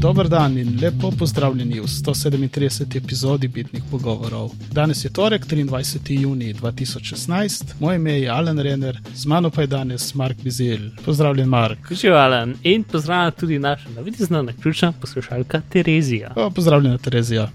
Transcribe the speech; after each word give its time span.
Dober 0.00 0.28
dan 0.28 0.58
in 0.58 0.78
lepo 0.82 1.10
pozdravljeni 1.10 1.80
v 1.80 1.86
137. 1.86 2.96
epizodi 2.96 3.48
Bitnih 3.48 3.82
pogovorov. 3.90 4.50
Danes 4.72 5.04
je 5.04 5.10
torek, 5.10 5.46
23. 5.46 6.20
juni 6.20 6.54
2016, 6.54 7.74
moje 7.80 7.96
ime 7.96 8.20
je 8.20 8.28
Alan 8.28 8.58
Renner, 8.58 8.98
z 9.14 9.26
mano 9.26 9.50
pa 9.50 9.60
je 9.60 9.66
danes 9.66 10.14
Mark 10.14 10.36
Bizil. 10.42 10.78
Pozdravljen, 11.04 11.48
Mark. 11.48 11.78
Živijo, 11.90 12.16
Alan, 12.16 12.54
in 12.62 12.84
pozdravljam 12.84 13.32
tudi 13.40 13.58
našo 13.58 13.88
navidezno 13.96 14.42
naključna 14.42 14.92
poslušalka 14.92 15.62
Terezija. 15.68 16.32
O, 16.36 16.50
pozdravljena, 16.50 16.98
Terezija. 16.98 17.50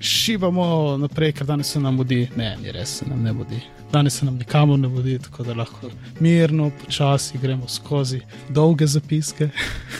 Šibamo 0.00 0.96
naprej, 1.00 1.32
ker 1.32 1.46
danes 1.46 1.70
se 1.72 1.80
nam 1.80 1.96
mudi, 1.96 2.28
ne, 2.36 2.56
ni 2.62 2.72
res, 2.72 2.98
se 2.98 3.06
nam 3.08 3.22
ne 3.22 3.32
mudi. 3.32 3.60
Danes 3.92 4.18
se 4.18 4.24
nam 4.24 4.36
nikamor 4.38 4.78
ne 4.78 4.88
mudi, 4.88 5.18
tako 5.18 5.44
da 5.44 5.54
lahko 5.54 5.90
mirno, 6.20 6.70
počasi 6.84 7.38
gremo 7.38 7.68
skozi 7.68 8.20
dolge 8.48 8.86
zapiske. 8.86 9.48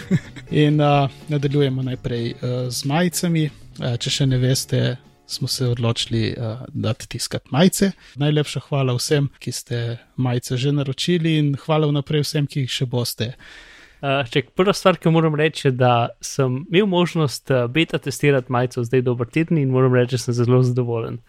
In 0.65 0.81
uh, 0.81 1.11
nadaljujemo 1.29 1.83
najprej 1.83 2.31
uh, 2.33 2.39
z 2.71 2.85
majicami. 2.85 3.51
Uh, 3.79 3.97
če 3.99 4.11
še 4.11 4.27
ne 4.27 4.39
veste, 4.39 4.97
smo 5.27 5.49
se 5.49 5.67
odločili 5.67 6.35
uh, 6.39 6.67
dati 6.69 7.09
tiskati 7.09 7.49
majice. 7.51 7.93
Najlepša 8.21 8.61
hvala 8.69 8.95
vsem, 8.99 9.31
ki 9.39 9.53
ste 9.53 9.85
majice 10.17 10.57
že 10.57 10.73
naročili, 10.73 11.39
in 11.39 11.55
hvala 11.65 11.89
vnaprej 11.91 12.27
vsem, 12.27 12.47
ki 12.47 12.67
jih 12.67 12.77
še 12.81 12.87
boste. 12.87 13.33
Uh, 14.05 14.21
če 14.29 14.43
prva 14.53 14.75
stvar, 14.77 14.99
ki 15.01 15.09
moram 15.15 15.37
reči, 15.39 15.69
je, 15.69 15.71
da 15.81 15.93
sem 16.21 16.59
imel 16.69 16.89
možnost 16.93 17.49
uh, 17.49 17.65
beta 17.73 17.97
testirati 17.99 18.53
majico 18.53 18.85
zdaj 18.85 19.01
dober 19.07 19.31
teden 19.33 19.63
in 19.63 19.73
moram 19.73 19.97
reči, 19.97 20.19
da 20.19 20.27
sem 20.27 20.37
zelo 20.37 20.61
zadovoljen. 20.67 21.23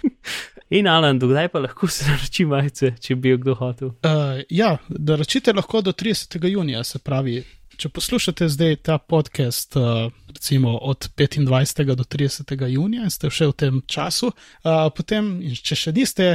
in 0.78 0.86
Alan, 0.86 1.18
dokdaj 1.18 1.50
pa 1.50 1.64
lahko 1.64 1.90
se 1.90 2.06
naroči 2.06 2.46
majice, 2.46 2.92
če 3.02 3.16
bi 3.18 3.34
jo 3.34 3.40
kdo 3.42 3.56
hotel? 3.58 3.90
Uh, 4.06 4.44
ja, 4.50 4.76
naročite 4.88 5.54
lahko 5.56 5.82
do 5.82 5.90
30. 5.90 6.38
junija, 6.52 6.84
se 6.86 7.02
pravi 7.02 7.40
če 7.82 7.90
poslušate 7.92 8.48
zdaj 8.52 8.76
ta 8.86 8.98
podcast, 8.98 9.76
uh, 9.76 10.12
recimo 10.28 10.76
od 10.78 11.08
25. 11.16 11.94
do 11.94 12.04
30. 12.04 12.54
junija 12.68 13.06
in 13.06 13.10
ste 13.10 13.30
še 13.30 13.48
v 13.50 13.56
tem 13.58 13.80
času, 13.86 14.32
uh, 14.32 14.86
potem, 14.94 15.34
če 15.56 15.78
še 15.78 15.94
niste, 15.96 16.28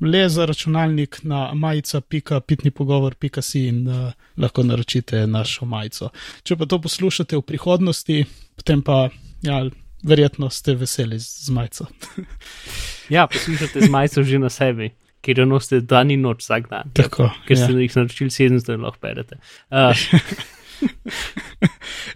le 0.00 0.28
za 0.28 0.44
računalnik 0.44 1.18
na 1.22 1.54
majica.pitnipogovor.si 1.54 3.66
in 3.66 3.88
uh, 3.88 4.12
lahko 4.36 4.62
naročite 4.62 5.26
našo 5.26 5.66
majico. 5.66 6.08
Če 6.42 6.56
pa 6.56 6.66
to 6.66 6.80
poslušate 6.82 7.36
v 7.36 7.42
prihodnosti, 7.42 8.24
potem 8.56 8.82
pa, 8.82 9.08
ja, 9.42 9.64
verjetno 10.02 10.50
ste 10.50 10.74
veseli 10.74 11.18
z 11.20 11.50
majico. 11.50 11.86
ja, 13.16 13.26
poslušate 13.26 13.80
z 13.80 13.90
majico 13.90 14.22
že 14.22 14.38
na 14.38 14.50
sebi. 14.50 14.90
Ker 15.24 15.38
jo 15.38 15.46
nosite 15.48 15.80
dan 15.80 16.10
in 16.14 16.20
noč 16.22 16.44
vsak 16.44 16.68
dan. 16.70 16.90
Tako, 16.94 17.30
ker 17.48 17.58
ste 17.58 17.72
ja. 17.72 17.78
jih 17.82 17.96
naročili 17.96 18.30
700 18.30 18.74
in 18.76 18.84
lahko 18.86 19.00
berete. 19.02 19.40
Uh, 19.70 19.96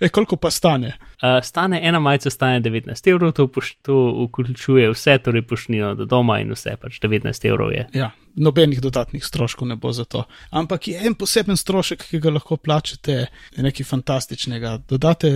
e, 0.04 0.08
koliko 0.08 0.36
pa 0.36 0.50
stane? 0.50 0.98
Uh, 1.20 1.44
stane 1.44 1.80
ena 1.82 2.00
majica, 2.00 2.30
stane 2.30 2.60
19 2.60 3.10
evrov, 3.10 3.32
to, 3.32 3.48
to 3.82 3.96
vključuje 4.24 4.90
vse, 4.90 5.18
torej 5.18 5.42
pošnino 5.42 5.94
do 5.94 6.04
doma 6.08 6.38
in 6.40 6.52
vse, 6.52 6.76
pač 6.80 6.96
19 7.00 7.48
evrov 7.48 7.72
je. 7.72 7.86
Ja, 7.94 8.10
nobenih 8.40 8.80
dodatnih 8.80 9.24
stroškov 9.24 9.68
ne 9.68 9.76
bo 9.76 9.92
za 9.92 10.04
to. 10.04 10.24
Ampak 10.50 10.88
je 10.88 11.02
en 11.06 11.14
poseben 11.14 11.60
strošek, 11.60 12.06
ki 12.08 12.22
ga 12.24 12.32
lahko 12.38 12.56
plačete, 12.56 13.26
nekaj 13.56 13.86
fantastičnega. 13.86 14.78
Dodate 14.88 15.34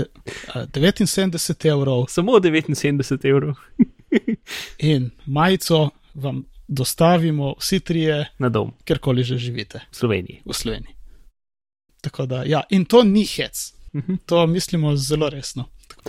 uh, 0.55 0.65
79 0.73 1.69
evrov. 1.69 2.07
Samo 2.09 2.41
79 2.41 3.29
evrov. 3.29 3.55
in 4.93 5.11
majico 5.27 5.91
vam 6.15 6.45
dostavimo 6.69 7.55
vsi 7.59 7.81
trije 7.81 8.25
na 8.39 8.49
dom, 8.49 8.73
kjerkoli 8.85 9.25
že 9.25 9.39
živite. 9.39 9.81
V 9.91 9.97
Sloveniji. 9.97 10.43
V 10.45 10.53
Sloveniji. 10.53 10.95
Tako 12.01 12.27
da, 12.27 12.43
ja, 12.47 12.63
in 12.71 12.85
to 12.85 13.03
ni 13.05 13.25
hec. 13.25 13.75
Mhm. 13.95 14.25
To 14.27 14.47
mislimo 14.47 14.97
zelo 14.97 15.29
resno. 15.31 15.69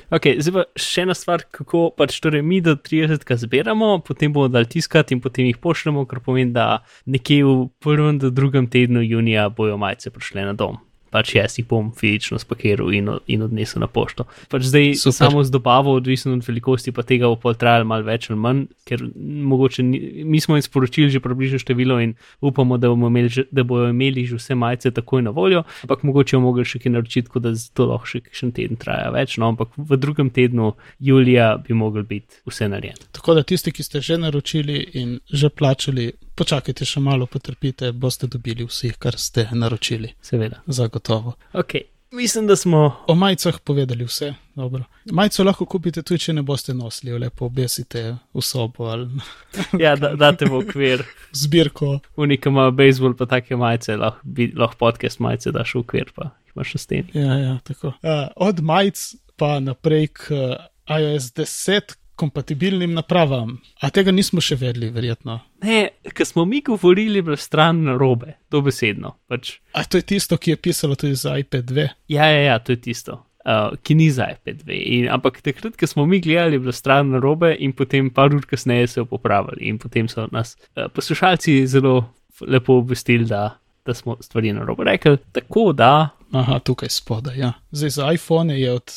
Okay, 0.09 0.39
zdaj 0.41 0.53
pa 0.53 0.63
še 0.81 1.03
ena 1.05 1.13
stvar, 1.15 1.43
kako 1.51 1.89
pač 1.95 2.17
torej 2.19 2.41
mi 2.43 2.59
do 2.61 2.75
30. 2.75 3.35
zbiramo, 3.45 3.99
potem 4.03 4.33
bomo 4.33 4.49
dal 4.51 4.65
tiskati 4.67 5.15
in 5.15 5.21
potem 5.23 5.47
jih 5.47 5.59
pošljemo, 5.61 6.03
kar 6.09 6.19
pomeni, 6.25 6.51
da 6.55 6.83
nekje 7.05 7.45
v 7.45 7.55
prvem 7.79 8.19
do 8.19 8.33
drugem 8.33 8.67
tednu 8.67 9.05
junija 9.05 9.47
bojo 9.49 9.77
majice 9.77 10.11
prišle 10.11 10.49
na 10.49 10.53
dom 10.53 10.81
pač 11.15 11.35
jaz 11.37 11.55
jih 11.59 11.67
bom 11.69 11.91
fizično 11.95 12.39
spakiral 12.41 12.91
in, 12.95 13.11
in 13.31 13.45
odnesel 13.45 13.83
na 13.83 13.87
pošto. 13.91 14.27
Pač 14.51 14.67
zdaj 14.67 14.91
Super. 14.99 15.17
samo 15.17 15.43
z 15.47 15.53
dobavo, 15.53 15.95
odvisno 15.95 16.33
od 16.35 16.43
velikosti, 16.47 16.91
pa 16.91 17.05
tega 17.07 17.29
bo 17.31 17.53
trajalo 17.53 17.87
malo 17.87 18.03
več 18.07 18.29
ali 18.29 18.39
manj, 18.39 18.65
ker 18.87 19.01
mogoče 19.15 19.85
ni, 19.85 20.01
mi 20.27 20.41
smo 20.43 20.57
jim 20.57 20.65
sporočili 20.65 21.13
že 21.13 21.23
približno 21.23 21.61
število 21.61 21.99
in 22.03 22.15
upamo, 22.41 22.77
da, 22.81 22.91
imeli 22.91 23.31
že, 23.31 23.45
da 23.51 23.63
bojo 23.63 23.89
imeli 23.93 24.25
že 24.27 24.39
vse 24.39 24.57
majice 24.59 24.91
takoj 24.91 25.23
na 25.25 25.33
voljo, 25.35 25.63
ampak 25.85 26.03
mogoče 26.03 26.37
bomo 26.37 26.55
mogli 26.55 26.65
še 26.67 26.81
kaj 26.83 26.95
naročiti, 26.95 27.27
tako 27.29 27.41
da 27.45 27.53
to 27.73 27.87
lahko 27.89 28.11
še 28.11 28.21
kakšen 28.27 28.53
teden 28.55 28.81
traja 28.81 29.09
več, 29.15 29.37
no 29.41 29.49
ampak 29.53 29.73
v 29.77 29.99
drugem 30.01 30.31
tednu 30.35 30.73
julija 30.99 31.55
bi 31.63 31.77
mogli 31.77 32.03
biti 32.07 32.41
vse 32.47 32.69
narejeno. 32.71 33.09
Tako 33.15 33.39
da 33.39 33.45
tisti, 33.47 33.73
ki 33.75 33.85
ste 33.85 34.03
že 34.05 34.19
naročili 34.21 34.77
in 35.01 35.17
že 35.31 35.49
plačali, 35.49 36.11
počakajte 36.35 36.85
še 36.87 37.01
malo, 37.03 37.27
potrpite, 37.31 37.91
boste 37.91 38.27
dobili 38.31 38.67
vsi, 38.67 38.93
kar 38.99 39.17
ste 39.19 39.47
naročili. 39.51 40.15
Seveda. 40.21 40.61
Zagotovo. 40.67 41.04
Okay. 41.53 41.81
Mislim, 42.15 42.47
da 42.47 42.55
smo 42.55 42.95
o 43.07 43.15
majicah 43.15 43.59
povedali 43.59 44.03
vse. 44.03 44.33
Dobro. 44.55 44.83
Majico 45.11 45.43
lahko 45.43 45.65
kupite 45.65 46.01
tudi, 46.01 46.19
če 46.19 46.33
ne 46.33 46.41
boste 46.41 46.73
nosili, 46.73 47.17
lepo 47.19 47.45
obesite 47.45 48.03
v 48.33 48.41
sobo. 48.41 48.85
Ali... 48.85 49.09
ja, 49.83 49.95
da, 49.95 50.13
date 50.15 50.45
v 50.45 50.61
okvir. 50.61 51.03
Zbirko. 51.31 51.99
Unika 52.15 52.49
ima 52.49 52.69
bejzbol, 52.71 53.17
pa 53.19 53.25
take 53.25 53.55
majice, 53.55 53.97
lahko, 53.99 54.21
lahko 54.55 54.79
podcast 54.79 55.19
majice 55.19 55.51
daš 55.51 55.75
v 55.75 55.83
okvir, 55.83 56.13
pa 56.15 56.29
jih 56.45 56.55
imaš 56.55 56.73
na 56.73 56.79
steni. 56.79 57.11
Ja, 57.13 57.37
ja, 57.39 57.57
tako. 57.67 57.87
Uh, 57.87 58.27
od 58.35 58.63
majic 58.63 59.03
pa 59.35 59.59
naprej 59.59 60.07
k 60.07 60.31
uh, 60.31 60.55
iOS 60.97 61.33
10, 61.35 61.97
kompatibilnim 62.15 62.93
napravam. 62.95 63.57
A 63.83 63.91
tega 63.93 64.13
nismo 64.15 64.41
še 64.43 64.57
vedeli, 64.59 64.89
verjetno. 64.93 65.39
Ne, 65.65 65.81
ker 66.15 66.27
smo 66.27 66.45
mi 66.47 66.61
govorili 66.65 67.21
v 67.25 67.37
stran 67.39 67.85
robe, 67.99 68.37
dobesedno. 68.51 69.15
Pač. 69.29 69.57
A 69.75 69.83
to 69.83 70.01
je 70.01 70.07
tisto, 70.15 70.39
ki 70.39 70.55
je 70.55 70.61
pisalo 70.69 70.97
tudi 70.99 71.17
za 71.19 71.37
iPad 71.39 71.71
2? 71.71 71.87
Ja, 72.15 72.29
ja, 72.31 72.43
ja 72.51 72.59
to 72.59 72.75
je 72.75 72.81
tisto. 72.87 73.21
Uh, 73.45 73.75
ki 73.85 73.93
ni 73.99 74.09
za 74.09 74.31
iPad 74.33 74.63
2. 74.65 74.77
In, 74.97 75.09
ampak 75.13 75.41
takrat, 75.45 75.75
ko 75.77 75.89
smo 75.89 76.07
mi 76.09 76.17
gledali 76.23 76.57
v 76.57 76.73
stran 76.73 77.13
robe, 77.21 77.53
in 77.59 77.75
potem 77.77 78.09
par 78.09 78.33
ur 78.33 78.47
kasneje 78.49 78.87
so 78.89 79.03
jo 79.03 79.09
popravili, 79.11 79.67
in 79.69 79.77
potem 79.81 80.09
so 80.09 80.25
nas 80.33 80.55
uh, 80.73 80.87
poslušalci 80.89 81.59
zelo 81.69 81.99
lepo 82.41 82.79
obvestili, 82.81 83.27
da, 83.29 83.57
da 83.85 83.93
smo 83.93 84.17
stvari 84.21 84.53
na 84.53 84.65
robe 84.65 84.87
rekli. 84.87 85.17
Tako 85.31 85.73
da. 85.77 86.09
Aha, 86.33 86.59
tukaj 86.59 86.89
spodaj. 86.89 87.37
Ja. 87.39 87.53
Zdaj 87.71 87.89
za 87.89 88.11
iPhone 88.11 88.59
je 88.59 88.71
od 88.73 88.91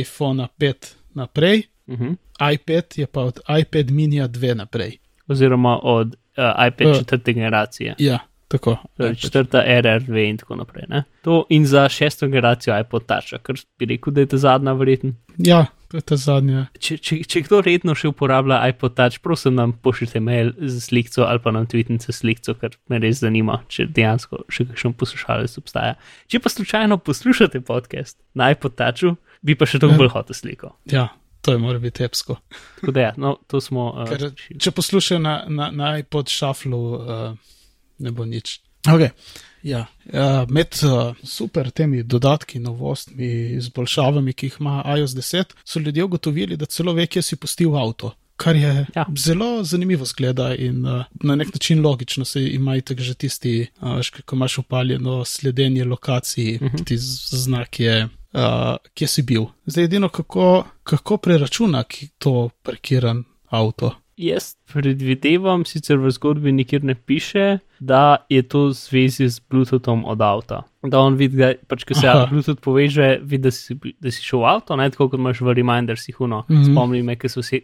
iPhone 0.00 0.48
5 0.58 0.94
naprej, 1.14 1.62
uh 1.86 1.94
mhm. 1.94 2.04
-huh 2.04 2.16
iPad 2.50 2.84
je 2.96 3.06
pa 3.06 3.20
od 3.20 3.40
iPad 3.60 3.90
mini 3.90 4.20
2 4.20 4.54
naprej. 4.54 4.98
Oziroma 5.28 5.78
od 5.82 6.06
uh, 6.06 6.66
iPad 6.66 6.86
uh, 6.86 6.98
četrte 6.98 7.32
generacije. 7.32 7.94
Ja, 7.98 8.18
tako. 8.48 8.76
Torej 8.96 9.14
četrta 9.14 9.62
RRV 9.80 10.16
in 10.16 10.36
tako 10.38 10.56
naprej. 10.56 10.84
Ne? 10.88 11.04
To 11.22 11.46
in 11.48 11.66
za 11.66 11.88
šesto 11.88 12.26
generacijo 12.26 12.80
iPod 12.80 13.06
Touch, 13.06 13.42
kar 13.42 13.56
bi 13.78 13.86
rekel, 13.86 14.12
da 14.12 14.20
je 14.20 14.26
ta 14.26 14.36
zadnja 14.36 14.72
verjetno. 14.72 15.12
Ja. 15.38 15.66
Zadnja. 16.10 16.66
Če, 16.80 16.96
če, 16.96 17.18
če 17.28 17.42
kdo 17.44 17.58
redno 17.60 17.92
še 17.94 18.08
uporablja 18.08 18.62
iPod 18.72 18.94
Touch, 18.96 19.20
prosim, 19.20 19.54
nam 19.54 19.74
pošljite 19.76 20.20
mail 20.24 20.54
z 20.56 20.80
sliko 20.80 21.26
ali 21.28 21.42
pa 21.44 21.52
nam 21.52 21.66
tweetnice 21.68 22.14
sliko, 22.16 22.54
ker 22.56 22.78
me 22.88 22.98
res 22.98 23.20
zanima, 23.20 23.58
če 23.68 23.90
dejansko 23.92 24.40
še 24.48 24.70
kakšen 24.70 24.96
poslušalec 24.96 25.58
obstaja. 25.60 25.98
Če 26.32 26.40
pa 26.40 26.48
slučajno 26.48 26.96
poslušate 26.96 27.60
podcast 27.60 28.16
na 28.32 28.48
iPod 28.56 28.78
Touchu, 28.80 29.18
bi 29.44 29.52
pa 29.52 29.68
še 29.68 29.82
toliko 29.82 29.98
ja. 29.98 30.00
bolj 30.00 30.14
hotel 30.16 30.38
sliko. 30.38 30.72
Ja, 30.88 31.10
To 31.42 31.52
je 31.52 31.58
mora 31.58 31.78
biti 31.78 32.04
epsko. 32.04 32.36
Da, 32.82 33.00
ja, 33.00 33.14
no, 33.16 33.36
smo, 33.60 33.88
uh, 33.90 34.08
Ker, 34.08 34.28
če 34.58 34.70
poslušajo 34.70 35.18
na, 35.22 35.32
na, 35.48 35.70
na 35.74 35.96
iPod 35.98 36.30
šaflu, 36.30 36.82
uh, 36.94 37.56
ne 37.98 38.12
bo 38.14 38.26
nič. 38.26 38.60
Okay. 38.86 39.10
Ja, 39.62 39.84
uh, 40.10 40.42
med 40.50 40.78
uh, 40.86 41.18
super 41.26 41.70
temi 41.70 42.02
dodatki, 42.02 42.58
novostmi, 42.62 43.28
izboljšavami, 43.58 44.34
ki 44.34 44.50
jih 44.50 44.56
ima 44.60 44.80
iOS 44.98 45.14
10, 45.18 45.54
so 45.64 45.82
ljudje 45.82 46.04
ugotovili, 46.04 46.58
da 46.58 46.66
celo 46.66 46.94
ve, 46.94 47.06
kje 47.06 47.22
si 47.22 47.38
pustil 47.38 47.76
avto. 47.78 48.14
Kar 48.42 48.56
je 48.56 48.86
ja. 48.94 49.06
zelo 49.16 49.62
zanimivo 49.62 50.04
zgleda 50.04 50.54
in 50.54 50.86
uh, 50.86 51.04
na 51.22 51.36
nek 51.36 51.54
način 51.54 51.82
logično, 51.82 52.24
se 52.24 52.42
imajo 52.46 52.80
tako 52.80 53.00
že 53.00 53.14
tisti, 53.14 53.66
uh, 53.80 54.22
ko 54.26 54.36
imaš 54.36 54.58
upaljeno 54.58 55.24
sledenje 55.24 55.84
lokaciji, 55.84 56.56
uh 56.56 56.62
mhm. 56.62 56.76
-huh. 56.76 56.84
ti 56.84 56.96
znak 56.98 57.80
je 57.80 58.08
uh, 58.32 58.76
kje 58.94 59.06
si 59.06 59.22
bil. 59.22 59.44
Zdaj, 59.66 59.84
edino 59.84 60.08
kako, 60.08 60.64
kako 60.82 61.16
preračuna 61.16 61.84
to 62.18 62.50
parkiran 62.62 63.24
avto. 63.48 64.01
Jaz 64.16 64.56
predvidevam, 64.68 65.64
sicer 65.64 65.96
v 65.96 66.10
zgodbi 66.12 66.52
nikjer 66.52 66.84
ne 66.84 66.94
piše, 66.94 67.58
da 67.80 68.16
je 68.28 68.42
to 68.42 68.66
v 68.68 68.74
zvezi 68.76 69.28
z 69.28 69.40
Bluetoothom 69.50 70.04
od 70.04 70.20
avta. 70.20 70.62
Da 70.82 71.00
on 71.00 71.16
vidi, 71.16 71.38
da 71.40 71.52
pač, 71.68 71.86
ko 71.88 71.96
se 71.96 72.08
Aha. 72.08 72.26
Bluetooth 72.30 72.60
poveže, 72.60 73.18
vidi, 73.22 73.42
da 73.46 73.50
si, 73.50 73.78
da 74.00 74.12
si 74.12 74.20
šel 74.22 74.42
v 74.42 74.50
avto, 74.50 74.76
ne 74.76 74.90
tako 74.92 75.08
kot 75.08 75.20
imaš 75.20 75.40
v 75.40 75.54
Remindersih, 75.56 76.20
no, 76.20 76.44
mm 76.48 76.56
-hmm. 76.56 76.72
spomni 76.72 77.02
me, 77.02 77.16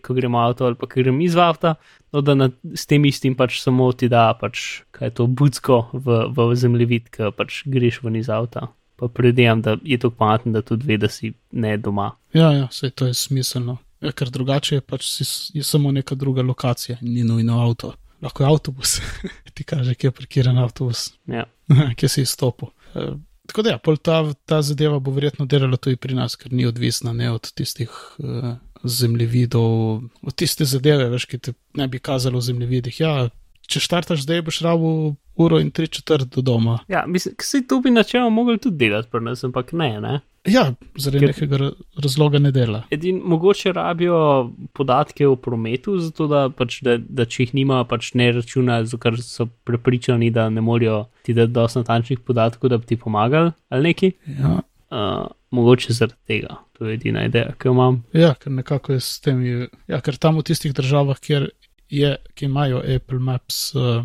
ko 0.03 0.15
gremo 0.15 0.39
v 0.39 0.43
avto 0.43 0.67
ali 0.67 0.75
pa 0.75 0.87
ko 0.87 1.01
gremo 1.03 1.21
iz 1.23 1.37
avta, 1.37 1.75
no, 2.13 2.21
da 2.21 2.35
na, 2.35 2.51
s 2.75 2.87
tem 2.87 3.05
istim 3.05 3.35
pač 3.35 3.61
samo 3.61 3.93
ti 3.93 4.09
da, 4.09 4.35
pač, 4.41 4.83
kaj 4.91 5.07
je 5.07 5.15
to 5.15 5.27
budsko 5.27 5.91
v, 5.93 6.33
v 6.37 6.55
zemljevid, 6.55 7.11
ki 7.11 7.31
pač 7.37 7.63
greš 7.67 8.03
ven 8.03 8.17
iz 8.17 8.29
avta. 8.29 8.69
pa 8.99 9.09
predvidevam, 9.09 9.63
da 9.63 9.77
je 9.85 9.99
to 9.99 10.11
pametno, 10.11 10.53
da 10.53 10.63
tudi 10.63 10.87
ve, 10.87 10.97
da 10.97 11.09
si 11.09 11.33
ne 11.53 11.77
doma. 11.77 12.11
Ja, 12.33 12.53
ja, 12.53 12.67
vse 12.67 12.91
to 12.91 13.07
je 13.07 13.15
smiselno. 13.15 13.77
Ja, 14.01 14.13
ker 14.15 14.31
drugače 14.31 14.79
je 14.79 14.85
pač 14.85 15.09
si, 15.11 15.25
je 15.59 15.65
samo 15.67 15.91
neka 15.93 16.15
druga 16.15 16.43
lokacija, 16.43 16.99
ni 17.03 17.25
nujno 17.27 17.61
avto. 17.63 17.95
Lahko 18.23 18.43
je 18.43 18.49
avtobus, 18.49 18.99
ti 19.55 19.65
kaže, 19.65 19.95
kje 19.95 20.09
je 20.09 20.13
parkiran 20.13 20.59
avtobus, 20.59 21.13
Ja. 21.27 21.47
kje 21.99 22.09
si 22.09 22.23
izstopil. 22.23 22.71
E, 22.95 23.11
tako 23.47 23.63
da, 23.63 23.71
ja, 23.75 23.97
ta, 24.03 24.19
ta 24.47 24.63
zadeva 24.63 24.99
bo 24.99 25.15
verjetno 25.15 25.47
delala 25.47 25.77
tudi 25.77 25.97
pri 25.97 26.15
nas, 26.15 26.37
ker 26.37 26.53
ni 26.53 26.67
odvisna 26.67 27.13
ne 27.13 27.31
od 27.31 27.51
tistih 27.53 27.91
uh, 28.19 28.55
zemljevidov, 28.85 30.03
od 30.23 30.35
tiste 30.35 30.65
zadeve, 30.65 31.09
veš, 31.11 31.27
ki 31.27 31.39
te 31.39 31.55
ne 31.79 31.89
bi 31.89 31.99
kazalo 31.99 32.39
v 32.39 32.49
zemljevidih. 32.51 33.01
Ja, 33.01 33.13
če 33.69 33.83
štartaš 33.83 34.23
zdaj, 34.27 34.43
boš 34.47 34.61
rabo 34.67 34.91
uro 35.39 35.61
in 35.61 35.71
tri 35.71 35.87
četrt 35.89 36.29
do 36.35 36.43
doma. 36.43 36.79
Ja, 36.89 37.05
mislim, 37.07 37.35
se 37.41 37.63
to 37.67 37.81
bi 37.81 37.91
načeloma 37.91 38.31
mogli 38.31 38.59
tudi 38.59 38.77
delati 38.77 39.09
pri 39.11 39.21
nas, 39.21 39.45
ampak 39.45 39.73
ne, 39.73 40.01
ne. 40.01 40.21
Ja, 40.49 40.73
zaradi 40.97 41.25
Ker- 41.27 41.33
nekega 41.35 41.57
ra- 41.57 41.73
razloga 42.03 42.39
ne 42.39 42.51
dela. 42.55 42.83
Edin, 42.91 43.21
mogoče 43.25 43.73
rabijo 43.73 44.19
podatke 44.73 45.27
o 45.29 45.37
prometu, 45.37 45.99
zato 45.99 46.27
da, 46.27 46.49
pač, 46.49 46.79
da, 46.83 46.97
da 46.99 47.25
če 47.29 47.43
jih 47.43 47.55
nima, 47.55 47.83
pač 47.85 48.15
ne 48.15 48.31
računajo, 48.33 48.87
zato 48.89 49.01
ker 49.03 49.19
so 49.23 49.47
prepričani, 49.69 50.31
da 50.31 50.49
ne 50.51 50.61
morejo 50.65 51.05
ti 51.23 51.35
dati 51.37 51.53
dosti 51.53 51.83
natančnih 51.83 52.21
podatkov, 52.21 52.71
da 52.71 52.79
bi 52.79 52.87
ti 52.87 52.97
pomagali 52.97 53.51
ali 53.69 53.83
neki. 53.91 54.13
Ja. 54.39 54.61
Uh, 54.89 55.27
mogoče 55.51 55.93
zaradi 55.93 56.17
tega, 56.27 56.55
to 56.79 56.87
je 56.87 56.95
edina 56.97 57.27
ideja, 57.29 57.53
ki 57.61 57.69
jo 57.69 57.73
imam. 57.75 58.03
Ja, 58.17 58.31
ker 58.41 58.53
nekako 58.53 58.93
je 58.97 59.01
s 59.05 59.21
temi. 59.21 59.67
Ja, 59.89 60.01
ker 60.01 60.17
tam 60.17 60.39
v 60.41 60.47
tistih 60.49 60.73
državah, 60.73 61.21
kjer 61.21 61.51
je, 61.91 62.17
ki 62.35 62.45
imajo 62.45 62.83
Apple 62.97 63.19
Maps 63.19 63.75
uh, 63.75 64.05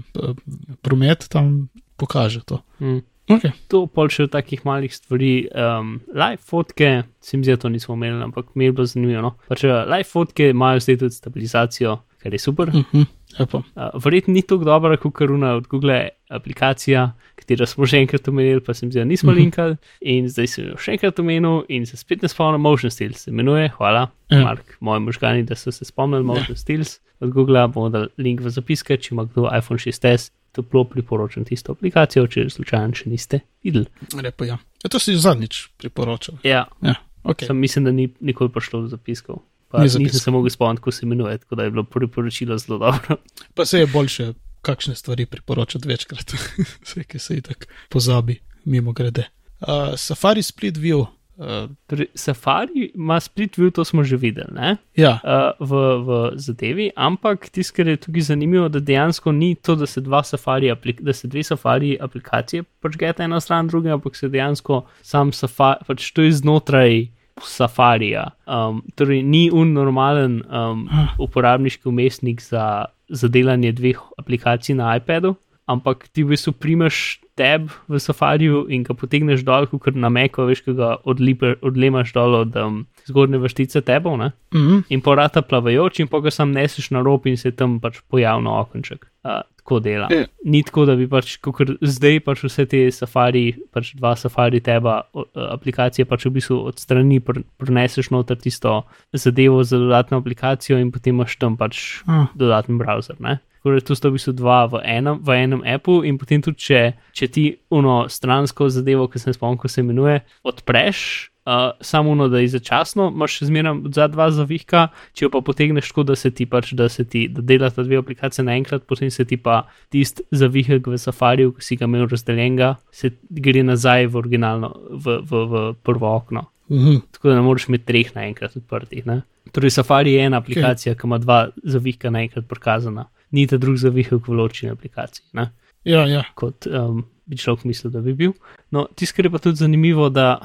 promet, 0.81 1.27
tam 1.29 1.69
pokaže 1.97 2.43
to. 2.45 2.61
Mm. 2.79 3.01
Okay. 3.31 3.51
To 3.71 3.85
pol 3.87 4.09
še 4.11 4.25
v 4.27 4.33
takih 4.35 4.65
malih 4.67 4.91
stvari, 4.91 5.47
um, 5.55 6.01
live 6.11 6.41
fotke, 6.43 7.03
se 7.23 7.37
mi 7.37 7.43
zdi, 7.43 7.55
da 7.55 7.61
to 7.61 7.69
nismo 7.71 7.95
imeli, 7.95 8.19
ampak 8.21 8.51
mi 8.55 8.65
je 8.67 8.71
bilo 8.75 8.85
zanimivo. 8.85 9.21
No? 9.23 9.31
Pač, 9.47 9.63
uh, 9.63 9.85
live 9.87 10.03
fotke 10.03 10.49
imajo 10.51 10.81
zdaj 10.83 10.97
tudi 10.97 11.15
stabilizacijo, 11.15 11.93
kar 12.19 12.33
je 12.33 12.39
super. 12.39 12.69
Uh 12.69 12.83
-huh. 12.91 13.05
Lepo. 13.39 13.63
Uh, 13.75 13.89
verjetno 14.03 14.33
ni 14.33 14.41
tako 14.41 14.63
dobra 14.63 14.97
kot 14.97 15.13
karuna 15.13 15.53
od 15.55 15.67
Google 15.67 16.09
aplikacija, 16.29 17.11
katero 17.35 17.65
smo 17.65 17.85
že 17.85 17.97
enkrat 17.97 18.27
omenili, 18.27 18.61
pa 18.61 18.73
se 18.73 18.85
mi 18.85 18.91
zdi, 18.91 18.99
da 18.99 19.05
nismo 19.05 19.31
Mhm. 19.31 19.39
linkali. 19.39 19.75
In 20.01 20.27
zdaj 20.29 20.47
sem 20.47 20.65
jo 20.67 20.77
še 20.77 20.91
enkrat 20.91 21.19
omenil 21.19 21.63
in 21.69 21.85
se 21.85 21.97
spet 21.97 22.21
ne 22.21 22.27
spomnim, 22.29 22.61
Motion 22.61 22.91
Stills 22.91 23.17
se 23.23 23.31
imenuje, 23.31 23.69
hvala, 23.69 24.09
Ja. 24.29 24.43
Mark, 24.43 24.77
moji 24.79 24.99
možgani, 24.99 25.43
da 25.43 25.55
so 25.55 25.71
se 25.71 25.85
spomnili 25.85 26.23
Motion 26.23 26.55
Stills 26.55 26.99
od 27.23 27.31
Google, 27.33 27.67
bomo 27.67 27.89
dali 27.89 28.11
link 28.17 28.43
v 28.43 28.51
zapiske, 28.53 28.97
če 28.97 29.13
ima 29.15 29.25
kdo 29.25 29.47
iPhone 29.49 29.79
6s, 29.81 30.29
toplo 30.53 30.83
priporočam 30.85 31.45
tisto 31.47 31.73
aplikacijo, 31.73 32.27
če 32.29 32.45
slučajno 32.53 32.99
še 32.99 33.09
niste 33.09 33.41
videli. 33.65 33.87
Lepo, 34.19 34.45
ja. 34.45 34.59
ja. 34.83 34.91
To 34.91 35.01
si 35.01 35.15
zadnjič 35.17 35.63
priporočal. 35.81 36.37
Ja, 36.45 36.67
Ja, 36.83 37.31
okay. 37.31 37.47
Sam 37.47 37.57
mislim, 37.57 37.85
da 37.85 37.91
ni 37.91 38.09
nikoli 38.19 38.51
prišlo 38.51 38.81
do 38.81 38.87
zapiskov. 38.87 39.41
Ni 39.73 39.83
nisem 39.83 40.19
se 40.19 40.31
mogel 40.31 40.49
spomniti, 40.49 40.81
kako 40.81 40.91
se 40.91 41.05
imenuje, 41.05 41.37
tako 41.37 41.55
da 41.55 41.63
je 41.63 41.71
bilo 41.71 41.83
priporočilo 41.83 42.57
zelo 42.57 42.77
dobro. 42.77 43.17
Pa 43.53 43.65
se 43.65 43.79
je 43.79 43.87
boljše 43.87 44.33
kakšne 44.61 44.95
stvari 44.95 45.25
priporočati 45.25 45.87
večkrat, 45.87 46.33
vse, 46.83 47.03
ki 47.03 47.19
se 47.19 47.33
jih 47.33 47.43
tako 47.43 47.65
pozabi, 47.89 48.39
mimo 48.65 48.91
grede. 48.91 49.23
Uh, 49.61 49.67
Safari 49.97 50.43
Split 50.43 50.77
View. 50.77 51.05
Uh, 51.37 51.69
Torej, 51.87 52.07
Safari 52.15 52.91
ima 52.95 53.19
split 53.19 53.57
view, 53.57 53.71
to 53.71 53.85
smo 53.85 54.03
že 54.03 54.17
videli. 54.17 54.53
Ne? 54.53 54.77
ja, 54.95 55.17
uh, 55.23 55.57
v, 55.57 55.71
v 56.05 56.09
zadevi, 56.37 56.91
ampak 56.95 57.49
tisto, 57.49 57.73
kar 57.75 57.87
je 57.87 57.97
tukaj 57.97 58.21
zanimivo, 58.21 58.67
da 58.69 58.79
dejansko 58.79 59.31
ni 59.31 59.55
to, 59.55 59.75
da 59.75 59.85
se, 59.85 60.01
safari 60.23 60.69
da 60.99 61.13
se 61.13 61.27
dve 61.27 61.43
safari 61.43 61.97
aplikacije 62.01 62.63
počgeta 62.63 63.23
ena 63.23 63.39
stran 63.39 63.67
druge, 63.67 63.89
ampak 63.89 64.15
se 64.15 64.29
dejansko 64.29 64.85
sam 65.01 65.31
safari, 65.31 65.81
pač 65.87 66.11
to 66.11 66.21
je 66.21 66.31
znotraj 66.31 67.07
safarija. 67.41 68.29
Um, 68.45 68.83
torej, 68.95 69.23
ni 69.23 69.49
un 69.51 69.73
normalen 69.73 70.43
um, 70.45 70.89
uporabniški 71.19 71.89
umestnik 71.89 72.41
za, 72.41 72.85
za 73.09 73.27
delanje 73.27 73.71
dveh 73.71 73.99
aplikacij 74.17 74.75
na 74.75 74.95
iPadu. 74.95 75.35
Ampak 75.65 76.07
ti 76.11 76.23
v 76.23 76.33
bistvu 76.33 76.51
primeš 76.59 77.19
tab 77.39 77.69
v 77.89 77.99
safariju 77.99 78.67
in 78.69 78.83
ga 78.83 78.93
potegneš 78.93 79.45
dol, 79.47 79.65
kot 79.71 79.95
na 79.95 80.09
meko, 80.11 80.45
veš, 80.49 80.61
ki 80.65 80.75
ga 80.77 80.97
odlipe, 81.07 81.55
odlemaš 81.65 82.11
dol 82.13 82.35
od 82.43 82.57
um, 82.59 82.83
zgornje 83.07 83.39
vrstice 83.41 83.81
tabov. 83.81 84.17
Ne? 84.19 84.31
uh 84.53 84.61
-huh. 84.61 84.83
in 84.89 85.01
porata 85.01 85.41
plavajoč, 85.41 85.99
in 85.99 86.07
pa 86.07 86.19
ga 86.19 86.31
sam 86.31 86.51
neseš 86.51 86.91
na 86.91 87.01
rob 87.01 87.25
in 87.27 87.37
se 87.37 87.51
tam 87.51 87.79
pač 87.79 88.01
pojavlja 88.09 88.49
okenček. 88.49 89.07
Uh, 89.23 89.41
tako 89.63 89.79
dela. 89.79 90.07
Ja. 90.11 90.25
Ni 90.45 90.63
tako, 90.63 90.85
da 90.85 90.95
bi 90.95 91.07
pač, 91.07 91.37
kot 91.39 91.69
zdaj 91.81 92.19
pač 92.19 92.43
vse 92.43 92.65
te 92.65 92.91
safari, 92.91 93.55
pač 93.71 93.93
dva 93.95 94.15
safari 94.15 94.59
teba 94.59 95.01
o, 95.13 95.23
aplikacije, 95.33 96.05
pač 96.05 96.25
v 96.25 96.33
bistvu 96.35 96.57
od 96.67 96.79
strani 96.79 97.19
pr 97.19 97.41
preneseš 97.57 98.11
noter 98.11 98.37
tisto 98.37 98.83
zadevo 99.13 99.63
za 99.63 99.79
dodatno 99.79 100.17
aplikacijo 100.17 100.77
in 100.77 100.91
potem 100.91 101.15
imaš 101.15 101.37
tam 101.39 101.57
pač 101.57 102.03
Ah. 102.07 102.27
dodaten 102.35 102.77
browser. 102.77 103.15
Ne? 103.19 103.39
Torej, 103.63 103.85
tu 103.87 103.95
sta 103.95 104.11
v 104.11 104.17
bistvu 104.17 104.35
dva 104.35 104.65
v 104.67 104.81
enem, 104.83 105.21
v 105.23 105.35
enem 105.39 105.61
appu, 105.63 106.01
in 106.03 106.17
potem 106.19 106.43
tudi, 106.43 106.59
če, 106.59 106.81
če 107.15 107.27
ti 107.31 107.45
uno 107.71 108.09
stransko 108.11 108.67
zadevo, 108.67 109.07
ki 109.07 109.21
se 109.21 109.31
ne 109.31 109.37
spomnim, 109.37 109.59
kako 109.61 109.71
se 109.71 109.83
imenuje, 109.85 110.17
odpreš, 110.43 110.99
uh, 111.47 111.71
samo 111.79 112.11
uno, 112.11 112.27
da 112.27 112.43
je 112.43 112.51
začasno, 112.57 113.07
imaš 113.15 113.39
še 113.39 113.47
zmeraj 113.47 113.79
za 113.95 114.09
dva 114.11 114.27
zavihka, 114.35 114.89
če 115.15 115.25
jo 115.25 115.31
pa 115.31 115.39
potegneš 115.47 115.93
tako, 115.93 116.03
da 116.11 116.19
se 116.19 116.33
ti 116.35 116.43
pač, 116.43 116.73
da 116.75 116.89
se 116.91 117.07
ti, 117.07 117.29
da 117.31 117.39
delata 117.39 117.87
dve 117.87 118.03
aplikacije 118.03 118.43
naenkrat, 118.43 118.83
potem 118.83 119.07
se 119.07 119.23
ti 119.23 119.39
pa 119.39 119.63
tisti 119.95 120.27
zavihek 120.35 120.91
v 120.91 120.99
safariju, 120.99 121.55
ki 121.55 121.63
si 121.63 121.79
ga 121.79 121.87
imel 121.87 122.09
razdeljenega, 122.11 122.75
se 122.91 123.15
gre 123.31 123.63
nazaj 123.63 124.11
v 124.11 124.19
originalno, 124.25 124.75
v, 124.91 125.21
v, 125.23 125.45
v 125.47 125.67
prvo 125.87 126.11
okno. 126.11 126.49
-huh. 126.69 127.01
Tako 127.11 127.29
da 127.29 127.35
ne 127.35 127.41
moreš 127.41 127.67
imeti 127.67 127.85
treh 127.85 128.15
naenkrat 128.15 128.55
odprtih. 128.57 129.05
Ne? 129.05 129.21
Torej, 129.51 129.69
Safari 129.69 130.13
je 130.13 130.25
ena 130.25 130.37
aplikacija, 130.37 130.95
ki 130.95 131.07
ima 131.07 131.17
dva 131.17 131.47
zavihka 131.63 132.09
naenkrat 132.09 132.47
prikazana, 132.49 133.07
ni 133.33 133.47
ta 133.49 133.57
drug 133.57 133.77
zavihek 133.81 134.27
v 134.27 134.37
ločeni 134.37 134.71
aplikaciji, 134.73 135.25
ne? 135.37 135.49
Ja, 135.83 136.05
ja. 136.07 136.23
kot 136.39 136.67
um, 136.69 137.03
bi 137.27 137.37
človek 137.39 137.65
mislil, 137.67 137.91
da 137.91 138.01
bi 138.03 138.13
bil. 138.15 138.35
No, 138.71 138.85
tisto, 138.95 139.17
kar 139.17 139.27
je 139.27 139.33
pa 139.33 139.41
tudi 139.43 139.59
zanimivo, 139.59 140.07
da. 140.13 140.37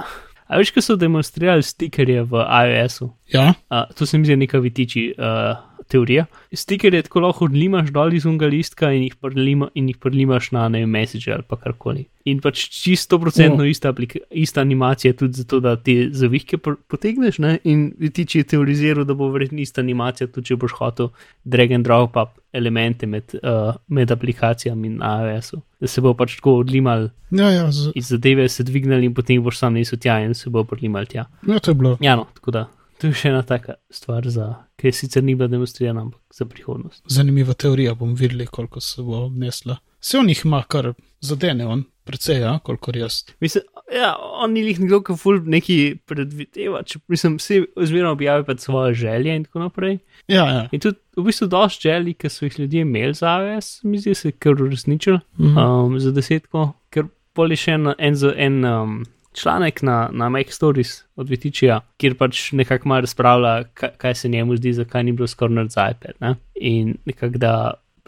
A 0.48 0.58
veš, 0.58 0.72
ko 0.72 0.82
so 0.82 0.96
demonstrirali 0.96 1.62
stikerje 1.62 2.24
v 2.24 2.40
iOS-u, 2.40 3.10
ja. 3.34 3.52
uh, 3.68 3.84
to 3.94 4.08
se 4.08 4.18
mi 4.18 4.24
zdi 4.24 4.38
neka 4.40 4.58
vitiči 4.64 5.10
uh, 5.12 5.60
teorija. 5.88 6.26
Stikerje 6.52 7.02
tako 7.02 7.20
lahko 7.24 7.44
odlimaš 7.48 7.88
dol 7.94 8.12
iz 8.14 8.26
unga 8.28 8.46
listka 8.46 8.92
in 8.92 9.02
jih, 9.08 9.16
prlima, 9.16 9.68
in 9.74 9.88
jih 9.88 9.98
prlimaš 9.98 10.50
na 10.52 10.68
ne 10.68 10.84
vem, 10.84 10.90
Messenger 10.90 11.34
ali 11.34 11.46
pa 11.48 11.56
karkoli. 11.56 12.04
In 12.28 12.40
pač 12.44 12.66
čisto 12.68 13.16
procentno 13.18 13.64
O. 13.64 13.66
ista, 13.66 13.88
aplika- 13.92 14.20
ista 14.30 14.60
animacija 14.60 15.14
tudi 15.16 15.32
zato, 15.40 15.60
da 15.60 15.76
te 15.76 16.08
zavihke 16.12 16.58
potegneš. 16.60 17.38
Ne? 17.38 17.58
In 17.64 17.94
vitiči 17.98 18.38
je 18.38 18.44
teoriziral, 18.44 19.04
da 19.08 19.14
bo 19.14 19.30
verjetno 19.32 19.60
ista 19.60 19.80
animacija 19.80 20.26
tudi, 20.28 20.46
če 20.46 20.56
boš 20.56 20.74
hotel 20.76 21.08
drag 21.44 21.72
and 21.72 21.86
drop 21.88 22.16
up 22.16 22.36
elemente 22.52 23.06
med, 23.06 23.32
uh, 23.42 23.74
med 23.88 24.10
aplikacijami 24.10 24.88
na 24.88 25.32
iOS-u. 25.32 25.60
Da 25.80 25.86
se 25.86 26.00
bo 26.00 26.14
pač 26.14 26.36
tako 26.36 26.58
odlimal 26.60 27.08
Ja, 27.30 27.50
ja, 27.50 27.70
z, 27.72 27.92
iz 27.94 28.08
zadeve, 28.08 28.48
se 28.48 28.64
dvignili 28.64 29.04
in 29.06 29.14
potem 29.14 29.42
boš 29.42 29.58
sam 29.58 29.74
nesel 29.76 29.98
tja 29.98 30.20
in 30.24 30.34
se 30.34 30.50
bo 30.50 30.64
odlimal 30.68 31.06
tja. 31.06 31.26
ja, 31.48 31.58
to 31.58 31.70
je 31.70 31.74
bilo. 31.74 31.96
Ja, 32.00 32.16
no, 32.16 32.26
tako 32.34 32.50
da 32.50 32.66
to 32.98 33.06
je 33.06 33.14
še 33.14 33.28
ena 33.30 33.42
taka 33.46 33.74
stvar, 33.90 34.26
za, 34.28 34.48
ki 34.76 34.92
sicer 34.92 35.22
ni 35.24 35.34
bila 35.34 35.48
demonstrirana, 35.48 36.00
ampak 36.02 36.20
za 36.34 36.44
prihodnost. 36.46 37.02
Zanimiva 37.10 37.54
teorija, 37.54 37.94
bom 37.94 38.14
videli, 38.18 38.46
koliko 38.46 38.80
se 38.80 39.02
bo 39.02 39.24
obnesla. 39.26 39.78
Se 40.00 40.18
on 40.18 40.28
jih 40.28 40.44
ima 40.44 40.62
kar 40.68 40.92
zadene, 41.20 41.66
on 41.66 41.84
precej, 42.06 42.40
ja, 42.40 42.58
kolikor 42.64 42.96
jaz. 42.96 43.24
Mislim, 43.40 43.64
ja, 43.92 44.12
on 44.40 44.52
ni 44.54 44.62
jih 44.62 44.78
nekdo, 44.80 45.00
ki 45.04 45.16
ful 45.18 45.40
neki 45.44 45.76
predvideva, 46.08 46.82
če 46.86 47.00
mislim, 47.10 47.36
vsi 47.40 47.58
ozmerno 47.76 48.12
objavijo 48.14 48.46
pač 48.46 48.62
svoje 48.64 48.94
želje 48.94 49.34
in 49.36 49.44
tako 49.44 49.64
naprej. 49.66 49.98
Ja, 50.30 50.46
ja. 50.46 50.62
In 50.72 50.80
tudi 50.80 50.96
v 51.18 51.24
bistvu 51.26 51.48
dosti 51.52 51.88
želji, 51.88 52.14
ki 52.14 52.30
so 52.30 52.46
jih 52.46 52.58
ljudje 52.62 52.80
imeli 52.86 53.14
za 53.14 53.34
AWS, 53.36 53.68
mi 53.84 53.98
zdi 54.00 54.14
se, 54.14 54.32
kar 54.32 54.56
uresničili 54.62 55.18
Mhm. 55.38 55.58
um, 55.58 55.98
za 56.00 56.12
desetko, 56.12 56.72
ker 56.90 57.04
pol 57.34 57.50
je 57.52 57.56
še 57.56 57.76
en, 57.76 57.92
en, 57.98 58.16
en 58.36 58.64
um, 58.64 58.96
članek 59.38 59.82
na, 59.82 60.08
na 60.12 60.28
Make 60.28 60.52
Stories 60.52 61.02
od 61.16 61.28
Vitičija, 61.28 61.80
kjer 61.96 62.16
pač 62.18 62.52
nekako 62.52 62.88
malo 62.88 63.06
razpravlja, 63.06 63.64
kaj, 63.74 63.90
kaj 63.98 64.14
se 64.14 64.28
njemu 64.28 64.56
zdi, 64.56 64.72
zakaj 64.72 65.04
ni 65.04 65.12
bilo 65.12 65.26
skoraj 65.26 65.54
nared 65.54 65.70
za 65.70 65.90
iPad. 65.90 66.16
Ne? 66.20 66.34
In 66.54 66.96
nekako 67.04 67.38
da. 67.38 67.52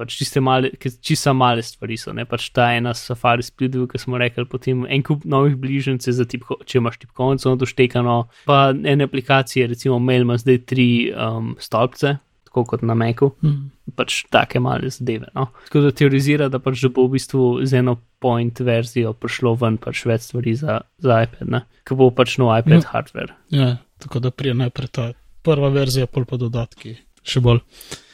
Pač 0.01 0.15
čiste 0.17 0.41
male, 0.41 0.71
čisto 1.05 1.35
male 1.37 1.61
stvari 1.61 1.99
so, 2.01 2.15
ne 2.17 2.25
pač 2.25 2.47
ta 2.57 2.71
ena 2.73 2.95
safari 2.97 3.45
splitov, 3.45 3.83
ki 3.93 3.99
smo 4.01 4.17
rekli, 4.17 4.47
potem 4.49 4.87
en 4.89 5.03
kup 5.05 5.27
novih 5.29 5.59
bližnjic 5.61 6.07
za 6.17 6.25
tipko, 6.25 6.57
če 6.65 6.79
imaš 6.81 6.97
tipkovnico 7.03 7.53
doštekano, 7.61 8.15
pa 8.49 8.71
ene 8.73 9.05
aplikacije, 9.05 9.67
recimo 9.69 9.99
Mail 10.01 10.25
ima 10.25 10.39
zdaj 10.41 10.63
tri 10.73 10.89
um, 11.13 11.53
stolpce, 11.61 12.15
tako 12.51 12.65
kot 12.67 12.83
na 12.83 12.95
Macu, 12.95 13.31
Mhm. 13.43 13.71
pač 13.95 14.25
take 14.27 14.59
male 14.61 14.91
zadeve. 14.91 15.29
No? 15.35 15.49
Tako 15.67 15.81
da 15.81 15.91
teorizira, 15.93 16.49
da 16.49 16.59
pač 16.59 16.83
bo 16.89 17.07
v 17.07 17.15
bistvu 17.15 17.65
z 17.65 17.79
eno 17.79 17.95
point 18.21 18.59
verzijo 18.59 19.13
prišlo 19.15 19.55
ven 19.57 19.79
pač 19.79 20.05
več 20.05 20.21
stvari 20.23 20.55
za, 20.55 20.81
za 20.99 21.23
iPad, 21.23 21.49
ne? 21.49 21.63
ko 21.85 21.95
bo 21.97 22.11
pač 22.11 22.37
nov 22.39 22.53
iPad 22.59 22.83
Ja. 22.83 22.91
hardware. 22.91 23.35
ja, 23.51 23.71
tako 23.99 24.19
da 24.21 24.31
prije 24.31 24.55
najprej 24.55 24.89
ta 24.89 25.13
prva 25.43 25.71
verzija, 25.71 26.07
pol 26.07 26.25
pa 26.25 26.37
dodatki, 26.37 26.97
še 27.23 27.41
bolj. 27.41 27.61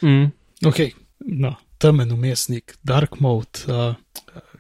Mm. 0.03 0.31
Ok, 0.65 0.93
no, 1.27 1.57
temen 1.79 2.13
umestnik, 2.13 2.77
dark 2.85 3.21
mode, 3.21 3.65
uh, 3.69 3.95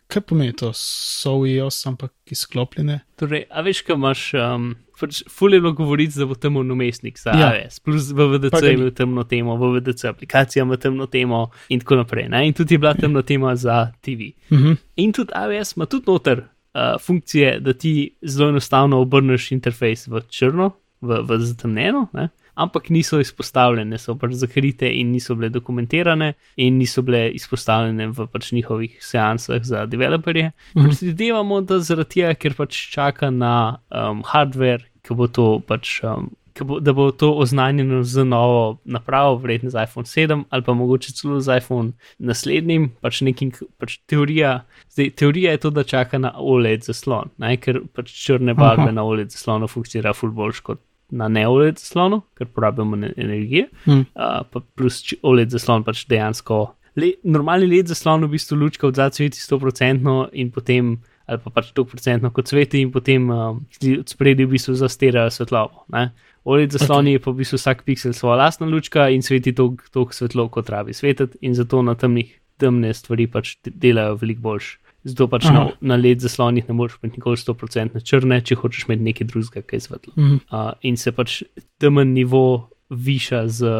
kaj 0.09 0.23
pomeni 0.23 0.53
to, 0.53 0.73
so 0.75 1.45
EOS, 1.47 1.87
ampak 1.87 2.13
izklopljene? 2.27 3.01
Torej, 3.17 3.47
a 3.51 3.63
veš, 3.63 3.83
kaj 3.83 3.95
imaš, 3.95 4.25
um, 4.35 4.75
pač 5.01 5.23
fulje 5.31 5.61
bilo 5.61 5.73
govoriti, 5.73 6.19
da 6.19 6.27
bo 6.27 6.35
temno 6.35 6.63
namestnik 6.63 7.19
za 7.19 7.31
ja. 7.31 7.53
Plus 7.85 8.11
v 8.11 8.29
VDC 8.33 8.63
je 8.63 8.73
imel 8.75 8.91
temno 8.91 9.25
temo, 9.25 9.57
v 9.57 9.73
VDC 9.77 10.05
aplikacija 10.05 10.63
ima 10.63 10.77
temno 10.77 11.07
temo 11.07 11.47
in 11.69 11.81
tako 11.81 12.01
naprej. 12.03 12.29
Ne? 12.29 12.47
In 12.49 12.55
tudi 12.55 12.75
je 12.75 12.79
bila 12.79 12.95
temna 12.95 13.23
tema 13.23 13.57
za 13.57 13.93
TV. 14.01 14.33
Uh 14.51 14.59
-huh. 14.59 14.77
In 14.97 15.13
tudi 15.13 15.33
AWS 15.35 15.77
ima 15.77 15.87
tudi 15.87 16.05
noter 16.07 16.39
uh, 16.39 17.01
funkcije, 17.01 17.61
da 17.61 17.73
ti 17.73 18.17
zelo 18.23 18.49
enostavno 18.49 19.01
obrneš 19.01 19.53
interfejs 19.53 20.09
v 20.09 20.21
črno, 20.29 20.71
v, 21.01 21.23
v 21.23 21.39
zatemnjeno. 21.39 22.07
Ne? 22.13 22.29
Ampak 22.57 22.89
niso 22.91 23.21
izpostavljene, 23.21 23.99
so 24.01 24.17
pač 24.19 24.37
zakrite 24.41 24.89
in 24.89 25.13
niso 25.13 25.37
bile 25.37 25.51
dokumentirane, 25.53 26.33
in 26.57 26.81
niso 26.81 27.05
bile 27.07 27.29
izpostavljene 27.37 28.09
v 28.17 28.27
pač 28.33 28.51
njihovih 28.57 28.97
seansah 29.05 29.63
za 29.63 29.85
developerje. 29.87 30.53
Mhm. 30.77 30.89
Predvidevamo, 30.89 31.61
da 31.61 31.81
zaradi 31.85 32.17
tega, 32.17 32.35
ker 32.35 32.57
pač 32.57 32.81
čaka 32.95 33.31
na 33.31 33.55
um, 33.91 34.25
hardware, 34.27 34.89
ki 35.05 35.15
bo 35.15 35.29
to 35.29 35.57
pač. 35.67 36.01
Um, 36.05 36.33
Bo, 36.57 36.79
da 36.81 36.95
bo 36.97 37.11
to 37.13 37.35
oznanjeno 37.37 37.99
z 38.01 38.23
novo 38.25 38.79
napravo, 38.89 39.35
verjetno 39.37 39.69
z 39.71 39.83
iPhone 39.83 40.09
7 40.09 40.45
ali 40.49 40.63
pa 40.65 40.73
mogoče 40.73 41.13
celo 41.13 41.41
z 41.41 41.59
iPhone 41.61 41.93
naslednjim, 42.17 42.87
pač 43.05 43.21
nekim, 43.21 43.51
pač 43.77 43.99
teorija. 44.09 44.63
Zdaj, 44.89 45.11
teorija 45.21 45.53
je 45.53 45.61
to, 45.61 45.71
da 45.77 45.85
čaka 45.85 46.17
na 46.19 46.33
OLED 46.33 46.89
zaslon, 46.89 47.29
ne? 47.37 47.59
ker 47.61 47.83
pač 47.93 48.09
črne 48.09 48.57
barve 48.57 48.89
Aha. 48.89 48.97
na 48.97 49.05
OLED 49.05 49.37
zaslonu 49.37 49.69
funkcionira 49.69 50.17
ful 50.17 50.33
boljš 50.33 50.63
kot 50.65 50.81
na 51.11 51.29
neoled 51.29 51.79
zaslonu, 51.79 52.23
ker 52.39 52.49
porabimo 52.51 52.99
energije, 53.17 53.69
hmm. 53.85 54.07
uh, 54.15 54.63
plus 54.75 55.03
OLED 55.23 55.55
zaslon 55.55 55.85
pač 55.87 56.05
dejansko. 56.11 56.65
Le, 56.97 57.13
normalni 57.29 57.69
led 57.69 57.91
zaslon 57.93 58.25
v 58.25 58.33
bistvu 58.37 58.57
lučka 58.59 58.89
od 58.89 58.97
zadaj 58.97 59.19
sveti 59.21 59.43
100% 59.43 60.15
in 60.41 60.51
potem, 60.51 60.97
ali 61.27 61.43
pa 61.45 61.53
pač 61.59 61.71
100% 61.77 62.33
kot 62.33 62.49
sveti 62.49 62.81
in 62.87 62.93
potem 62.95 63.29
um, 63.31 63.61
od 63.99 64.09
spredi 64.09 64.47
v 64.47 64.57
bistvu 64.57 64.75
zastirajo 64.81 65.35
svetlobo. 65.35 65.85
Ne? 65.93 66.09
OLED 66.47 66.79
zasloni 66.79 67.13
okay. 67.13 67.21
je 67.21 67.25
pa 67.25 67.31
v 67.31 67.43
bistvu 67.43 67.61
vsak 67.61 67.85
pixel 67.85 68.17
svoja 68.17 68.41
lastna 68.45 68.67
lučka 68.71 69.11
in 69.13 69.23
sveti 69.23 69.53
toliko 69.53 70.13
svetlo, 70.15 70.49
kot 70.49 70.71
rabi 70.73 70.95
svetiti 70.95 71.39
in 71.43 71.55
zato 71.55 71.83
na 71.83 71.95
temnih 71.99 72.33
temne 72.57 72.95
stvari 72.95 73.27
pač 73.29 73.57
delajo 73.67 74.17
veliko 74.23 74.41
boljše. 74.49 74.79
Zato 75.07 75.29
pač 75.31 75.45
na, 75.55 75.69
na 75.81 75.97
led 76.01 76.23
zaslonih 76.25 76.67
ne 76.69 76.75
moreš 76.75 76.97
imeti 76.99 77.21
nikoli 77.21 77.39
100% 77.39 78.03
črne, 78.03 78.41
če 78.43 78.59
hočeš 78.59 78.89
imeti 78.89 79.07
nekaj 79.07 79.29
drugega, 79.31 79.63
kaj 79.63 79.77
je 79.77 79.85
svetlo. 79.85 80.13
Mm 80.17 80.25
-hmm. 80.25 80.41
uh, 80.51 80.73
in 80.83 80.97
se 80.97 81.13
pač 81.13 81.43
temen 81.79 82.13
nivo 82.13 82.71
viša 82.91 83.49
z 83.49 83.71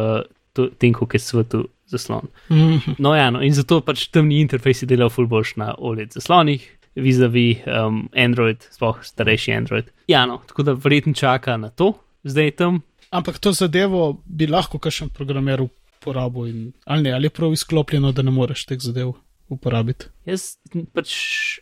tem, 0.79 0.93
kako 0.93 1.07
je 1.13 1.19
svetu 1.19 1.67
zaslon. 1.85 2.27
Mm 2.49 2.55
-hmm. 2.55 2.95
No, 2.97 3.15
ja, 3.15 3.29
no, 3.29 3.41
in 3.41 3.53
zato 3.53 3.81
pač 3.81 4.07
temni 4.07 4.39
interfejsi 4.41 4.85
delajo 4.85 5.09
full 5.09 5.27
boljš 5.27 5.55
na 5.55 5.75
OLED 5.77 6.13
zaslonih, 6.13 6.77
vizavi 6.95 7.61
um, 7.65 8.09
Android, 8.15 8.57
sploh 8.71 9.03
starejši 9.03 9.53
Android. 9.53 9.85
Ja, 10.07 10.25
no, 10.25 10.41
tako 10.47 10.63
da 10.63 10.73
verjetno 10.73 11.13
čaka 11.13 11.57
na 11.57 11.69
to, 11.69 11.93
zdaj 12.23 12.51
tam. 12.51 12.81
Ampak 13.09 13.39
to 13.39 13.51
zadevo 13.51 14.21
bi 14.25 14.47
lahko 14.47 14.79
kakšen 14.79 15.09
programer 15.09 15.61
uporabil, 15.61 16.71
ali 16.85 17.03
ne, 17.03 17.11
ali 17.11 17.25
je 17.25 17.29
prav 17.29 17.53
izklopljeno, 17.53 18.11
da 18.11 18.21
ne 18.21 18.31
moreš 18.31 18.65
teh 18.65 18.79
zadev 18.79 19.13
uporabiti. 19.49 20.09
Jaz 20.27 20.57
pač. 20.93 21.11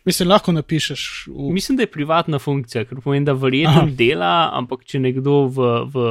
Mislim, 0.05 0.29
lahko 0.29 0.51
napišeš. 0.55 1.01
V... 1.29 1.51
Mislim, 1.53 1.77
da 1.77 1.85
je 1.85 1.91
privatna 1.91 2.39
funkcija, 2.41 2.85
ker 2.89 3.01
pomeni, 3.03 3.25
da 3.25 3.35
verjetno 3.37 3.85
dela, 3.99 4.49
ampak 4.57 4.85
če 4.89 5.03
nekdo 5.03 5.35
v, 5.53 5.69
v, 5.93 6.05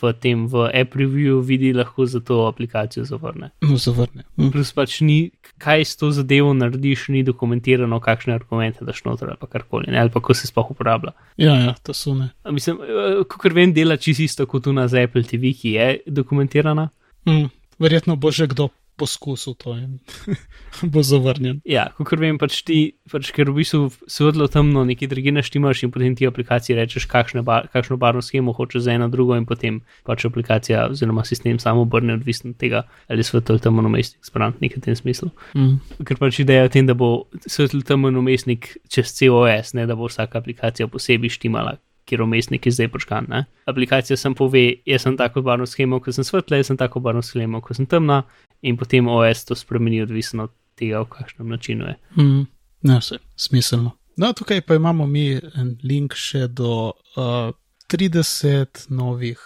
v 0.00 0.12
tem 0.20 0.44
v 0.50 0.66
app 0.68 0.98
review 1.00 1.40
vidi, 1.44 1.72
lahko 1.76 2.04
za 2.10 2.20
to 2.20 2.42
aplikacijo 2.48 3.06
zavrne. 3.08 3.50
No, 3.64 3.78
zavrne. 3.80 4.26
Hm. 4.36 4.52
Plus 4.52 4.74
pač 4.76 4.98
ni, 5.06 5.18
kaj 5.62 5.88
s 5.88 5.96
to 6.00 6.12
zadevo 6.12 6.52
narediš, 6.56 7.08
ni 7.14 7.24
dokumentirano, 7.24 8.02
kakšne 8.04 8.36
argumente 8.36 8.84
daš 8.84 9.04
noter 9.08 9.32
ali 9.32 9.50
karkoli, 9.50 9.88
ne? 9.88 10.02
ali 10.04 10.12
pa 10.12 10.20
kako 10.20 10.36
se 10.36 10.52
sploh 10.52 10.76
uporablja. 10.76 11.16
Ja, 11.40 11.56
ja, 11.56 11.74
to 11.82 11.96
so 11.96 12.12
ne. 12.18 12.34
Mislim, 12.52 12.80
eh, 12.84 13.24
kot 13.24 13.52
vem, 13.56 13.72
dela 13.72 13.96
čisto 13.96 14.46
kot 14.46 14.68
tu 14.68 14.76
na 14.76 14.84
Apple 14.84 15.24
TV, 15.24 15.56
ki 15.56 15.76
je 15.78 15.90
dokumentirana. 16.06 16.90
Hm. 17.24 17.48
Verjetno 17.80 18.16
bo 18.20 18.30
že 18.30 18.46
kdo 18.46 18.68
poskusil 18.96 19.54
to 19.58 19.74
in 19.76 19.98
bo 20.92 21.02
zavrnjen. 21.02 21.60
Ja, 21.68 21.88
kot 21.98 22.20
vem, 22.20 22.38
pač 22.38 22.60
ti, 22.66 22.78
pač, 23.10 23.30
ker 23.34 23.50
v 23.50 23.58
bistvu 23.60 23.88
svetlo 24.10 24.46
temno, 24.52 24.84
neki 24.86 25.08
drugi 25.10 25.34
naštimaš 25.34 25.84
in 25.86 25.92
potem 25.94 26.16
ti 26.18 26.28
aplikaciji 26.28 26.76
rečeš, 26.78 27.08
bar, 27.46 27.68
kakšno 27.72 27.98
barvno 28.00 28.22
schemo 28.22 28.54
hočeš 28.54 28.86
za 28.86 28.94
eno 28.94 29.08
drugo 29.08 29.36
in 29.36 29.46
potem 29.46 29.82
pač 30.06 30.26
aplikacija 30.26 30.88
oziroma 30.90 31.24
sistem 31.24 31.58
samo 31.58 31.82
obrne, 31.82 32.14
odvisno 32.14 32.50
od 32.54 32.58
tega, 32.60 32.84
ali 33.08 33.26
svetlo 33.26 33.58
temno 33.58 33.86
umestnik 33.86 34.24
sprant 34.24 34.60
nekaj 34.60 34.80
v 34.80 34.84
tem 34.88 34.96
smislu. 34.96 35.30
Mm. 35.54 35.80
Ker 36.06 36.20
pač 36.20 36.40
ideja 36.44 36.66
je 36.66 36.68
v 36.68 36.74
tem, 36.78 36.86
da 36.86 36.94
bo 36.94 37.26
svetlo 37.46 37.82
temno 37.82 38.14
umestnik 38.18 38.76
čez 38.88 39.14
COS, 39.18 39.74
ne 39.74 39.86
da 39.90 39.98
bo 39.98 40.10
vsaka 40.10 40.38
aplikacija 40.38 40.88
posebej 40.88 41.34
štimala 41.34 41.78
kjer 42.04 42.22
umestnik 42.22 42.66
je 42.66 42.72
zdaj 42.72 42.88
počkan. 42.92 43.26
Ne? 43.28 43.44
Aplikacija 43.70 44.16
sem 44.16 44.34
pove, 44.34 44.64
jaz 44.86 45.06
sem 45.06 45.16
tako 45.16 45.42
barvno 45.42 45.66
schemo, 45.66 46.00
ko 46.00 46.12
sem 46.12 46.24
svetla, 46.24 46.60
jaz 46.60 46.72
sem 46.72 46.80
tako 46.80 47.00
barvno 47.04 47.22
schemo, 47.22 47.60
ko 47.64 47.74
sem 47.74 47.86
temna, 47.86 48.22
in 48.62 48.76
potem 48.80 49.08
OS 49.08 49.44
to 49.48 49.56
spremeni, 49.58 50.02
odvisno 50.02 50.48
od 50.48 50.54
tega, 50.78 51.02
v 51.04 51.10
kakšnem 51.12 51.52
načinu 51.54 51.88
je. 51.88 51.96
Mm, 52.20 52.46
ne, 52.88 52.98
vse, 53.00 53.20
smiselno. 53.36 53.96
No, 54.16 54.32
tukaj 54.32 54.60
pa 54.60 54.74
imamo 54.78 55.06
mi 55.06 55.32
en 55.34 55.74
link 55.82 56.14
še 56.14 56.46
do 56.48 56.92
uh, 57.16 57.50
30 57.90 58.86
novih. 58.94 59.40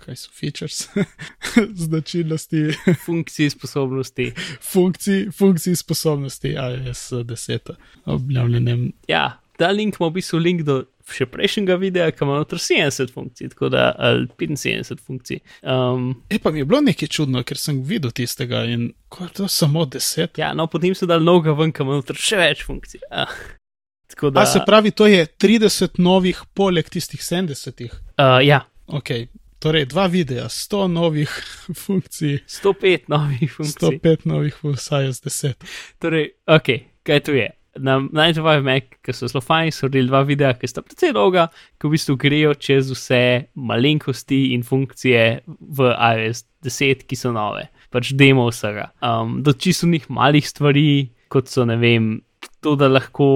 Kaj 0.00 0.16
so 0.16 0.30
features, 0.32 0.86
značilnosti, 1.84 2.62
funkcije, 3.04 3.50
sposobnosti. 3.52 4.30
Funkcij, 4.64 5.26
funkcij, 5.36 5.76
sposobnosti, 5.76 6.54
AES 6.56 7.02
10, 7.28 7.74
objavljenem. 8.08 8.86
Ja, 9.08 9.42
ta 9.60 9.68
link 9.76 10.00
ima 10.00 10.08
v 10.08 10.16
bistvu 10.16 10.40
link 10.40 10.64
do 10.64 10.80
še 11.14 11.26
prejšnjega 11.30 11.76
videa, 11.80 12.08
ki 12.14 12.24
ima 12.26 12.40
noter 12.40 12.60
70 12.62 13.12
funkcij, 13.14 13.52
tako 13.54 13.70
da 13.74 13.90
ali 13.98 14.26
75 14.40 15.02
funkcij. 15.06 15.40
Um, 15.62 16.12
e 16.30 16.38
pa 16.38 16.50
mi 16.50 16.62
je 16.62 16.68
bilo 16.68 16.80
nekaj 16.84 17.08
čudno, 17.08 17.42
ker 17.46 17.58
sem 17.58 17.82
videl 17.86 18.14
tistega 18.14 18.64
in 18.68 18.90
ko 19.08 19.24
je 19.26 19.32
to 19.40 19.48
samo 19.48 19.86
10. 19.86 20.38
Ja, 20.40 20.52
no 20.54 20.66
potem 20.70 20.94
so 20.94 21.08
dal 21.10 21.24
noga 21.24 21.54
ven, 21.58 21.72
ki 21.72 21.84
ima 21.86 22.00
noter 22.00 22.18
še 22.18 22.40
več 22.40 22.64
funkcij. 22.66 23.06
Ah. 23.10 23.32
Da, 24.10 24.40
A 24.42 24.46
se 24.46 24.58
pravi, 24.66 24.90
to 24.90 25.06
je 25.06 25.22
30 25.38 26.00
novih, 26.02 26.40
poleg 26.54 26.88
tistih 26.90 27.20
70. 27.22 27.84
Uh, 27.86 28.40
ja. 28.42 28.64
Ok, 28.90 29.12
torej 29.62 29.86
dva 29.92 30.08
videa, 30.10 30.48
100 30.50 30.88
novih 30.98 31.30
funkcij. 31.76 32.40
105 32.46 33.06
novih 33.08 33.52
funkcij. 33.54 34.00
105 34.02 34.26
novih, 34.26 34.58
vsaj 34.64 35.12
z 35.12 35.30
10. 35.30 35.70
Torej, 36.02 36.30
ok, 36.46 36.74
kaj 37.06 37.22
tu 37.28 37.38
je? 37.38 37.46
Na 37.82 37.98
95 38.00 38.64
Mac, 38.66 38.88
ki 39.04 39.14
so 39.16 39.28
zelo 39.30 39.42
fajni, 39.44 39.74
so 39.74 39.86
naredili 39.86 40.10
dva 40.10 40.22
videa, 40.28 40.52
ki 40.58 40.70
sta 40.70 40.84
precej 40.84 41.14
dolga, 41.16 41.48
ki 41.80 41.88
v 41.88 41.92
bistvu 41.96 42.16
grejo 42.20 42.54
čez 42.60 42.92
vse 42.94 43.22
malenkosti 43.56 44.40
in 44.54 44.64
funkcije 44.66 45.24
v 45.46 45.92
iOS 45.94 46.44
10, 46.66 47.06
ki 47.08 47.18
so 47.18 47.32
nove, 47.34 47.68
pač 47.92 48.12
demo 48.18 48.48
vsega. 48.50 48.90
Um, 49.04 49.40
do 49.44 49.54
čisto 49.56 49.88
njih 49.90 50.10
malih 50.12 50.46
stvari, 50.46 51.10
kot 51.32 51.52
so 51.52 51.66
ne 51.68 51.78
vem. 51.80 52.18
To, 52.64 52.74
da 52.76 52.88
lahko 52.88 53.26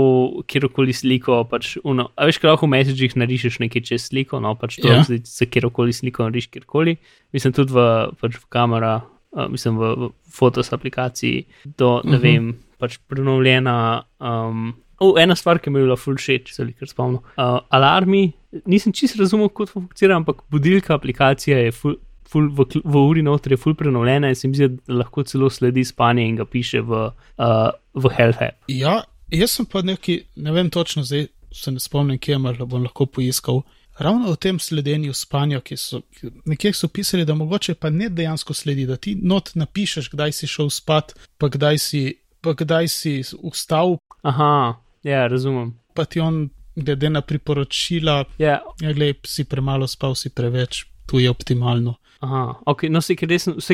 kjerkoli 0.49 0.93
sliko, 0.97 1.39
pač, 1.49 1.75
uno, 1.85 2.11
a 2.17 2.27
veš, 2.29 2.39
kaj 2.41 2.51
lahko 2.51 2.69
v 2.69 2.73
messagih 2.75 3.15
narišeš 3.21 3.57
nekaj 3.63 3.85
čez 3.89 4.09
sliko, 4.11 4.41
no 4.41 4.53
pač 4.61 4.77
to, 4.81 4.89
da 4.89 5.01
ja. 5.01 5.21
se 5.29 5.49
kjerkoli 5.49 5.97
sliko 5.97 6.29
nariš 6.29 6.51
kjerkoli. 6.53 6.97
Mislim 7.33 7.53
tudi 7.57 7.73
v, 7.73 7.85
pač 8.21 8.37
v 8.37 8.49
kamera, 8.53 8.99
uh, 9.35 9.49
mislim 9.51 9.79
v, 9.79 9.91
v 9.99 10.11
fotos 10.31 10.73
aplikaciji, 10.73 11.45
do, 11.65 12.01
ne 12.05 12.17
uh 12.17 12.17
mhm. 12.17 12.17
-huh. 12.17 12.23
vem, 12.23 12.55
pač 12.79 12.99
prenovljena. 13.09 14.05
Um, 14.21 14.75
oh, 14.99 15.21
ena 15.21 15.35
stvar, 15.35 15.59
ki 15.59 15.71
mi 15.71 15.81
je 15.81 15.85
bila 15.85 15.97
full 15.97 16.19
shit, 16.19 16.47
če 16.47 16.55
se 16.55 16.67
jih 16.69 16.89
spomnim. 16.91 17.21
Uh, 17.37 17.59
alarmi, 17.69 18.33
nisem 18.67 18.93
čisto 18.93 19.23
razumel, 19.23 19.49
kako 19.49 19.67
to 19.67 19.73
funkcionira, 19.73 20.17
ampak 20.17 20.43
budilka 20.51 20.95
aplikacija 20.95 21.59
je 21.59 21.73
full. 21.73 22.01
Ful, 22.35 22.49
v, 22.49 22.65
v 22.85 22.97
uri 22.97 23.23
noter 23.23 23.53
je 23.53 23.57
ful 23.61 23.75
prenovljena 23.75 24.29
in 24.29 24.35
se 24.35 24.49
mi 24.49 24.57
zdi, 24.57 24.69
da 24.89 24.95
lahko 24.95 25.23
celo 25.23 25.51
sledi 25.51 25.85
spanje 25.85 26.25
in 26.25 26.37
ga 26.37 26.45
piše 26.45 26.81
v, 26.81 27.11
uh, 27.39 27.69
v 27.95 28.11
App. 28.19 28.65
Ja, 28.67 29.05
jaz 29.31 29.51
sem 29.51 29.67
pa 29.67 29.83
neki, 29.83 30.23
ne 30.37 30.53
vem 30.53 30.71
točno, 30.71 31.03
zdaj 31.05 31.27
se 31.53 31.71
ne 31.71 31.81
spomnim, 31.81 32.19
kje 32.19 32.39
mar, 32.39 32.57
bom 32.67 32.83
lahko 32.83 33.07
poiskal. 33.07 33.63
Ravno 33.99 34.33
o 34.33 34.37
tem 34.37 34.59
sledenju 34.59 35.13
spanja, 35.15 35.61
ki 35.61 35.77
so 35.79 36.01
nekje 36.45 36.73
so 36.75 36.89
pisali, 36.89 37.25
da 37.25 37.35
mogoče 37.35 37.75
pa 37.75 37.91
ne 37.91 38.09
dejansko 38.11 38.55
sledi, 38.55 38.87
da 38.87 38.97
ti 38.97 39.15
not 39.15 39.53
napišeš, 39.55 40.11
kdaj 40.11 40.33
si 40.33 40.51
šel 40.51 40.71
spat, 40.71 41.15
pa 41.39 41.49
kdaj 41.49 41.79
si 41.79 42.03
pa 42.45 42.53
kdaj 42.53 42.89
si 42.89 43.23
vstal. 43.25 43.97
Aha, 44.23 44.77
ja, 45.03 45.27
razumem. 45.27 45.73
Pa 45.95 46.05
ti 46.05 46.21
on, 46.21 46.49
glede 46.77 47.11
na 47.11 47.23
priporočila, 47.25 48.25
ja, 48.39 48.61
ja 48.81 48.93
glej, 48.93 49.17
si 49.25 49.47
premalo 49.49 49.89
spal, 49.89 50.15
si 50.19 50.31
preveč, 50.31 50.85
tu 51.09 51.23
je 51.23 51.31
optimalno. 51.31 51.97
Aha, 52.21 52.61
ok, 52.67 52.89
no, 52.93 53.01
vse, 53.01 53.17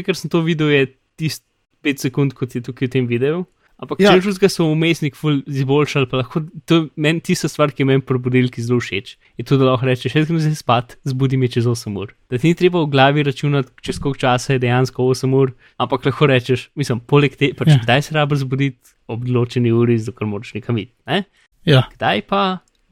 kar 0.07 0.19
sem 0.19 0.31
to 0.31 0.45
videl, 0.47 0.71
je 0.71 0.87
tisti 1.19 1.47
5 1.83 2.07
sekund, 2.07 2.37
kot 2.37 2.55
je 2.55 2.63
tukaj 2.63 2.89
v 2.89 2.93
tem 2.93 3.09
videu. 3.11 3.45
Ampak 3.81 3.97
ja. 4.03 4.13
že 4.13 4.49
so 4.53 4.67
umestnik 4.69 5.17
izboljšali, 5.49 6.05
pa 6.11 6.21
lahko 6.21 6.43
to 6.69 6.93
meni 7.01 7.23
tista 7.25 7.49
stvar, 7.49 7.73
ki 7.73 7.87
meni 7.89 8.05
probudilki 8.05 8.61
zelo 8.61 8.77
všeč. 8.77 9.17
Je 9.41 9.45
to, 9.49 9.57
da 9.57 9.71
lahko 9.71 9.89
rečeš, 9.89 10.19
jaz 10.19 10.29
grem 10.29 10.37
zdaj 10.37 10.59
spat, 10.61 10.97
zbudi 11.09 11.41
me 11.41 11.49
čez 11.49 11.65
8 11.65 11.97
ur. 11.97 12.13
Da 12.29 12.37
ti 12.37 12.53
ni 12.53 12.59
treba 12.59 12.85
v 12.85 12.91
glavi 12.93 13.25
računati, 13.25 13.73
čez 13.81 13.97
koliko 13.97 14.21
časa 14.21 14.53
je 14.53 14.63
dejansko 14.67 15.01
8 15.01 15.33
ur, 15.33 15.55
ampak 15.81 16.05
lahko 16.11 16.29
rečeš, 16.29 16.69
mislim, 16.77 17.01
poleg 17.01 17.41
te, 17.41 17.55
pač 17.57 17.73
ja. 17.73 17.81
kdaj 17.81 18.05
se 18.05 18.19
rabi 18.19 18.37
zbuditi, 18.37 18.97
ob 19.09 19.25
določeni 19.25 19.73
uri, 19.73 19.97
zato 19.97 20.29
moraš 20.29 20.53
nekam 20.61 20.77
iti. 20.77 20.93
Ne? 21.09 21.25
Ja, 21.65 21.87
Kdaj 21.97 22.29
pa 22.29 22.43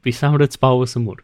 bi 0.01 0.13
sam 0.13 0.41
rad 0.41 0.57
spal 0.57 0.81
8 0.81 1.05
ur? 1.05 1.21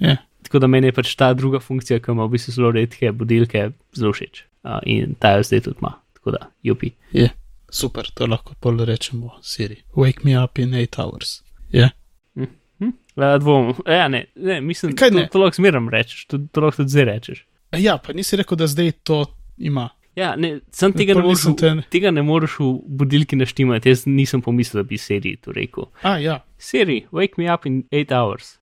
ja. 0.00 0.16
Tako 0.46 0.60
da 0.62 0.68
meni 0.70 0.86
je 0.86 0.94
pač 0.94 1.16
ta 1.18 1.32
druga 1.34 1.58
funkcija, 1.58 1.98
ki 1.98 2.12
ima 2.14 2.24
v 2.28 2.36
bistvu 2.36 2.52
zelo 2.54 2.68
redke 2.70 3.10
budilke, 3.12 3.72
zelo 3.98 4.12
všeč. 4.14 4.44
Uh, 4.62 4.78
in 4.86 5.16
ta 5.18 5.34
jo 5.34 5.42
zdaj 5.42 5.64
tudi 5.66 5.82
ima. 5.82 5.96
Tako 6.14 6.36
da, 6.36 6.46
jupi. 6.62 6.92
je. 7.12 7.32
Super, 7.70 8.06
to 8.14 8.26
lahko 8.26 8.54
pol 8.60 8.76
rečemo 8.86 9.30
Siri. 9.42 9.82
Wake 9.96 10.24
me 10.24 10.36
up 10.44 10.58
in 10.58 10.70
8 10.74 10.98
hours. 10.98 11.42
Ja, 11.72 11.90
Hm? 12.36 12.90
Uh, 13.16 13.38
dvom, 13.40 13.74
ja, 13.88 14.08
ne, 14.08 14.26
ne, 14.36 14.60
mislim, 14.60 14.92
Kaj 14.96 15.10
to, 15.10 15.16
ne? 15.16 15.28
to 15.32 15.38
lahko 15.40 15.56
zmeram 15.56 15.88
rečeš, 15.88 16.26
to, 16.28 16.38
to 16.52 16.60
lahko 16.60 16.76
tudi 16.82 16.92
zdaj 16.92 17.04
rečeš. 17.04 17.46
ja 17.72 17.98
pa 17.98 18.12
nisi 18.12 18.36
rekel, 18.36 18.56
da 18.56 18.66
zdaj 18.66 18.92
to 19.02 19.22
ima. 19.56 19.88
Ja, 20.16 20.34
ne, 20.36 20.60
sem 20.72 20.92
tega 20.92 21.14
ne, 21.14 21.22
moreš, 21.22 21.46
te- 21.56 21.72
tega 21.90 22.10
ne 22.10 22.22
moreš 22.22 22.58
v 22.60 22.68
budilki 22.88 23.36
naštimati. 23.36 23.88
Jaz 23.88 24.04
nisem 24.06 24.42
pomislil, 24.42 24.82
da 24.82 24.88
bi 24.88 24.98
Siri 24.98 25.36
to 25.36 25.52
rekel. 25.52 25.88
A, 26.02 26.18
ja, 26.18 26.44
Siri, 26.58 27.06
wake 27.12 27.36
me 27.38 27.48
up 27.54 27.66
in 27.66 27.82
8 27.92 28.12
hours. 28.12 28.58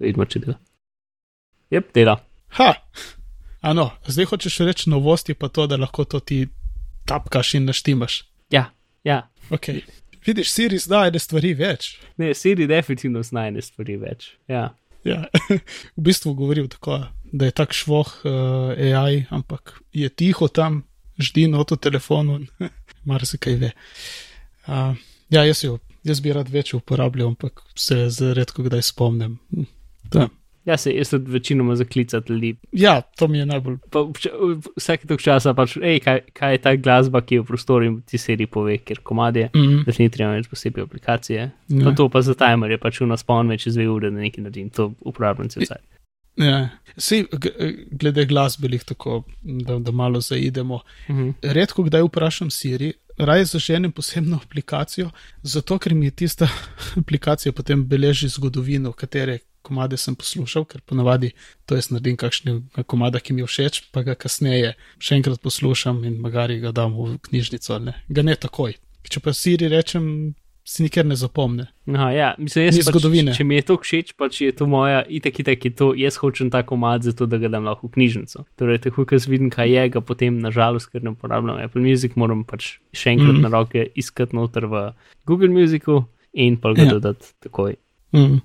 Vidimo, 0.00 0.24
če 0.24 0.38
dela. 0.38 0.56
Jep, 1.70 1.92
dela. 1.94 2.16
ha. 2.56 2.72
Ano, 3.60 3.90
zdaj 4.06 4.24
hočeš 4.32 4.58
reči 4.64 4.90
novosti, 4.90 5.34
pa 5.34 5.48
to, 5.48 5.66
da 5.66 5.76
lahko 5.76 6.04
to 6.04 6.20
ti 6.20 6.46
tapkaš 7.04 7.54
in 7.54 7.64
naštimaš. 7.68 8.22
Ja, 8.50 8.70
ja. 9.04 9.22
Okay. 9.50 9.82
Vidiš, 10.26 10.50
Siri 10.52 10.78
zdaj 10.78 11.08
ene 11.08 11.20
stvari 11.22 11.54
več. 11.56 11.94
Ne, 12.20 12.34
Siri 12.34 12.66
definitivno 12.68 13.22
zna 13.24 13.46
ene 13.48 13.62
stvari 13.64 13.96
več. 14.00 14.32
Ja. 14.48 14.70
Ja. 15.06 15.24
v 15.96 16.04
bistvu 16.04 16.34
govoril 16.36 16.68
tako, 16.68 17.00
da 17.32 17.48
je 17.48 17.54
tak 17.56 17.72
švoh 17.76 18.10
uh, 18.24 18.72
AI, 18.76 19.24
ampak 19.30 19.78
je 19.92 20.08
tiho 20.08 20.48
tam, 20.48 20.82
ždi 21.18 21.46
not 21.48 21.72
v 21.72 21.80
telefonu, 21.80 22.40
mar 23.08 23.24
se 23.26 23.40
kaj 23.40 23.60
ve. 23.62 23.72
Uh, 24.66 24.96
ja, 25.32 25.44
jaz, 25.48 25.64
jo, 25.64 25.78
jaz 26.04 26.20
bi 26.24 26.34
rad 26.34 26.50
več 26.52 26.74
uporabljal, 26.76 27.32
ampak 27.32 27.62
se 27.78 28.06
redko 28.36 28.66
kdaj 28.68 28.88
spomnim. 28.90 29.38
Hm, 29.54 29.74
Da. 30.08 30.28
Ja, 30.68 30.76
se 30.76 30.92
jaz 30.92 31.10
tudi 31.10 31.32
večinoma 31.32 31.74
zaklicati 31.76 32.32
ljudi. 32.32 32.50
Ja, 32.72 33.00
to 33.00 33.28
mi 33.28 33.38
je 33.38 33.46
najbolj. 33.46 33.78
Pa 33.90 34.04
Vsake 34.76 35.06
tok 35.06 35.20
časa 35.20 35.54
pač, 35.54 35.76
hej, 35.76 35.98
kaj, 36.00 36.20
kaj 36.32 36.52
je 36.52 36.58
ta 36.58 36.76
glasba, 36.76 37.20
ki 37.20 37.34
je 37.34 37.42
v 37.42 37.46
prostoru 37.46 37.84
in 37.84 38.00
ti 38.02 38.18
Siri 38.18 38.46
pove, 38.46 38.78
ker 38.78 39.00
komadje. 39.00 39.48
Mm, 39.54 39.82
Da 39.82 39.92
si 39.92 40.02
ni 40.02 40.10
treba 40.10 40.32
več 40.32 40.46
posebej 40.46 40.84
aplikacije. 40.84 41.40
Ja. 41.68 41.84
Pa 41.84 41.92
to 41.92 42.08
pa 42.08 42.20
za 42.20 42.34
timer 42.34 42.70
je 42.70 42.78
pač 42.78 43.00
na 43.00 43.16
spon 43.16 43.48
več 43.48 43.66
dve 43.66 43.88
ure, 43.88 44.10
da 44.10 44.18
nekaj 44.18 44.44
naredim. 44.44 44.70
To 44.70 44.92
uporabljam 45.00 45.48
cel 45.48 45.64
cel. 45.64 45.82
ja. 46.36 46.68
Sej, 46.96 47.24
g- 47.32 47.54
glede 47.92 48.26
glasbenih, 48.26 48.84
tako 48.84 49.24
da, 49.42 49.78
da 49.78 49.90
malo 49.92 50.20
zaidemo. 50.20 50.80
Mhm. 51.08 51.30
redko 51.42 51.82
kdaj 51.82 52.02
vprašam 52.02 52.50
Siri, 52.50 52.92
raje 53.18 53.44
zaženem 53.46 53.92
posebno 53.92 54.38
aplikacijo, 54.38 55.10
zato 55.42 55.78
ker 55.78 55.94
mi 55.94 56.06
je 56.06 56.10
tista 56.12 56.48
aplikacija 56.96 57.52
potem 57.52 57.84
beleži 57.84 58.28
zgodovino, 58.28 58.92
katere 58.92 59.38
komade 59.68 60.00
sem 60.00 60.16
poslušal, 60.18 60.66
ker 60.68 60.82
ponavadi 60.88 61.34
to 61.68 61.78
jaz 61.78 61.90
naredim 61.92 62.18
kakšnega 62.20 62.84
komada, 62.88 63.20
ki 63.20 63.36
mi 63.36 63.44
je 63.44 63.52
všeč, 63.52 63.80
pa 63.94 64.02
ga 64.06 64.16
kasneje 64.18 64.74
še 64.98 65.20
enkrat 65.20 65.44
poslušam 65.44 66.02
in 66.08 66.18
magari 66.24 66.58
ga 66.64 66.72
dam 66.74 66.96
v 66.96 67.16
knjižnico 67.28 67.76
ali 67.76 67.90
ne. 67.92 67.96
Ga 68.08 68.26
ne 68.26 68.36
takoj. 68.40 68.78
Če 69.08 69.22
pa 69.24 69.32
Siri 69.36 69.70
rečem, 69.72 70.34
si 70.68 70.82
nikjer 70.84 71.06
ne 71.08 71.16
zapomne. 71.16 71.66
Aha, 71.88 72.10
ja, 72.12 72.28
mislim, 72.38 72.66
jaz 72.66 72.76
Ni 72.76 72.82
pač, 72.84 72.92
zgodovine. 72.92 73.32
Če 73.36 73.44
mi 73.48 73.56
je 73.56 73.64
to 73.70 73.76
všeč, 73.80 74.10
pač 74.20 74.40
je 74.42 74.50
to 74.52 74.66
moja, 74.68 75.00
itek, 75.08 75.40
itek 75.40 75.64
je 75.64 75.70
to, 75.80 75.88
jaz 75.96 76.18
hočem 76.20 76.50
ta 76.52 76.60
komad 76.68 77.06
zato, 77.08 77.24
da 77.24 77.40
ga 77.40 77.48
dam 77.54 77.64
lahko 77.64 77.88
v 77.88 77.94
knjižnico. 77.96 78.44
Torej, 78.60 78.82
tako, 78.84 79.06
ko 79.08 79.16
jaz 79.16 79.24
vidim, 79.32 79.48
kaj 79.54 79.72
je, 79.72 79.86
ga 79.96 80.02
potem, 80.04 80.36
nažalost, 80.44 80.90
ker 80.92 81.06
ne 81.06 81.14
uporabljam 81.14 81.62
Apple 81.64 81.84
Music, 81.84 82.18
moram 82.20 82.44
pač 82.48 82.74
še 82.92 83.16
enkrat 83.16 83.38
mm. 83.38 83.46
na 83.46 83.52
roke 83.54 83.86
iskati 83.96 84.36
noter 84.36 84.68
v 84.68 84.84
Google 85.30 85.48
Musicu 85.56 86.02
in 86.36 86.60
pa 86.60 86.74
ga 86.76 86.84
Ja. 86.84 86.90
ja. 86.90 86.98
dodati 86.98 87.32
takoj. 87.48 87.78
Mm. 88.12 88.38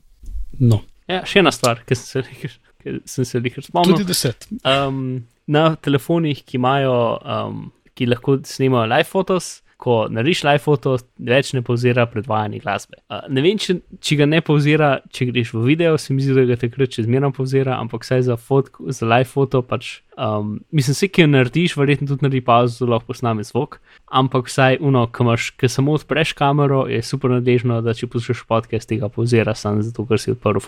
No, 0.64 0.80
Ja, 1.14 1.22
še 1.30 1.40
ena 1.44 1.52
stvar, 1.54 1.84
ki 1.88 1.96
sem 2.00 2.06
se 2.10 2.24
lihar- 2.30 3.02
sem 3.06 3.26
se 3.26 3.40
jih 3.40 3.60
spomnil. 3.64 3.94
tudi 3.96 4.08
deset. 4.10 4.48
Um, 4.66 5.24
na 5.48 5.76
telefonih, 5.76 6.44
ki 6.46 6.58
imajo, 6.60 6.96
um, 7.24 7.72
ki 7.96 8.08
lahko 8.10 8.40
snimajo 8.48 8.90
live 8.90 9.08
fotos, 9.10 9.62
ko 9.84 10.06
narediš 10.08 10.46
live 10.48 10.62
foto, 10.64 10.94
več 11.20 11.50
ne 11.52 11.60
pauzira 11.66 12.06
predvajanje 12.08 12.62
glasbe. 12.64 13.02
Uh, 13.12 13.26
ne 13.28 13.42
vem, 13.44 13.58
če, 13.60 13.76
če 14.00 14.16
ga 14.22 14.28
ne 14.30 14.40
pauzira, 14.46 14.94
če 15.12 15.28
greš 15.28 15.52
v 15.58 15.64
video, 15.66 15.98
se 16.00 16.16
mi 16.16 16.24
zdi, 16.24 16.38
da 16.38 16.46
ga 16.48 16.56
takrat 16.62 16.96
še 16.96 17.04
zmeraj 17.04 17.34
pauzira, 17.36 17.76
ampak 17.84 18.06
vsaj 18.06 18.24
za, 18.30 18.38
za 18.40 19.10
live 19.10 19.28
foto, 19.28 19.60
pač, 19.68 19.98
um, 20.16 20.54
mislim, 20.72 20.96
vse, 20.96 21.10
ki 21.12 21.26
jo 21.26 21.32
narediš, 21.34 21.76
verjetno 21.80 22.08
tudi 22.14 22.24
naredi 22.24 22.44
pauzo, 22.48 22.78
zelo 22.78 22.94
lahko 22.94 23.12
posname 23.12 23.44
zvok, 23.44 23.76
ampak 24.22 24.48
vsaj 24.48 24.80
uno, 24.80 25.04
ki 25.12 25.26
imaš, 25.26 25.50
ki 25.60 25.72
samo 25.76 25.98
odpreš 26.00 26.32
kamero, 26.40 26.86
je 26.88 27.02
super 27.04 27.36
nadležno, 27.36 27.82
da 27.84 27.96
če 27.98 28.08
poslušaš 28.14 28.46
podcast, 28.48 28.88
tega 28.88 29.12
pauzira 29.12 29.52
samo 29.58 29.84
zato, 29.84 30.08
ker 30.08 30.22
si 30.22 30.32
odprl. 30.32 30.64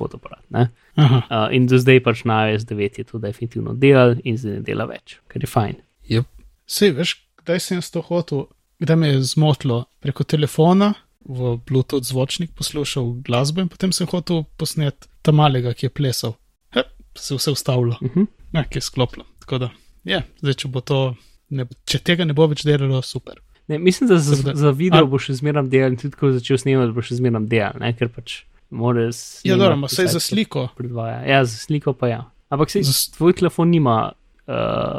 Aha, 0.96 1.24
Uh, 1.26 1.48
in 1.56 1.66
do 1.68 1.80
zdaj 1.80 2.00
pač 2.04 2.22
na 2.28 2.46
iOS 2.52 2.64
9 2.68 3.00
je 3.00 3.04
to 3.08 3.20
definitivno 3.20 3.74
delal 3.76 4.16
in 4.24 4.38
zdaj 4.40 4.60
ne 4.60 4.62
dela 4.64 4.86
več, 4.88 5.18
kar 5.32 5.44
je 5.44 5.50
fajn. 5.50 5.80
yep. 6.12 6.28
Sej, 6.68 6.94
veš, 6.96 7.16
kdaj 7.42 7.60
sem 7.64 7.80
jaz 7.80 7.92
to 7.92 8.04
hotel, 8.06 8.46
kdaj 8.80 8.96
me 8.96 9.08
je 9.08 9.22
zmotilo 9.24 9.86
preko 10.00 10.24
telefona 10.26 10.94
v 11.22 11.58
Bluetooth 11.60 12.04
zvočnik 12.04 12.52
poslušal 12.52 13.14
glasbo 13.22 13.62
in 13.62 13.68
potem 13.68 13.92
sem 13.92 14.08
hotel 14.08 14.44
posnet 14.58 15.08
tam 15.22 15.36
malega, 15.36 15.74
ki 15.74 15.86
je 15.86 15.90
plesal. 15.92 16.36
He, 16.70 16.84
se 17.16 17.34
je 17.34 17.38
vse 17.38 17.52
ustavilo, 17.52 17.98
Uh 18.02 18.10
-huh. 18.10 18.70
ki 18.70 18.78
je 18.78 18.82
sklopilo. 18.82 19.26
Tako 19.40 19.58
da, 19.58 19.70
ja, 20.04 20.22
zdaj, 20.40 20.54
če 20.54 20.68
bo 20.68 20.82
to, 20.82 21.16
ne, 21.50 21.66
če 21.86 22.00
tega 22.00 22.26
ne 22.26 22.34
bo 22.34 22.48
več 22.48 22.64
delalo, 22.64 23.02
super. 23.02 23.36
ne, 23.68 23.78
mislim, 23.80 24.10
da 24.10 24.18
za, 24.18 24.54
za 24.54 24.70
video 24.72 25.00
A- 25.00 25.06
bo 25.06 25.18
še 25.20 25.34
zmeraj 25.34 25.68
delal 25.68 25.92
in 25.92 25.98
tudi 25.98 26.16
ko 26.16 26.32
začel 26.32 26.58
snemati, 26.58 26.92
bo 26.92 27.02
še 27.02 27.16
zmeraj 27.16 27.42
delal, 27.42 27.74
ne? 27.80 27.94
ker 27.94 28.10
pač 28.10 28.44
mora 28.70 29.10
Ja, 29.44 29.56
dobro, 29.58 29.88
vse 29.88 30.08
za 30.08 30.20
sliko. 30.20 30.68
Predvaja. 30.78 31.22
Ja, 31.24 31.46
za 31.46 31.58
sliko 31.58 31.94
pa 31.94 32.08
ja. 32.08 32.32
Ampak 32.50 32.70
se 32.70 32.84
Za- 32.84 33.12
tvoj 33.18 33.34
telefon 33.34 33.70
nima 33.70 34.12
uh, 34.48 34.54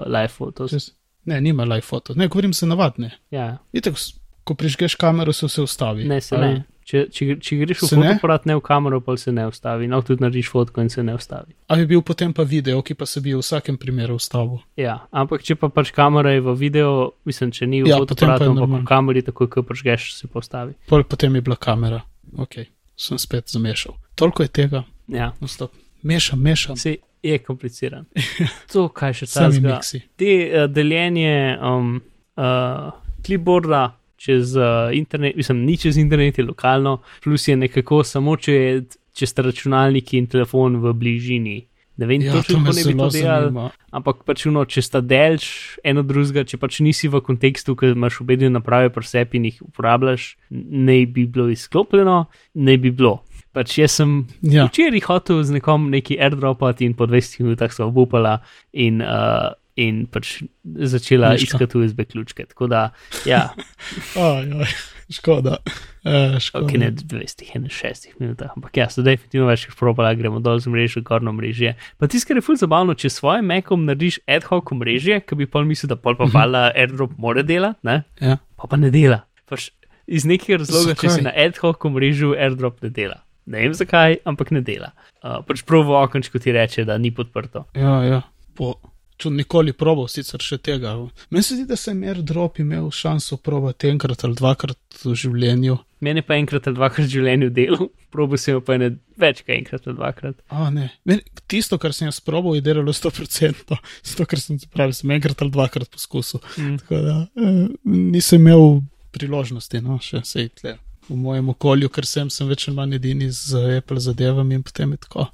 live 0.06 0.28
fotos. 0.28 0.72
Čez- 0.72 0.90
Ne, 1.26 1.40
nima 1.40 1.64
live 1.64 1.80
foto, 1.82 2.14
ne, 2.14 2.28
govorim 2.28 2.52
se 2.52 2.66
navadne. 2.66 3.10
Ja, 3.30 3.58
Itek, 3.72 3.98
s- 3.98 4.14
ko 4.44 4.54
prižgeš 4.54 4.94
kamero, 4.94 5.32
se 5.32 5.46
vse 5.46 5.62
ustavi. 5.62 6.04
ne, 6.04 6.20
se 6.20 6.36
A 6.36 6.40
ne. 6.40 6.64
Če, 6.84 7.08
če, 7.10 7.40
če 7.40 7.56
greš 7.56 7.80
v 7.80 7.86
Se 7.86 7.96
ne? 7.96 8.02
fotoaparat, 8.04 8.44
ne 8.46 8.54
v 8.54 8.60
kamero, 8.60 9.00
pa 9.00 9.16
se 9.16 9.32
ne 9.32 9.42
ustavi. 9.44 9.88
No, 9.88 9.98
tudi 10.02 10.22
narediš 10.22 10.46
fotko 10.48 10.80
in 10.80 10.88
se 10.88 11.02
ne 11.02 11.14
ustavi. 11.14 11.56
A 11.66 11.74
bi 11.74 11.86
bil 11.86 11.98
potem 12.00 12.30
pa 12.32 12.44
video, 12.44 12.78
ki 12.80 12.94
pa 12.94 13.06
se 13.06 13.18
bi 13.20 13.34
v 13.34 13.40
vsakem 13.40 13.74
primeru 13.76 14.14
ustavil. 14.14 14.60
Ja, 14.76 15.00
ampak 15.12 15.42
če 15.42 15.56
pa 15.56 15.66
pač 15.68 15.90
kamera 15.90 16.30
je 16.30 16.40
v 16.40 16.54
videu, 16.54 16.92
mislim, 17.24 17.50
če 17.50 17.66
ni 17.66 17.82
v 17.82 17.88
Ja, 17.88 17.96
pa 17.96 18.06
fotoaparatu, 18.06 18.44
ampak 18.44 18.54
normalno. 18.56 18.78
v 18.78 18.86
kameri, 18.86 19.22
takoj 19.22 19.48
ko 19.48 19.62
prižgeš, 19.64 20.14
se 20.14 20.28
postavi. 20.28 20.74
Pol, 20.86 21.02
potem 21.04 21.34
je 21.34 21.40
bila 21.42 21.56
kamera. 21.58 22.04
Ok, 22.38 22.54
sem 22.96 23.18
spet 23.18 23.50
zamešal. 23.50 23.98
Toliko 24.14 24.42
je 24.42 24.48
tega. 24.50 24.84
Ja, 25.08 25.32
No, 25.40 25.48
stop. 25.48 25.74
Mešam, 26.04 26.38
mešam. 26.38 26.76
vse 26.76 26.96
je 27.26 27.38
kompliciran. 27.44 28.06
To, 28.72 28.88
kaj 28.94 29.20
še 29.20 29.30
Sami 29.30 29.62
ta 29.62 29.76
miksi. 29.76 30.02
Te 30.18 30.32
uh, 30.46 30.66
deljenje 30.70 31.36
um, 31.62 31.94
uh, 32.38 32.90
clipboarda 33.26 33.84
čez 34.16 34.56
uh, 34.56 34.90
internet, 34.96 35.36
mislim, 35.36 35.64
ni 35.64 35.76
čez 35.76 35.96
internet, 36.00 36.38
je 36.38 36.44
lokalno, 36.44 37.00
plus 37.24 37.48
je 37.48 37.56
nekako 37.56 38.02
samo, 38.04 38.36
če, 38.36 38.52
je, 38.52 38.76
če 39.16 39.28
sta 39.28 39.44
računalniki 39.46 40.18
in 40.18 40.28
telefon 40.32 40.80
v 40.82 40.94
bližini. 40.96 41.58
Ne 41.96 42.06
vem, 42.06 42.20
Ja, 42.20 42.32
točno 42.32 42.58
to 42.58 42.64
kako 42.64 42.76
ne 42.76 42.82
bi 42.84 42.98
to 42.98 43.08
delali, 43.08 43.68
ampak 43.90 44.18
pač 44.28 44.44
uno, 44.50 44.66
če 44.68 44.82
sta 44.84 45.00
delč 45.00 45.46
eno 45.80 46.02
drugega, 46.04 46.44
če 46.44 46.58
pač 46.60 46.82
nisi 46.84 47.08
v 47.08 47.22
kontekstu, 47.24 47.72
ker 47.72 47.94
imaš 47.96 48.20
obe 48.20 48.36
dve 48.36 48.50
naprave 48.52 48.90
pri 48.92 49.08
sebi 49.08 49.40
in 49.40 49.46
jih 49.48 49.62
uporabljaš, 49.64 50.34
ne 50.52 50.98
bi 51.08 51.24
bilo 51.24 51.48
izklopljeno, 51.48 52.18
ne 52.60 52.76
bi 52.76 52.92
bilo. 52.92 53.22
Pač 53.56 53.78
jaz 53.80 53.94
sem 53.96 54.10
Ja, 54.44 54.66
včeraj 54.68 55.00
hotel 55.08 55.40
z 55.48 55.56
nekom 55.56 55.88
neki 55.92 56.18
airdropati 56.20 56.84
in 56.84 56.92
po 56.92 57.06
20 57.08 57.40
minutah 57.46 57.72
sva 57.72 57.86
obupala 57.88 58.42
in, 58.76 59.00
uh, 59.00 59.54
in 59.80 60.04
pač 60.12 60.42
začela 60.64 61.32
to. 61.32 61.46
iskati 61.48 61.80
USB 61.80 62.04
ključke. 62.04 62.44
Tako 62.52 62.68
da, 62.68 62.90
ja, 63.24 63.46
Oj, 64.20 64.52
oj, 64.60 64.74
škoda. 65.08 65.56
Uh, 66.04 66.36
škoda. 66.36 66.66
ok, 66.68 66.76
ne 66.84 66.90
20, 66.92 67.46
ne 67.64 67.72
6 67.72 68.12
minutah, 68.20 68.52
ampak 68.56 68.76
ja, 68.76 68.90
so 68.92 69.00
definitivno 69.06 69.48
več 69.48 69.64
probala, 69.78 70.12
gremo 70.14 70.38
dol 70.44 70.60
z 70.60 70.68
mreže, 70.70 71.00
gorno 71.00 71.32
mreže. 71.32 71.72
Pa 71.96 72.12
tisto, 72.12 72.28
kar 72.28 72.36
je 72.38 72.44
ful 72.44 72.60
zabavno, 72.60 72.92
če 72.92 73.08
s 73.08 73.20
svojim 73.22 73.48
Macom 73.48 73.88
narediš 73.88 74.20
ad 74.28 74.44
hoc 74.52 74.68
mreže, 74.76 75.22
ki 75.24 75.40
bi 75.40 75.48
pol 75.48 75.64
mislil, 75.64 75.94
da 75.94 75.96
pol 75.96 76.18
pa 76.20 76.28
vala 76.28 76.68
airdrop 76.76 77.16
more 77.16 77.40
delati, 77.46 77.80
ne? 77.88 78.02
Ja. 78.20 78.36
pa 78.60 78.68
pa 78.68 78.76
ne 78.76 78.92
dela. 78.92 79.24
Pač 79.48 79.70
iz 80.06 80.28
nekega 80.28 80.60
razloga, 80.62 80.94
če 80.94 81.08
si 81.08 81.22
Zakaj? 81.22 81.24
na 81.26 81.32
ad 81.34 81.62
hoc 81.64 81.88
mrežu, 81.96 82.36
airdrop 82.36 82.84
ne 82.84 82.92
dela. 82.94 83.22
Ne 83.46 83.62
vem 83.62 83.74
zakaj, 83.78 84.20
ampak 84.26 84.50
ne 84.54 84.62
dela. 84.66 84.92
Uh, 85.22 85.38
pač 85.46 85.62
prav 85.66 85.86
v 85.86 85.96
okenčku 86.00 86.42
ti 86.42 86.54
reče, 86.54 86.86
da 86.88 86.98
ni 86.98 87.12
podprto. 87.14 87.66
Ja, 87.78 88.00
ja. 88.02 88.20
Po, 88.58 88.74
če 89.20 89.30
nikoli 89.32 89.72
probal, 89.76 90.08
sicer 90.12 90.42
še 90.44 90.58
tega. 90.60 90.94
Meni 91.32 91.44
se 91.44 91.56
zdi, 91.56 91.66
da 91.68 91.78
sem 91.80 92.02
airdrop 92.04 92.60
imel 92.60 92.88
šanso 92.92 93.38
probati 93.40 93.90
enkrat 93.90 94.24
ali 94.26 94.36
dvakrat 94.38 95.02
v 95.04 95.14
življenju. 95.16 95.78
Mene 96.04 96.24
pa 96.26 96.36
enkrat 96.36 96.66
ali 96.68 96.76
dvakrat 96.76 97.06
v 97.06 97.14
življenju 97.14 97.52
delo, 97.56 97.88
probo 98.14 98.40
sem 98.40 98.58
pa 98.64 98.76
ne 98.80 98.92
več 99.20 99.42
kot 99.44 99.54
enkrat 99.56 99.86
ali 99.86 99.98
dvakrat. 100.00 100.42
A, 100.50 100.68
ne. 100.74 100.90
Meni, 101.08 101.24
tisto, 101.48 101.80
kar 101.82 101.96
sem 101.96 102.10
jaz 102.10 102.20
probal, 102.24 102.58
je 102.58 102.66
delalo 102.66 102.92
100%, 102.96 103.78
zato 104.10 104.28
ker 104.28 104.42
sem, 104.42 104.60
se 104.60 104.68
pravi, 104.72 104.96
sem 104.96 105.16
enkrat 105.16 105.44
ali 105.44 105.54
dvakrat 105.54 105.92
poskusil. 105.94 106.42
Mm. 106.58 106.82
Tako 106.82 107.04
da 107.06 107.16
eh, 107.24 107.62
nisem 107.94 108.44
imel 108.44 108.82
priložnosti, 109.16 109.80
no, 109.84 110.00
še 110.02 110.20
sej 110.28 110.50
tle. 110.60 110.76
V 111.08 111.16
mojem 111.20 111.48
okolju, 111.54 111.90
ker 111.92 112.06
sem, 112.08 112.30
sem 112.32 112.48
več 112.50 112.66
ali 112.68 112.76
manj 112.76 112.98
edini 112.98 113.30
z 113.32 113.78
Apple 113.78 114.02
zadevami 114.02 114.58
in 114.58 114.64
potem 114.66 114.94
je 114.94 115.02
tako. 115.06 115.28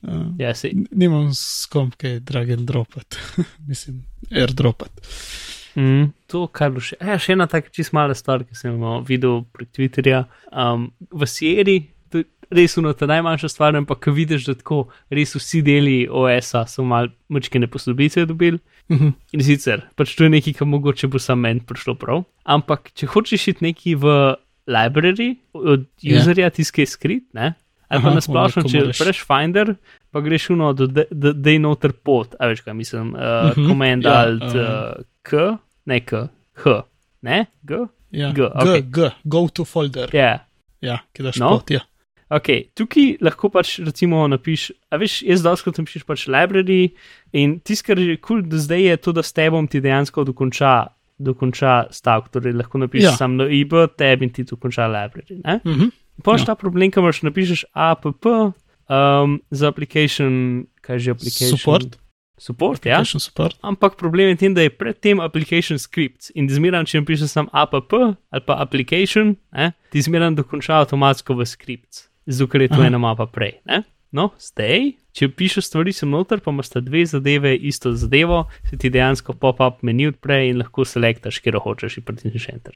Uh, 0.00 0.30
ja, 0.40 0.54
si. 0.56 0.72
Nimam 0.96 1.28
s 1.36 1.68
kom 1.70 1.90
kaj 1.92 2.20
drag 2.24 2.54
and 2.56 2.68
dropat, 2.68 3.18
mislim, 3.70 4.02
airdropat. 4.32 4.92
Mm, 5.78 6.10
to, 6.26 6.46
kar 6.50 6.72
bo 6.74 6.82
še. 6.82 6.96
Ja, 6.98 7.18
še 7.20 7.36
ena 7.36 7.46
taka 7.50 7.70
čist 7.74 7.94
mala 7.96 8.16
stvar, 8.18 8.42
ki 8.46 8.58
sem 8.58 8.74
jo 8.74 8.98
videl 9.06 9.44
prek 9.54 9.70
Twitterja. 9.76 10.24
Um, 10.50 10.88
v 11.12 11.28
Siri, 11.30 11.78
res 12.50 12.76
uno, 12.76 12.92
ta 12.92 13.06
najmanjša 13.06 13.48
stvar, 13.48 13.76
ampak 13.76 14.00
ko 14.04 14.12
vidiš, 14.12 14.44
da 14.46 14.54
tako 14.54 14.88
res 15.10 15.34
vsi 15.36 15.62
deli 15.62 16.08
OS-a 16.10 16.66
so 16.66 16.84
mal 16.84 17.08
mačke 17.28 17.58
neposodobice 17.58 18.26
dobili. 18.26 18.58
Uh 18.88 18.96
-huh. 19.00 19.12
In 19.32 19.42
sicer, 19.42 19.82
pač 19.96 20.14
to 20.16 20.24
je 20.24 20.30
nekaj, 20.30 20.52
kar 20.52 20.66
mogoče 20.66 21.06
bo 21.06 21.18
sam 21.18 21.40
meni 21.40 21.60
prišlo 21.60 21.94
prav. 21.94 22.24
Ampak, 22.44 22.90
če 22.94 23.06
hočeš 23.06 23.48
iti 23.48 23.64
neki 23.64 23.94
v 23.94 24.34
library 24.66 25.36
od 25.52 25.86
Ja. 26.02 26.18
userja, 26.20 26.50
yeah. 26.50 26.54
tiskaj 26.54 26.86
skrit, 26.86 27.24
ne? 27.34 27.54
Ali 27.88 28.02
pa 28.02 28.08
Aha, 28.08 28.14
na 28.14 28.20
splošno, 28.20 28.62
ko 28.62 28.68
če 28.68 28.82
odpreš 28.84 29.24
Finder, 29.26 29.74
pa 30.10 30.20
greš 30.20 30.50
uno, 30.50 30.72
da 30.72 31.50
je 31.50 31.58
noter 31.58 31.92
pot, 31.92 32.34
a 32.40 32.46
veš 32.46 32.60
kaj 32.60 32.74
mislim, 32.74 33.14
uh, 33.14 33.50
Mhm, 33.56 33.66
command 33.68 34.04
ja, 34.04 34.10
alt 34.12 34.42
uh. 34.42 34.54
uh, 34.54 35.04
k, 35.22 35.56
ne 35.86 36.00
k, 36.00 36.28
h, 36.54 36.82
ne, 37.22 37.46
g, 37.62 37.74
Ja, 38.12 38.30
G, 38.32 38.42
G, 38.42 38.46
okej. 38.54 38.82
G, 38.90 39.10
go 39.24 39.48
to 39.48 39.64
folder. 39.64 40.10
ja. 40.12 40.38
Ja, 40.82 40.98
ki 41.12 41.22
daš 41.22 41.36
No. 41.36 41.48
pot, 41.50 41.70
ja. 41.70 41.80
Ok, 42.30 42.48
tukaj 42.78 43.16
lahko 43.26 43.48
pač 43.50 43.80
recimo 43.82 44.22
napišeš, 44.30 44.76
a 44.94 44.98
veš, 45.02 45.16
jaz 45.26 45.42
doskrat 45.42 45.80
napišeš 45.82 46.04
pač 46.06 46.28
library 46.30 46.92
in 47.34 47.58
tisto, 47.58 47.88
kar 47.88 47.98
je 47.98 48.14
kul 48.16 48.38
cool 48.38 48.44
do 48.46 48.60
zdaj, 48.62 48.84
je 48.86 48.96
to, 49.02 49.14
da 49.16 49.24
s 49.26 49.34
tebom 49.34 49.66
ti 49.66 49.80
dejansko 49.82 50.22
dokonča, 50.28 50.74
dokonča 51.18 51.88
stavek, 51.90 52.30
torej 52.30 52.54
lahko 52.54 52.78
napišeš 52.78 53.08
Ja. 53.08 53.10
ja. 53.10 53.18
sam 53.18 53.34
na 53.36 53.48
IB, 53.50 53.74
tebi 53.98 54.28
in 54.28 54.34
ti 54.36 54.46
dokonča 54.46 54.86
library. 54.86 55.40
Ne? 55.42 55.60
Uh 55.64 55.74
-huh. 55.74 55.90
Poš 56.22 56.40
Ja. 56.40 56.46
ta 56.46 56.54
problem, 56.54 56.90
ko 56.90 57.00
imaš 57.00 57.22
napišeš 57.22 57.64
app 57.72 58.06
um, 58.06 59.40
za 59.50 59.68
application, 59.68 60.66
kaj 60.80 60.98
že 60.98 61.10
application. 61.10 61.58
Support. 61.58 61.98
Support, 62.40 62.86
ja. 62.86 63.04
Support. 63.04 63.56
Ampak 63.60 63.96
problem 63.96 64.28
je 64.28 64.36
tem, 64.36 64.54
da 64.54 64.62
je 64.62 64.70
predtem 64.70 65.20
application 65.20 65.78
scripts 65.78 66.30
in 66.34 66.48
zmeraj, 66.48 66.84
če 66.88 67.00
napišeš 67.00 67.28
sam 67.28 67.48
app 67.52 67.74
ali 67.74 68.16
pa 68.46 68.56
application, 68.62 69.36
ne, 69.52 69.72
ti 69.90 70.00
zmeraj 70.00 70.30
dokonča 70.34 70.80
avtomatsko 70.80 71.34
v 71.34 71.44
scripts, 71.44 72.09
ker 72.48 72.62
je 72.66 72.68
to 72.68 72.80
Aha. 72.80 72.86
ena 72.90 72.98
mapa 72.98 73.26
prej. 73.26 73.58
Ne. 73.66 73.82
No, 74.10 74.32
zdaj, 74.42 74.88
če 75.14 75.28
pišeš 75.38 75.68
stvari 75.68 75.92
sem 75.94 76.10
noter, 76.10 76.40
pa 76.42 76.50
imaš 76.50 76.72
dve 76.82 77.04
zadeve, 77.06 77.52
isto 77.54 77.92
zadevo, 77.94 78.44
se 78.70 78.78
ti 78.78 78.90
dejansko 78.90 79.36
pop-up 79.38 79.84
meni 79.86 80.08
odpre 80.10 80.40
in 80.48 80.58
lahko 80.58 80.84
selektaš, 80.84 81.38
kjer 81.44 81.60
hočeš 81.62 82.00
in 82.00 82.06
pritisneš 82.08 82.48
enter. 82.50 82.74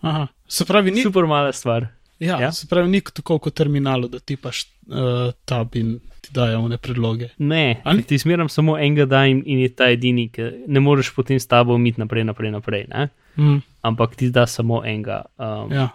Aha. 0.00 0.26
Se 0.48 0.64
pravi, 0.64 0.94
ni, 0.96 1.02
Super 1.04 1.26
mala 1.28 1.52
stvar. 1.52 1.90
ja, 2.18 2.38
ja. 2.40 2.52
se 2.52 2.66
pravi, 2.66 2.88
ni 2.88 3.00
tako 3.00 3.38
kot 3.38 3.54
terminalu, 3.54 4.08
da 4.08 4.18
ti 4.18 4.36
paš 4.36 4.62
uh, 4.88 5.32
tab 5.44 5.76
in 5.76 5.98
ti 6.20 6.32
dajo 6.32 6.62
one 6.64 6.78
predloge. 6.78 7.28
Ne, 7.38 7.80
Ali? 7.84 8.02
ti 8.02 8.18
zmeram 8.18 8.48
samo 8.48 8.78
enega 8.78 9.04
dajem 9.06 9.42
in 9.46 9.60
je 9.60 9.68
ta 9.68 9.90
edini, 9.92 10.28
ki 10.28 10.64
ne 10.66 10.80
moreš 10.80 11.12
potem 11.16 11.40
s 11.40 11.46
tabo 11.46 11.76
imeti 11.76 12.00
naprej, 12.00 12.24
naprej, 12.24 12.50
naprej. 12.50 12.86
Ne? 12.88 13.08
Mm, 13.36 13.60
Ampak 13.82 14.16
ti 14.16 14.30
da 14.30 14.46
samo 14.46 14.80
enega. 14.84 15.22
Um, 15.36 15.72
ja. 15.72 15.88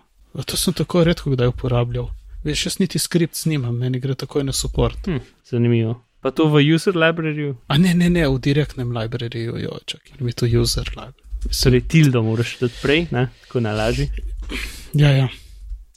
To 0.45 0.57
sem 0.57 0.73
tako 0.73 1.03
redko 1.03 1.31
kdaj 1.33 1.47
uporabljal. 1.47 2.09
Veš, 2.45 2.65
jaz 2.65 2.75
niti 2.79 2.99
skript 3.01 3.35
snimam, 3.35 3.77
meni 3.81 3.99
gre 3.99 4.13
takoj 4.15 4.43
na 4.45 4.53
support. 4.53 5.07
Hm, 5.09 5.21
zanimivo. 5.49 5.95
Pa 6.21 6.31
to 6.31 6.47
v 6.49 6.61
user 6.75 6.95
libraryju, 6.97 7.55
A 7.67 7.77
ne, 7.77 7.93
ne, 7.93 8.09
ne, 8.09 8.27
v 8.29 8.39
direktnem 8.41 8.91
libraryju, 8.93 9.57
jo, 9.61 9.77
čakaj, 9.85 10.17
mi 10.19 10.33
to 10.33 10.45
user 10.61 10.85
library. 10.95 11.21
Mislim, 11.45 11.63
torej 11.63 11.81
tildo 11.87 12.21
moraš 12.25 12.55
dati 12.61 12.73
prej, 12.81 13.07
ne? 13.11 13.27
tako 13.45 13.59
najlažje. 13.59 14.07
ja, 14.93 15.09
ja. 15.11 15.27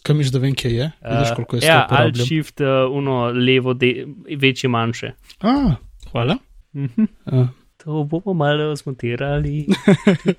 Kaj 0.02 0.16
miš, 0.16 0.28
da 0.32 0.38
vem, 0.38 0.54
kje 0.54 0.70
je? 0.72 0.90
Vidiš, 1.04 1.30
koliko 1.36 1.56
je 1.56 1.60
ja, 1.66 1.74
to 1.74 1.78
alt 1.80 1.90
uporabljam. 1.92 2.26
shift, 2.26 2.60
uh, 2.60 2.66
uno 2.92 3.26
levo, 3.32 3.74
de, 3.74 4.06
večje, 4.36 4.68
manjše. 4.68 5.12
A, 5.40 5.74
hvala. 6.12 6.36
Mhm. 6.76 7.04
Uh, 7.26 7.46
To 7.78 8.04
bomo 8.04 8.34
malo 8.34 8.76
zmontirali. 8.76 9.66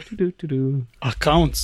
Accounts. 1.00 1.60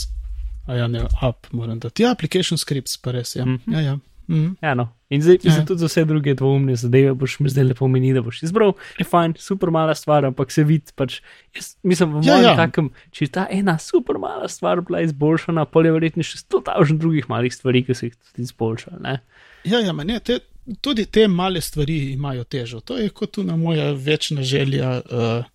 A 0.68 0.74
ja, 0.76 0.88
ne, 0.88 1.02
app 1.22 1.46
moram 1.52 1.80
dati. 1.80 2.04
Ja, 2.04 2.12
application 2.12 2.58
scripts, 2.58 2.98
pa 2.98 3.12
res, 3.12 3.36
ja. 3.36 3.46
Mhm. 3.46 3.74
Ja, 3.74 3.82
ja. 3.82 3.98
Mm. 4.28 4.56
Ja, 4.62 4.74
no. 4.74 4.88
In 5.10 5.22
zdaj, 5.22 5.38
mislim, 5.44 5.62
Ja. 5.62 5.66
tudi 5.66 5.80
za 5.80 5.86
vse 5.86 6.06
druge 6.06 6.34
dvoumne 6.34 6.76
zadeve 6.76 7.14
boš 7.14 7.40
mi 7.40 7.50
zdaj 7.50 7.64
lepo 7.64 7.88
meni, 7.88 8.14
da 8.14 8.22
boš 8.22 8.44
izbral. 8.44 8.74
Je 9.00 9.06
fajn, 9.06 9.36
super 9.40 9.70
mala 9.70 9.96
stvar, 9.96 10.26
ampak 10.26 10.52
se 10.52 10.64
vidi, 10.64 10.92
pač, 10.96 11.20
jaz, 11.56 11.76
mislim, 11.84 12.10
v 12.18 12.26
Ja, 12.26 12.34
mojem 12.34 12.50
ja. 12.50 12.56
takem, 12.56 12.90
če 13.12 13.28
ta 13.28 13.46
ena 13.52 13.78
super 13.80 14.18
mala 14.18 14.50
stvar 14.50 14.82
bila 14.82 15.02
izboljšana, 15.06 15.66
pol 15.66 15.86
je 15.86 15.92
verjetno 15.92 16.26
še 16.26 16.42
sto 16.42 16.62
tažen 16.66 16.98
drugih 16.98 17.30
malih 17.30 17.54
stvari, 17.54 17.84
ki 17.86 17.94
so 17.94 18.10
jih 18.10 18.16
tudi 18.16 18.48
izboljšali. 18.50 19.02
Ne? 19.06 19.20
Ja, 19.66 19.80
ja, 19.80 19.94
ne, 19.94 20.20
te, 20.20 20.40
tudi 20.82 21.06
te 21.06 21.28
male 21.28 21.62
stvari 21.62 22.14
imajo 22.14 22.44
težo. 22.44 22.80
To 22.82 22.98
je 22.98 23.10
kot 23.10 23.38
una 23.38 23.56
moja 23.58 23.92
večna 23.94 24.42
želja, 24.42 25.02
uh, 25.06 25.46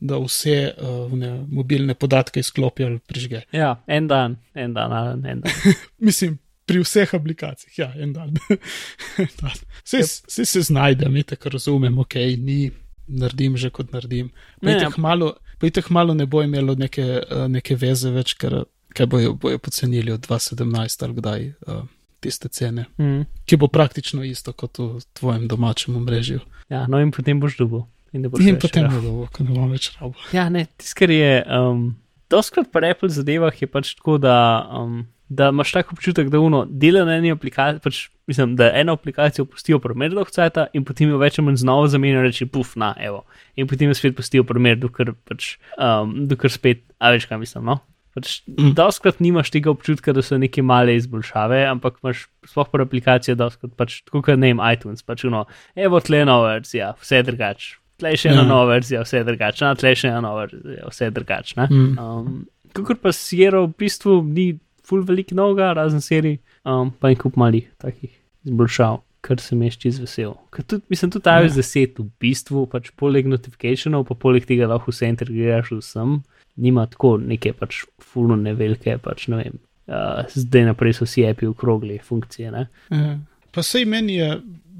da 0.00 0.18
vse 0.18 0.74
uh, 0.74 1.12
ne, 1.12 1.44
mobilne 1.48 1.94
podatke 1.94 2.40
izklopi 2.40 2.84
ali 2.84 2.98
prižge. 2.98 3.42
Ja, 3.52 3.76
en 3.86 4.08
dan, 4.08 4.36
en 4.54 4.74
dan, 4.74 4.92
en 5.24 5.40
dan. 5.40 5.52
Mislim, 5.98 6.38
pri 6.68 6.82
vseh 6.84 7.14
aplikacijah, 7.16 7.74
ja, 7.78 7.88
en 7.96 8.12
dan. 8.12 8.36
En 9.24 9.30
dan. 9.40 9.56
Saj, 9.84 10.04
saj 10.28 10.46
se 10.46 10.62
znajdem, 10.68 11.12
mi 11.12 11.22
tako 11.24 11.56
razumem, 11.56 11.98
ok, 11.98 12.14
ni, 12.38 12.70
naredim 13.08 13.56
že 13.56 13.70
kot 13.72 13.92
naredim. 13.92 14.28
Itak 14.62 14.98
malo, 15.00 15.32
itak 15.64 15.88
malo 15.90 16.14
ne 16.14 16.26
bo 16.28 16.42
imelo 16.44 16.74
neke, 16.76 17.04
uh, 17.24 17.46
neke 17.48 17.76
veze 17.80 18.12
več, 18.12 18.34
ker 18.38 18.62
kaj 18.94 19.06
bojo, 19.06 19.32
bojo 19.34 19.58
pocenili 19.58 20.12
od 20.12 20.26
2017 20.26 21.04
ali 21.04 21.14
kdaj 21.14 21.46
uh, 21.66 21.82
tiste 22.20 22.48
cene, 22.48 22.86
Mm. 22.98 23.24
ki 23.46 23.56
bo 23.56 23.68
praktično 23.70 24.24
isto 24.26 24.52
kot 24.52 24.78
v 24.78 24.98
tvojem 25.14 25.48
domačem 25.48 25.96
omrežju. 25.96 26.40
Ja, 26.68 26.86
no 26.90 26.98
in 27.00 27.12
potem 27.14 27.40
boš 27.40 27.56
dubo. 27.56 27.86
In, 28.12 28.24
boš 28.28 28.42
In 28.44 28.58
potem 28.58 28.84
ja. 28.88 29.00
bo, 29.00 29.28
ko 29.32 29.44
ne 29.44 29.54
bom 29.54 29.70
več 29.70 29.92
rabo. 30.00 30.14
Ja, 30.32 30.48
ne, 30.48 30.66
tisto, 30.76 30.98
kar 30.98 31.10
je. 31.14 31.32
Um, 31.46 31.96
Doskrat 32.28 32.68
pri 32.72 32.90
Apple 32.92 33.08
zadevah 33.08 33.54
je 33.56 33.68
pač 33.70 33.94
tako, 33.96 34.18
da, 34.20 34.34
um, 34.82 35.06
da 35.28 35.48
imaš 35.48 35.72
tak 35.72 35.92
občutek, 35.92 36.28
da 36.28 36.40
uno 36.40 36.64
dela 36.64 37.04
na 37.04 37.16
eni 37.16 37.30
aplikaciji, 37.30 37.80
pač, 37.84 37.98
mislim, 38.26 38.56
da 38.56 38.70
eno 38.74 38.92
aplikacijo 38.92 39.44
pustijo 39.44 39.78
primer 39.78 40.10
dolg 40.10 40.30
cajta 40.30 40.66
in 40.72 40.84
potem 40.84 41.10
jo 41.10 41.18
več 41.18 41.38
ali 41.38 41.46
manj 41.46 41.56
znova 41.56 41.88
zamenjajo 41.88 42.20
in 42.20 42.26
reče, 42.26 42.46
puf, 42.46 42.76
na, 42.76 42.94
evo. 42.98 43.24
In 43.56 43.66
potem 43.66 43.88
jo 43.88 43.94
spet 43.94 44.16
pustijo 44.16 44.44
primer, 44.44 44.76
dokler, 44.76 45.12
pač, 45.24 45.56
um, 45.76 46.26
dokler 46.28 46.50
spet, 46.50 46.82
a 46.98 47.12
veš 47.12 47.26
kaj 47.26 47.38
mislim, 47.38 47.64
no? 47.64 47.78
Pač, 48.14 48.40
Mm. 48.48 48.72
Doskrat 48.74 49.20
nimaš 49.20 49.50
tega 49.50 49.70
občutka, 49.70 50.12
da 50.12 50.22
so 50.22 50.38
neke 50.38 50.62
male 50.62 50.96
izboljšave, 50.96 51.60
ampak 51.66 52.00
imaš 52.02 52.24
sploh 52.44 52.68
pri 52.68 52.82
aplikaciji 52.82 53.36
doskrat, 53.36 53.74
pač, 53.76 54.00
tako 54.02 54.22
kot 54.22 54.36
ne 54.36 54.48
vem, 54.48 54.62
iTunes, 54.72 55.04
pač 55.04 55.24
uno, 55.24 55.44
evo 55.76 56.00
tle 56.00 56.24
nova 56.24 56.56
verzija, 56.56 56.94
vse 56.98 57.20
drugače. 57.22 57.76
Tle 57.98 58.16
še 58.16 58.28
ena 58.30 58.42
Ja. 58.42 58.48
nova 58.48 58.64
verzija, 58.72 59.02
vse 59.02 59.20
drugače, 59.24 59.64
na 59.64 59.74
tle 59.74 59.92
še 59.94 60.08
ena 60.08 60.20
nova 60.20 60.46
verzija, 60.46 60.88
vse 60.88 61.10
drugače. 61.10 61.54
ne. 61.56 61.66
Mm. 61.70 61.98
Um, 61.98 62.46
Kakor 62.72 62.96
pa 62.96 63.12
Sierra 63.12 63.60
v 63.62 63.70
bistvu 63.78 64.22
ni 64.24 64.58
full 64.88 65.04
velik 65.04 65.34
novega, 65.36 65.74
razen 65.76 66.02
serij, 66.04 66.38
um, 66.64 66.90
pa 66.90 67.12
en 67.12 67.20
kup 67.20 67.36
malih 67.40 67.68
takih 67.82 68.14
izboljšav, 68.48 69.00
kar 69.24 69.40
sem 69.42 69.62
jaz 69.66 69.76
čez 69.82 70.00
vesel. 70.00 70.34
Ker 70.54 70.64
Tudi, 70.64 70.86
mislim, 70.92 71.12
tudi 71.14 71.34
iOS 71.42 71.58
10 71.58 72.00
v 72.00 72.08
bistvu, 72.22 72.64
pač 72.72 72.90
poleg 72.96 73.28
notifikationov, 73.28 74.06
pa 74.08 74.16
poleg 74.18 74.46
tega 74.48 74.68
lahko 74.70 74.94
vse 74.94 75.10
integriraš 75.12 75.72
vsem, 75.76 76.18
nima 76.56 76.86
tako 76.90 77.16
neke 77.20 77.52
pač 77.56 77.82
fulno 78.02 78.38
nevelike, 78.38 78.98
pač 79.04 79.28
ne 79.32 79.42
vem. 79.42 79.58
Uh, 79.88 80.24
zdaj 80.36 80.66
naprej 80.68 80.98
so 80.98 81.06
vsi 81.08 81.24
api 81.28 81.48
okrogli 81.48 81.96
funkcije. 82.04 82.52
Ne? 82.52 82.66
Ja. 82.92 83.14
Pa 83.54 83.64
sej 83.64 83.86
meni 83.88 84.18
je, 84.18 84.34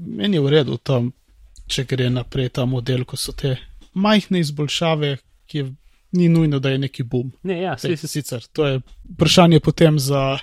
meni 0.05 0.37
je 0.37 0.43
v 0.45 0.53
redu 0.53 0.77
tam, 0.77 1.11
če 1.69 1.85
gre 1.89 2.09
naprej 2.13 2.53
ta 2.57 2.65
model, 2.69 3.05
ko 3.09 3.17
so 3.17 3.33
te 3.33 3.55
majhne 3.97 4.41
izboljšave, 4.43 5.15
ki 5.49 5.57
je, 5.57 5.65
ni 6.11 6.29
nujno, 6.29 6.59
da 6.59 6.69
je 6.69 6.77
neki 6.77 7.03
boom. 7.03 7.31
Ne, 7.43 7.61
ja, 7.61 7.77
Sej, 7.77 7.97
sej, 7.97 8.07
sicer, 8.09 8.45
to 8.53 8.65
je 8.65 8.81
vprašanje 9.05 9.59
potem 9.59 9.99
za, 9.99 10.37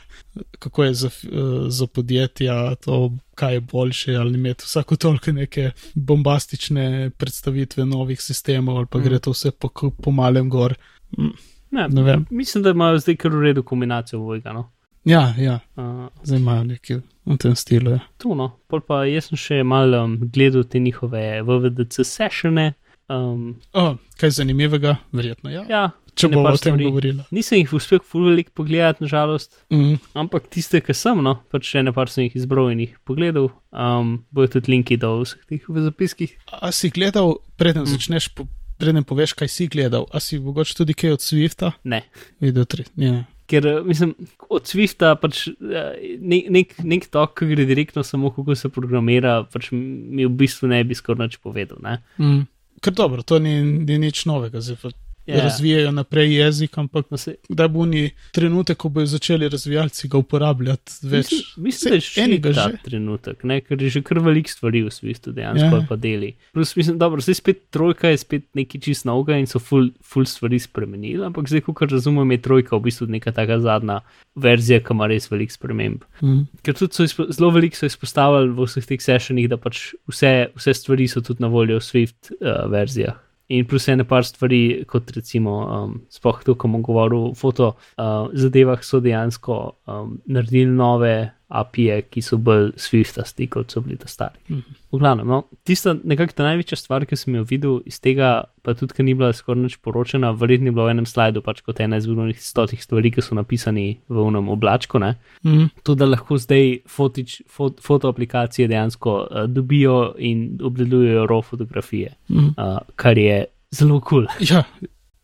kako 0.58 0.84
je 0.84 0.94
za, 0.94 1.08
eh, 1.24 1.28
za 1.68 1.86
podjetja, 1.86 2.74
to, 2.74 2.98
kaj 3.34 3.54
je 3.54 3.60
boljše, 3.60 4.14
ali 4.14 4.34
imeti 4.34 4.62
vsako 4.64 4.96
toliko 4.96 5.32
neke 5.32 5.70
bombastične 5.94 7.10
predstavitve 7.10 7.86
novih 7.86 8.22
sistemov, 8.22 8.76
ali 8.76 8.86
pa 8.86 8.98
Mhm. 8.98 9.08
gre 9.08 9.18
to 9.18 9.30
vse 9.30 9.50
po, 9.50 9.68
po 10.02 10.10
malem 10.10 10.48
gor. 10.50 10.74
Mm, 11.18 11.30
ne, 11.70 11.88
Ne 11.88 12.02
vem. 12.02 12.26
Mislim, 12.30 12.62
da 12.64 12.70
imajo 12.70 12.98
zdaj 12.98 13.16
kar 13.16 13.30
v 13.30 13.42
redu 13.42 13.62
kombinacijo 13.62 14.18
vojga. 14.20 14.52
No? 14.52 14.70
Ja, 15.04 15.34
ja, 15.38 15.60
Uh, 15.76 16.08
zdaj 16.22 16.38
imajo 16.38 16.64
neki 16.64 16.94
v 17.26 17.36
tem 17.36 17.54
stilu. 17.54 17.90
Ja. 17.90 17.98
Tu, 18.18 18.34
no, 18.34 18.56
pol 18.68 18.80
pa 18.80 19.04
jaz 19.04 19.24
sem 19.28 19.36
še 19.38 19.62
malo 19.64 20.04
um, 20.04 20.16
gledal 20.32 20.64
te 20.64 20.78
njihove 20.78 21.42
VVDC 21.42 22.04
sessione. 22.04 22.72
Um, 23.08 23.54
O, 23.72 23.96
kaj 24.18 24.30
zanimivega, 24.32 24.96
verjetno 25.12 25.50
ja. 25.50 25.62
ja, 25.68 25.82
Če 26.14 26.26
bomo 26.26 26.48
o 26.48 26.50
tem 26.52 26.74
stvari. 26.74 26.84
govorili. 26.84 27.22
nisem 27.30 27.60
jih 27.60 27.72
uspel 27.72 28.00
veliko 28.12 28.50
pogledati, 28.54 29.04
nažalost, 29.04 29.52
Mm. 29.70 29.98
ampak 30.14 30.48
tiste, 30.48 30.80
ki 30.80 30.94
sem, 30.94 31.20
no, 31.20 31.36
pač 31.48 31.68
še 31.68 31.82
ne 31.82 31.92
par 31.92 32.08
sem 32.08 32.24
jih 32.24 32.34
izbral 32.36 32.70
in 32.70 32.80
jih 32.80 32.96
pogledal. 33.04 33.50
Um, 33.70 34.24
bojo 34.32 34.48
tudi 34.48 34.72
linki 34.72 34.96
do 34.96 35.20
vseh 35.20 35.38
teh 35.46 35.62
v 35.62 35.84
zapiskih. 35.84 36.32
A 36.50 36.72
si 36.72 36.90
gledal, 36.90 37.36
preden 37.56 37.84
Mm. 37.84 37.86
začneš, 37.88 38.28
po, 38.30 38.48
preden 38.76 39.04
poveš, 39.04 39.34
kaj 39.34 39.48
si 39.48 39.68
gledal, 39.68 40.08
a 40.10 40.18
si 40.18 40.40
mogoče 40.40 40.74
tudi 40.74 40.94
kaj 40.94 41.12
od 41.12 41.20
Swifta? 41.20 41.72
Ne, 41.84 42.02
Video 42.40 42.64
tri. 42.64 42.84
Ja. 42.96 43.22
Ker 43.46 43.62
mislim, 43.84 44.16
od 44.50 44.64
Swifta 44.64 45.14
pač 45.14 45.46
nek, 45.60 46.50
nek, 46.50 46.74
nek 46.82 47.06
tok, 47.06 47.38
ki 47.38 47.46
gre 47.46 47.62
direktno 47.64 48.02
samo, 48.02 48.32
kako 48.32 48.56
se 48.56 48.68
programira, 48.68 49.44
pač 49.44 49.70
mi 49.70 50.24
v 50.24 50.32
bistvu 50.32 50.66
ne 50.66 50.82
bi 50.82 50.94
skoraj 50.94 51.28
nič 51.28 51.36
povedal. 51.38 51.78
Mm. 52.18 52.48
Ker 52.86 52.94
dobro, 52.94 53.22
to 53.26 53.40
ni, 53.42 53.56
ni 53.62 53.98
nič 53.98 54.28
novega. 54.30 54.60
Zdaj, 54.62 54.92
yeah. 55.26 55.38
Ja. 55.38 55.44
razvijajo 55.44 55.90
naprej 55.90 56.34
jezik, 56.34 56.78
ampak 56.78 57.10
no, 57.10 57.18
da 57.48 57.68
bo 57.68 57.86
ni 57.86 58.10
trenutek, 58.32 58.78
ko 58.78 58.88
bodo 58.88 59.06
začeli 59.06 59.48
razvijalci 59.48 60.08
ga 60.08 60.18
uporabljati 60.18 60.98
več. 61.02 61.32
Mislim, 61.56 61.90
da 61.90 61.98
je 61.98 62.04
še 62.06 62.22
enega 62.22 62.52
že. 62.56 62.66
trenutek, 62.84 63.44
ne? 63.44 63.60
ker 63.64 63.82
je 63.82 63.90
že 63.98 64.02
kar 64.06 64.20
velik 64.24 64.50
stvari 64.50 64.84
v 64.86 64.92
smislu, 64.94 65.34
dejansko 65.36 65.66
yeah. 65.66 65.82
Ja. 65.82 65.88
pa 65.88 65.98
deli. 66.00 66.34
Plus, 66.54 66.76
mislim, 66.78 66.98
dobro, 67.02 67.24
zdaj 67.24 67.40
spet 67.40 67.64
trojka 67.74 68.12
je 68.12 68.22
spet 68.22 68.46
neki 68.58 68.80
čist 68.82 69.08
novega 69.08 69.38
in 69.40 69.50
so 69.50 69.60
full, 69.62 69.90
full 70.04 70.28
stvari 70.28 70.60
spremenili, 70.62 71.24
ampak 71.26 71.50
zdaj, 71.50 71.66
ko 71.66 71.90
razumem, 71.90 72.36
je 72.36 72.42
trojka 72.46 72.76
v 72.78 72.86
bistvu 72.86 73.10
neka 73.10 73.34
taka 73.34 73.58
zadnja 73.64 74.00
verzija, 74.36 74.80
ki 74.84 74.94
ima 74.94 75.10
res 75.10 75.30
velik 75.32 75.54
sprememb. 75.54 76.06
Mm. 76.22 76.46
Ker 76.62 76.78
tudi 76.78 76.98
so 76.98 77.06
izpo, 77.06 77.28
zelo 77.32 77.50
veliko 77.54 77.78
so 77.78 77.90
izpostavili 77.90 78.52
v 78.54 78.68
vseh 78.68 78.88
teh 78.88 79.02
sessionih, 79.02 79.50
da 79.50 79.58
pač 79.60 79.90
vse, 80.10 80.34
vse 80.56 80.76
stvari 80.76 81.08
so 81.10 81.24
tudi 81.24 81.44
na 81.44 81.50
voljo 81.52 81.80
v 81.80 81.86
Swift 81.86 82.34
uh, 82.36 82.66
verzijah. 82.72 83.25
In 83.48 83.66
plus 83.70 83.86
ene 83.88 84.02
par 84.04 84.24
stvari, 84.26 84.84
kot 84.90 85.10
recimo, 85.14 85.52
um, 85.70 85.92
spoh 86.10 86.40
to, 86.42 86.56
ko 86.58 86.66
bom 86.72 86.82
govoril 86.82 87.28
o 87.28 87.34
foto 87.38 87.76
uh, 87.76 88.26
zadevah, 88.34 88.82
so 88.82 88.98
dejansko 89.00 89.58
um, 89.86 90.16
naredili 90.26 90.66
nove 90.66 91.12
API-je, 91.48 92.00
ki 92.10 92.22
so 92.22 92.38
bolj 92.42 92.72
Swift-asti, 92.80 93.46
kot 93.50 93.70
so 93.70 93.80
bili 93.80 93.96
ta 93.96 94.08
stari. 94.08 94.38
Mm 94.48 94.56
-hmm. 94.56 94.78
V 94.92 94.98
glavnem, 94.98 95.26
no, 95.26 95.42
tista 95.64 95.94
nekakšna 96.04 96.44
največja 96.44 96.76
stvar, 96.76 97.06
ki 97.06 97.16
sem 97.16 97.34
jo 97.34 97.44
videl 97.44 97.80
iz 97.86 98.00
tega, 98.00 98.44
pa 98.62 98.74
tudi, 98.74 98.94
ker 98.94 99.04
ni 99.04 99.14
bila 99.14 99.32
skoraj 99.32 99.62
nič 99.62 99.76
poročena, 99.76 100.30
verjetno 100.30 100.66
je 100.66 100.72
bilo 100.72 100.86
v 100.86 100.90
enem 100.90 101.06
slajdu, 101.06 101.42
pač 101.42 101.60
kot 101.60 101.80
ena 101.80 101.96
izmed 101.96 102.36
stotih 102.36 102.82
stvari, 102.82 103.10
ki 103.10 103.22
so 103.22 103.34
napisani 103.34 103.98
v 104.08 104.16
unem 104.22 104.48
oblačku. 104.48 104.98
Mm 104.98 105.14
-hmm. 105.44 105.68
To, 105.82 105.94
da 105.94 106.06
lahko 106.06 106.38
zdaj 106.38 106.78
fotič, 106.86 107.42
fot, 107.48 107.80
foto 107.80 108.08
aplikacije 108.08 108.68
dejansko 108.68 109.28
uh, 109.30 109.44
dobijo 109.50 110.14
in 110.18 110.58
obdelujejo 110.62 111.26
raw 111.26 111.42
fotografije, 111.42 112.14
mm 112.28 112.36
-hmm. 112.36 112.74
uh, 112.74 112.78
kar 112.96 113.18
je 113.18 113.44
zelo 113.70 114.00
kul. 114.00 114.26
Cool. 114.26 114.26
Ja, 114.50 114.64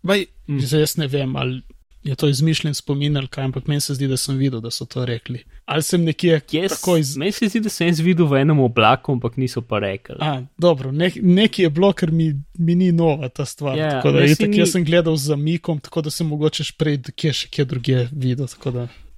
Baj, 0.03 0.27
mm. 0.47 0.61
zdaj 0.61 0.81
jaz 0.81 0.97
ne 0.97 1.07
vem, 1.07 1.37
ali 1.37 1.63
je 2.03 2.15
to 2.15 2.29
izmišljen 2.29 2.75
spomin 2.75 3.17
ali 3.17 3.29
kaj, 3.29 3.45
ampak 3.45 3.67
meni 3.67 3.81
se 3.81 3.95
zdi, 3.95 4.09
da 4.09 4.17
sem 4.17 4.37
videl, 4.37 4.61
da 4.61 4.71
so 4.71 4.85
to 4.85 5.05
rekli. 5.07 5.45
Ali 5.65 5.83
sem 5.87 6.03
nekje 6.05 6.41
yes, 6.53 6.75
tako 6.75 6.97
iz. 6.97 7.17
Meni 7.17 7.33
se 7.33 7.49
zdi, 7.49 7.61
da 7.63 7.71
sem 7.71 7.87
jaz 7.87 8.01
videl 8.03 8.27
v 8.27 8.41
enem 8.43 8.59
oblaku, 8.61 9.15
ampak 9.15 9.37
niso 9.39 9.63
pa 9.63 9.79
rekli. 9.79 10.17
A, 10.21 10.43
dobro, 10.59 10.91
nek, 10.93 11.17
nekje 11.23 11.69
je 11.69 11.71
bilo, 11.71 11.93
ker 11.95 12.11
mi, 12.11 12.33
mi 12.59 12.75
ni 12.75 12.91
nova 12.93 13.31
ta 13.31 13.47
stvar. 13.47 13.79
Yeah, 13.79 14.01
tako 14.01 14.17
da, 14.17 14.25
itak, 14.27 14.51
ni... 14.51 14.59
Jaz 14.59 14.75
sem 14.75 14.85
gledal 14.85 15.17
za 15.17 15.37
mikom, 15.39 15.79
tako 15.81 16.03
da 16.03 16.11
sem 16.11 16.27
mogoče 16.27 16.67
prej, 16.79 16.99
kje 17.15 17.35
še 17.39 17.53
kje 17.55 17.69
druge 17.71 18.05
videl 18.11 18.51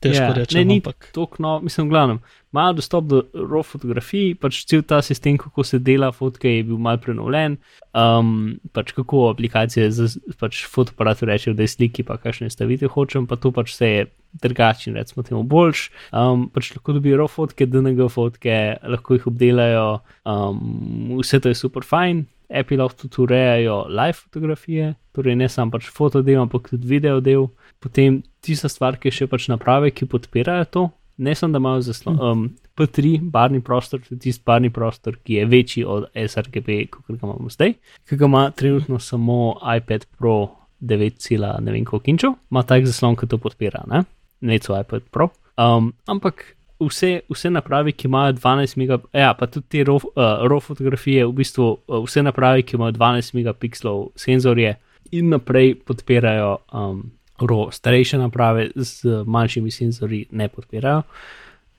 težko 0.04 0.22
yeah, 0.22 0.38
reči. 0.38 0.58
Ne, 0.60 0.64
ni 0.68 0.80
tako, 0.84 1.40
no, 1.42 1.58
mislim, 1.64 1.88
glavno, 1.92 2.18
imajo 2.54 2.76
dostop 2.78 3.06
do 3.10 3.22
RAW 3.34 3.64
fotografij, 3.66 4.34
pač 4.40 4.60
cel 4.70 4.84
ta 4.86 5.00
sistem, 5.02 5.38
kako 5.40 5.64
se 5.66 5.80
dela 5.82 6.12
fotke, 6.14 6.50
je 6.58 6.66
bil 6.68 6.78
mal 6.78 7.00
prenovljen. 7.02 7.56
Um, 7.96 8.58
pač 8.76 8.92
kako 8.94 9.30
aplikacije 9.32 9.88
za 9.94 10.06
pač 10.40 10.64
fotoaparat 10.70 11.24
rečejo, 11.26 11.56
da 11.58 11.66
je 11.66 11.72
sliki, 11.74 12.06
pa 12.06 12.18
kakšne 12.22 12.52
stavitve 12.52 12.92
hočem, 12.94 13.26
pa 13.30 13.40
to 13.40 13.50
pač 13.54 13.72
vse 13.74 13.90
je 13.90 14.04
drugačen, 14.42 14.94
recimo 14.98 15.26
temu 15.26 15.42
boljš. 15.42 15.88
Um, 16.12 16.46
pač 16.54 16.70
lahko 16.76 16.94
dobijo 16.98 17.18
RAW 17.18 17.32
fotke, 17.32 17.66
DNG 17.66 18.06
fotke, 18.10 18.60
lahko 18.86 19.18
jih 19.18 19.26
obdelajo, 19.32 19.88
um, 20.22 21.18
vse 21.22 21.42
to 21.42 21.50
je 21.50 21.58
super 21.58 21.86
fajn. 21.86 22.24
Apple 22.50 22.76
lahko 22.80 23.04
tudi 23.04 23.22
urejajo 23.22 23.78
live 23.88 24.18
fotografije, 24.18 24.94
torej 25.12 25.36
ne 25.36 25.48
samo 25.48 25.74
pač 25.74 25.88
fotodel, 25.92 26.42
ampak 26.42 26.68
tudi 26.70 26.88
video 26.88 27.20
del. 27.20 27.48
Potem 27.80 28.22
tista 28.44 28.68
stvar, 28.68 28.98
ki 28.98 29.10
je 29.10 29.18
še 29.20 29.30
pač 29.30 29.48
naprave, 29.52 29.92
ki 29.94 30.08
podpirajo 30.10 30.68
to, 30.70 30.84
ne 31.16 31.34
samo 31.34 31.54
da 31.54 31.62
imajo 31.62 31.84
zaslon. 31.88 32.18
Um, 32.20 32.44
P3, 32.74 33.20
barni 33.30 33.60
prostor, 33.62 34.02
tudi 34.02 34.20
tisti 34.26 34.42
barni 34.46 34.70
prostor, 34.74 35.16
ki 35.22 35.38
je 35.38 35.46
večji 35.46 35.84
od 35.86 36.08
SRGB, 36.14 36.88
kot 36.90 37.06
ga 37.06 37.20
imamo 37.22 37.52
zdaj, 37.52 37.76
ki 38.08 38.18
ga 38.18 38.26
ima 38.26 38.48
trenutno 38.50 38.98
samo 38.98 39.54
iPad 39.76 40.06
Pro 40.18 40.34
9, 40.80 41.60
ne 41.60 41.72
vem 41.72 41.84
koliko 41.84 42.10
inčov, 42.10 42.34
ima 42.50 42.64
tak 42.66 42.86
zaslon, 42.86 43.16
ki 43.16 43.30
to 43.30 43.38
podpira, 43.38 43.84
ne, 43.86 44.02
ne 44.40 44.58
co 44.58 44.74
iPad 44.80 45.06
Pro. 45.10 45.30
Um, 45.54 45.92
ampak 46.10 46.56
vse, 46.80 47.20
vse 47.30 47.50
naprave, 47.50 47.92
ki 47.92 48.08
imajo 48.08 48.32
12 48.38 48.78
megapikslov, 48.80 49.20
ja, 49.20 49.34
pa 49.34 49.46
tudi 49.46 49.66
te 49.70 49.84
RAW, 49.84 50.00
uh, 50.14 50.46
RAW 50.50 50.60
fotografije, 50.60 51.26
v 51.26 51.32
bistvu 51.32 51.68
uh, 51.70 52.00
vse 52.04 52.22
naprave, 52.22 52.62
ki 52.62 52.76
imajo 52.76 52.96
12 52.98 53.34
megapikslov 53.38 54.08
senzorje 54.16 54.74
in 55.12 55.30
naprej 55.34 55.74
podpirajo. 55.86 56.56
Um, 56.72 57.02
ro, 57.40 57.68
starejše 57.74 58.18
naprave 58.18 58.68
z 58.74 59.24
manjšimi 59.26 59.70
senzori 59.70 60.26
ne 60.30 60.48
podpirajo. 60.48 61.02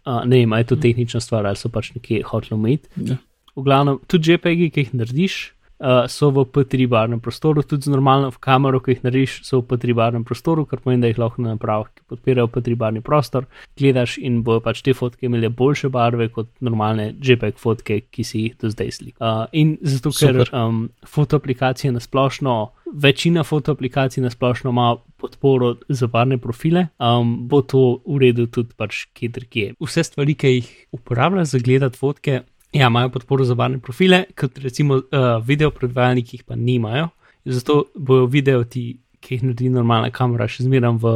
Uh, 0.06 0.22
ne 0.26 0.44
vem, 0.44 0.54
je 0.60 0.64
to 0.64 0.76
tehnična 0.76 1.20
stvar 1.20 1.48
ali 1.48 1.58
so 1.58 1.70
pač 1.70 1.94
nekje 1.96 2.24
hoteli 2.28 2.60
umeti. 2.60 2.90
Ja. 2.96 3.18
V 3.56 3.64
glavnem, 3.64 4.00
tudi 4.08 4.34
JPEG-i, 4.34 4.70
ki 4.70 4.84
jih 4.84 4.94
narediš, 4.94 5.36
uh, 5.80 6.06
so 6.08 6.30
v 6.32 6.46
P3 6.46 6.88
barnem 6.88 7.20
prostoru, 7.20 7.64
tudi 7.64 7.88
z 7.88 7.94
normalno 7.94 8.32
kamero, 8.40 8.80
ki 8.80 8.96
jih 8.96 9.04
narediš, 9.06 9.40
so 9.48 9.62
v 9.62 9.68
P3 9.74 9.96
barnem 9.98 10.26
prostoru, 10.28 10.66
kar 10.70 10.82
pomeni, 10.84 11.02
da 11.04 11.12
jih 11.12 11.20
lahko 11.22 11.44
na 11.44 11.56
napravah, 11.56 11.90
ki 11.94 12.06
podpirajo 12.12 12.52
P3 12.54 12.78
barni 12.80 13.04
prostor, 13.06 13.50
gledaš 13.80 14.18
in 14.22 14.42
bojo 14.46 14.64
pač 14.66 14.84
te 14.86 14.96
fotke 14.96 15.28
imele 15.28 15.50
boljše 15.50 15.92
barve 15.94 16.30
kot 16.34 16.52
normalne 16.66 17.12
JPEG 17.20 17.60
fotke, 17.62 18.02
ki 18.12 18.24
si 18.24 18.46
jih 18.46 18.58
do 18.62 18.72
zdaj 18.72 18.96
slikal. 19.00 19.20
Uh, 19.20 19.46
in 19.54 19.76
zato, 19.82 20.14
ker 20.16 20.46
um, 20.52 20.88
fotoaplikacije 21.06 21.94
na 21.96 22.04
splošno, 22.04 22.56
večina 22.94 23.44
fotoaplikacij 23.44 24.24
na 24.24 24.30
splošno 24.30 24.70
ima 24.70 24.96
podporo 25.18 25.76
za 25.90 26.08
barne 26.08 26.38
profile, 26.38 26.88
um, 27.00 27.48
bo 27.48 27.62
to 27.62 28.02
v 28.06 28.20
redu 28.22 28.48
tudi 28.48 28.76
pač 28.78 29.06
kje 29.14 29.30
drugje. 29.30 29.74
Vse 29.82 30.04
stvari, 30.04 30.36
ki 30.36 30.52
jih 30.58 30.70
uporabljaš 30.96 31.56
za 31.56 31.60
gledati 31.60 31.98
fotke, 31.98 32.42
Ja, 32.74 32.88
imajo 32.88 33.10
podporo 33.10 33.46
za 33.46 33.56
barne 33.56 33.80
profile, 33.80 34.24
kot 34.36 34.58
recimo 34.58 34.96
uh, 34.96 35.04
video 35.46 35.72
predvajalniki, 35.72 36.44
pa 36.46 36.56
nimajo. 36.56 37.10
Zato 37.46 37.84
bojo 37.96 38.26
video 38.26 38.64
ti, 38.64 38.98
ki 39.20 39.36
jih 39.36 39.44
naredi 39.44 39.70
normalna 39.74 40.12
kamera, 40.14 40.48
še 40.50 40.66
zmeraj 40.66 40.98
v 41.02 41.14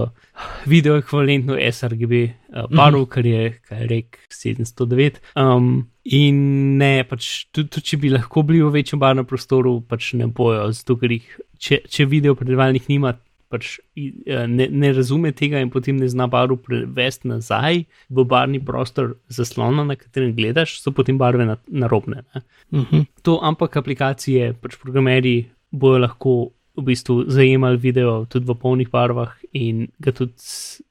video 0.69 0.97
ekvivalentno 0.97 1.57
sRGB 1.57 2.13
uh, 2.13 2.29
eh, 2.29 2.67
baru, 2.69 2.99
mm 2.99 3.03
-hmm. 3.03 3.09
kar 3.09 3.25
je, 3.25 3.59
kaj 3.69 3.87
rek, 3.87 4.19
709. 4.29 5.19
Um, 5.35 5.89
in 6.03 6.37
ne, 6.77 7.03
pač 7.03 7.45
tudi, 7.51 7.69
tudi 7.69 7.85
če 7.85 7.97
bi 7.97 8.09
lahko 8.09 8.43
bili 8.43 8.61
v 8.61 8.71
večjem 8.71 8.99
barnem 8.99 9.25
prostoru, 9.25 9.81
pač 9.81 10.13
ne 10.13 10.27
bojo, 10.27 10.71
zato 10.71 10.95
ker 10.95 11.11
jih, 11.11 11.39
če, 11.57 11.81
če 11.89 12.05
video 12.05 12.35
predvajalnik 12.35 12.87
nima 12.87 13.13
pač 13.49 13.79
eh, 13.97 14.45
ne, 14.47 14.67
ne 14.69 14.91
razume 14.93 15.31
tega 15.35 15.61
in 15.63 15.71
potem 15.73 15.97
ne 15.99 16.09
zna 16.09 16.29
barvo 16.31 16.57
prevesti 16.61 17.29
nazaj 17.31 17.83
v 18.09 18.25
barni 18.25 18.61
prostor 18.65 19.15
zaslona, 19.33 19.83
na 19.83 19.97
katerem 19.99 20.35
gledaš, 20.37 20.79
so 20.83 20.93
potem 20.95 21.17
barve 21.17 21.47
narobne. 21.67 22.23
Na 22.33 22.41
uh 22.71 22.85
-huh. 22.85 23.05
To, 23.23 23.39
ampak 23.41 23.77
aplikacije, 23.77 24.53
pač 24.61 24.77
programeri 24.77 25.49
bojo 25.71 25.97
lahko 25.97 26.51
v 26.79 26.83
bistvu 26.83 27.23
zajemali 27.27 27.77
video 27.77 28.25
tudi 28.25 28.47
v 28.47 28.55
polnih 28.55 28.89
barvah 28.91 29.35
in 29.53 29.87
ga 29.99 30.11
tudi 30.15 30.33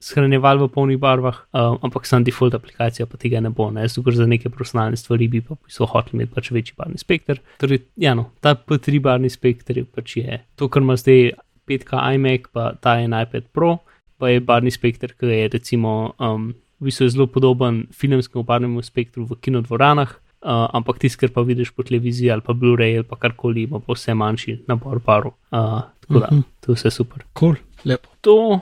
shranjevali 0.03 0.61
v 0.61 0.69
polnih 0.75 1.01
barvah, 1.01 1.41
um, 1.53 1.79
ampak 1.83 2.07
sam 2.07 2.25
default 2.25 2.55
aplikacija 2.55 3.07
pa 3.07 3.17
tega 3.17 3.41
ne 3.41 3.51
bo. 3.51 3.71
Ne? 3.71 3.89
Zato, 3.89 4.13
za 4.13 4.27
neke 4.27 4.51
profesionalne 4.53 4.97
stvari 4.97 5.29
bi 5.29 5.41
pa 5.41 5.57
so 5.69 5.87
hoteli 5.87 6.19
imeti 6.19 6.35
pač 6.35 6.51
večji 6.53 6.75
barni 6.77 6.99
spektr. 6.99 7.41
Torej, 7.63 7.85
ja, 7.97 8.15
no, 8.19 8.31
ta 8.41 8.55
P3 8.55 9.01
barni 9.01 9.31
spektr 9.33 9.79
je 9.79 9.85
pač 9.85 10.17
je 10.17 10.41
to, 10.57 10.69
kar 10.69 10.83
ima 10.83 10.99
zdaj 10.99 11.33
5K 11.69 12.15
iMac, 12.15 12.49
pa 12.53 12.73
ta 12.81 12.99
en 13.01 13.15
iPad 13.15 13.51
Pro, 13.53 13.79
pa 14.19 14.33
je 14.33 14.41
barni 14.41 14.71
spektr, 14.75 15.15
ki 15.19 15.31
je 15.31 15.51
recimo 15.53 16.15
um, 16.19 16.51
v 16.81 16.89
bistvu 16.89 17.09
zelo 17.09 17.27
podoben 17.27 17.87
filmskemu 17.93 18.45
barnemu 18.45 18.83
spektru 18.83 19.27
v 19.29 19.39
kinodvoranah, 19.43 20.11
uh, 20.43 20.67
ampak 20.75 20.99
tisti, 21.03 21.21
kar 21.25 21.35
pa 21.35 21.47
vidiš 21.47 21.75
po 21.75 21.87
televiziji 21.87 22.31
ali 22.31 22.45
pa 22.45 22.55
Blu-ray 22.55 22.99
ali 22.99 23.07
pa 23.07 23.17
karkoli, 23.17 23.69
ima 23.69 23.81
pa 23.81 23.95
vse 23.95 24.15
manjši 24.15 24.63
nabor 24.69 25.01
parov. 25.01 25.37
Uh, 25.51 25.83
tako 26.01 26.19
da, 26.19 26.29
mm 26.31 26.39
-hmm. 26.39 26.43
to 26.61 26.73
je 26.73 26.75
vse 26.75 26.91
super. 26.91 27.25
Cool, 27.39 27.55
lepo. 27.85 28.09
To 28.21 28.61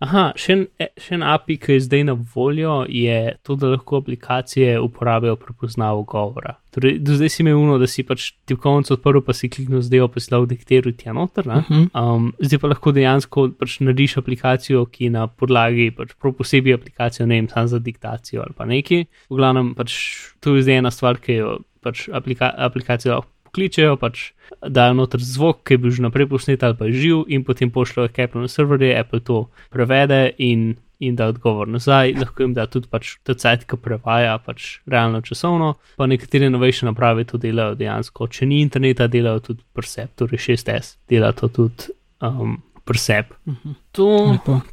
Aha, 0.00 0.30
še 0.40 0.54
en, 0.54 0.62
še 0.96 1.18
en 1.18 1.24
API, 1.28 1.58
ki 1.60 1.74
je 1.76 1.84
zdaj 1.84 2.06
na 2.08 2.14
voljo, 2.16 2.86
je 2.88 3.34
to, 3.44 3.56
da 3.60 3.74
lahko 3.74 4.00
aplikacije 4.00 4.78
uporabljajo 4.80 5.36
prepoznavo 5.36 6.06
govora. 6.08 6.54
Torej, 6.70 6.98
do 7.02 7.16
zdaj 7.18 7.32
si 7.34 7.42
imel 7.42 7.58
uno, 7.58 7.78
da 7.82 7.86
si 7.90 8.04
pač 8.06 8.30
ti 8.46 8.54
v 8.54 8.62
koncu 8.62 8.94
odprl, 8.94 9.22
pa 9.26 9.34
si 9.34 9.50
kliknil 9.50 9.82
zdaj 9.82 10.04
opislal 10.06 10.46
dikteru 10.46 10.92
tja 10.94 11.12
noter. 11.16 11.48
Uh 11.48 11.62
mhm. 11.62 11.90
-huh. 11.90 12.16
um, 12.16 12.32
zdaj 12.38 12.58
pa 12.58 12.68
lahko 12.68 12.92
dejansko 12.92 13.48
pač 13.58 13.80
narediš 13.80 14.16
aplikacijo, 14.22 14.86
ki 14.86 15.10
na 15.10 15.26
podlagi, 15.26 15.90
pač 15.90 16.14
prav 16.14 16.34
posebej 16.38 16.74
aplikacijo, 16.74 17.26
ne 17.26 17.34
vem, 17.34 17.48
sam 17.48 17.68
za 17.68 17.78
diktacijo 17.78 18.42
ali 18.42 18.54
pa 18.56 18.64
nekaj. 18.64 19.04
V 19.30 19.36
glavnem, 19.36 19.74
pač 19.74 19.92
to 20.40 20.56
je 20.56 20.62
zdaj 20.62 20.78
ena 20.78 20.90
stvar, 20.90 21.18
ki 21.18 21.32
jo 21.32 21.58
pač 21.82 22.08
aplika 22.12 22.54
aplikacija 22.56 23.14
lahko 23.14 23.30
pokličejo, 23.50 23.96
pač 23.98 24.30
dajo 24.62 24.94
noter 24.94 25.20
zvok, 25.20 25.64
ki 25.66 25.74
je 25.74 25.78
bil 25.82 25.90
že 25.90 26.04
naprej 26.06 26.30
posnet 26.30 26.62
ali 26.62 26.78
pa 26.78 26.86
je 26.86 26.94
živ, 26.94 27.24
in 27.28 27.44
potem 27.44 27.70
pošljajo 27.70 28.10
Apple 28.14 28.40
na 28.40 28.48
serverje, 28.48 28.94
Apple 28.94 29.20
to 29.20 29.50
prevede 29.70 30.30
in, 30.38 30.76
in 31.00 31.16
da 31.16 31.30
odgovor 31.32 31.68
nazaj. 31.68 32.14
Lahko 32.20 32.44
jim 32.44 32.54
da 32.54 32.66
tudi 32.70 32.90
pač 32.90 33.16
ta 33.26 33.34
cajt, 33.34 33.66
ki 33.68 33.80
prevaja 33.80 34.38
pač 34.44 34.78
realno 34.86 35.22
časovno, 35.24 35.74
pa 35.96 36.08
nekatere 36.10 36.50
novejše 36.52 36.88
naprave 36.88 37.24
to 37.24 37.40
delajo 37.40 37.74
dejansko. 37.80 38.28
Če 38.28 38.48
ni 38.50 38.60
interneta, 38.64 39.08
delajo 39.08 39.40
tudi 39.50 39.64
Perceptor 39.74 40.28
6S, 40.36 40.98
dela 41.08 41.32
to 41.32 41.48
tudi. 41.48 41.94
Um, 42.20 42.58
presep. 42.90 43.26
Uh 43.46 43.54
-huh. 43.64 43.74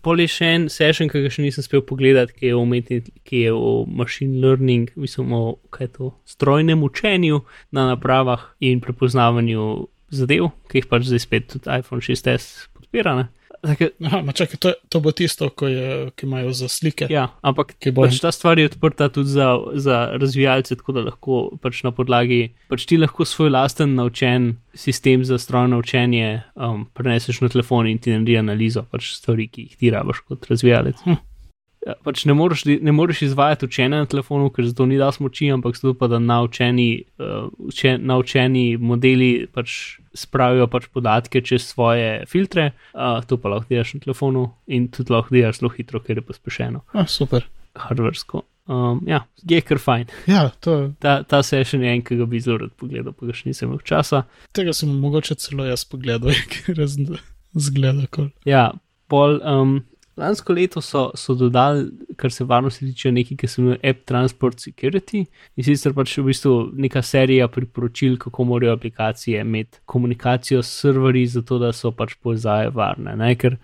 To 0.02 0.16
je 0.16 0.28
še 0.28 0.46
en 0.46 0.70
session, 0.70 1.10
ki 1.10 1.22
ga 1.22 1.30
še 1.30 1.42
nisem 1.42 1.63
spel 1.63 1.82
pogledati, 1.82 2.34
ki 2.34 2.46
je 2.46 2.56
o, 2.56 2.62
umetni, 2.62 3.02
ki 3.24 3.38
je 3.38 3.54
o 3.54 3.86
machine 3.86 4.40
learning, 4.42 4.90
mislim, 4.96 5.34
o 5.34 5.58
to, 5.98 6.12
strojnem 6.26 6.84
učenju 6.84 7.42
na 7.72 7.88
napravah 7.88 8.42
in 8.60 8.82
prepoznavanju 8.82 9.88
zadev, 10.10 10.50
ki 10.70 10.78
jih 10.78 10.88
pač 10.90 11.04
zdaj 11.04 11.20
spet 11.20 11.48
tudi 11.48 11.70
iPhone 11.80 12.02
6s 12.02 12.68
podpira. 12.74 13.16
Ne? 13.16 13.28
Tako, 13.67 13.89
Aha, 14.08 14.21
čakaj, 14.32 14.60
to, 14.63 14.71
to 14.89 14.99
bo 15.03 15.12
tisto, 15.12 15.49
je, 15.67 16.10
ki 16.15 16.25
imajo 16.25 16.53
za 16.56 16.69
slike. 16.71 17.10
Ja, 17.12 17.27
ampak 17.41 17.75
pač 17.95 18.21
ta 18.23 18.32
stvar 18.32 18.60
je 18.60 18.69
odprta 18.69 19.10
tudi 19.12 19.34
za, 19.34 19.49
za 19.75 19.97
razvijalce, 20.15 20.77
tako 20.80 20.95
da 20.95 21.03
lahko 21.10 21.41
pač 21.62 21.82
na 21.84 21.91
podlagi, 21.95 22.53
pač 22.71 22.88
ti 22.88 22.99
lahko 22.99 23.27
svoj 23.27 23.51
lasten 23.58 23.97
naučen 23.99 24.53
sistem 24.77 25.25
za 25.27 25.39
strojno 25.41 25.82
učenje 25.82 26.43
um, 26.56 26.86
preneseš 26.93 27.41
na 27.43 27.51
telefon 27.51 27.89
in 27.89 27.99
ti 27.99 28.13
naredi 28.13 28.38
analizo 28.39 28.86
pač 28.88 29.12
stvari, 29.17 29.49
ki 29.51 29.67
jih 29.67 29.82
ti 29.82 29.91
rabiš 29.91 30.23
kot 30.30 30.47
razvijalec. 30.51 31.03
Hm. 31.03 31.19
Ja, 31.88 31.93
pač 32.04 32.26
ne, 32.28 32.34
moreš, 32.36 32.65
ne 32.67 32.91
moreš 32.91 33.21
izvajati 33.30 33.65
učenja 33.69 34.02
na 34.02 34.08
telefonu, 34.12 34.50
ker 34.52 34.65
zato 34.67 34.86
ni 34.89 34.97
da 35.00 35.08
smoči, 35.15 35.47
ampak 35.56 35.78
zato 35.78 35.93
pa 35.95 36.10
da 36.12 36.19
naučeni, 36.19 36.89
uh, 37.23 37.47
učen, 37.71 38.04
naučeni 38.10 38.65
modeli 38.78 39.47
pač 39.54 39.95
spravijo 40.17 40.67
pač 40.67 40.89
podatke 40.91 41.41
čez 41.45 41.69
svoje 41.69 42.26
filtre, 42.28 42.73
uh, 42.91 43.21
to 43.23 43.39
pa 43.39 43.54
lahko 43.54 43.71
delaš 43.71 43.95
na 43.95 44.04
telefonu 44.04 44.50
in 44.67 44.89
tudi 44.91 45.15
lahko 45.15 45.32
delaš 45.38 45.62
zelo 45.62 45.71
hitro, 45.78 46.04
ker 46.04 46.19
je 46.19 46.28
pospešeno. 46.28 46.84
Ah, 46.91 47.08
super. 47.08 47.47
Hardversko. 47.80 48.43
Um, 48.67 49.00
ja, 49.08 49.21
je 49.47 49.62
kar 49.63 49.80
fajn. 49.80 50.10
Ja, 50.28 50.50
to... 50.60 50.89
ta, 51.00 51.21
ta 51.23 51.39
session 51.45 51.86
je 51.88 51.93
en, 51.93 52.04
ki 52.04 52.19
ga 52.19 52.28
bi 52.28 52.43
zelo 52.43 52.65
rad 52.65 52.73
pogledal, 52.76 53.15
pa 53.15 53.30
ga 53.30 53.36
še 53.38 53.47
nisem 53.47 53.71
imel 53.71 53.80
časa. 53.88 54.26
Tega 54.52 54.76
sem 54.76 54.91
mogoče 54.91 55.39
celo 55.39 55.63
jaz 55.69 55.88
pogledal, 55.88 56.36
ker 56.52 56.84
zgleda 57.56 58.10
kot. 58.12 58.34
Ja, 58.50 58.73
pol. 59.08 59.39
Um, 59.39 59.80
Lansko 60.17 60.53
leto 60.53 60.82
so, 60.82 61.12
so 61.15 61.36
dodali, 61.38 61.91
kar 62.17 62.32
se 62.34 62.45
varnosti 62.47 62.88
tiče, 62.88 63.12
nekaj, 63.13 63.38
ki 63.38 63.47
se 63.47 63.62
imenuje 63.62 63.80
App 63.89 64.06
Transport 64.10 64.63
Security 64.63 65.25
in 65.56 65.67
sicer 65.67 65.93
pač 65.93 66.15
v 66.17 66.25
bistvu 66.32 66.53
neka 66.73 67.03
serija 67.06 67.47
priporočil, 67.53 68.17
kako 68.21 68.47
morajo 68.49 68.73
aplikacije 68.73 69.41
imeti 69.45 69.84
komunikacijo 69.86 70.63
s 70.63 70.82
serverji, 70.82 71.27
zato 71.38 71.60
da 71.62 71.69
so 71.73 71.91
pač 71.93 72.15
povezave 72.23 72.73
varne. 72.73 73.13
Ne? 73.19 73.36
Ker 73.38 73.60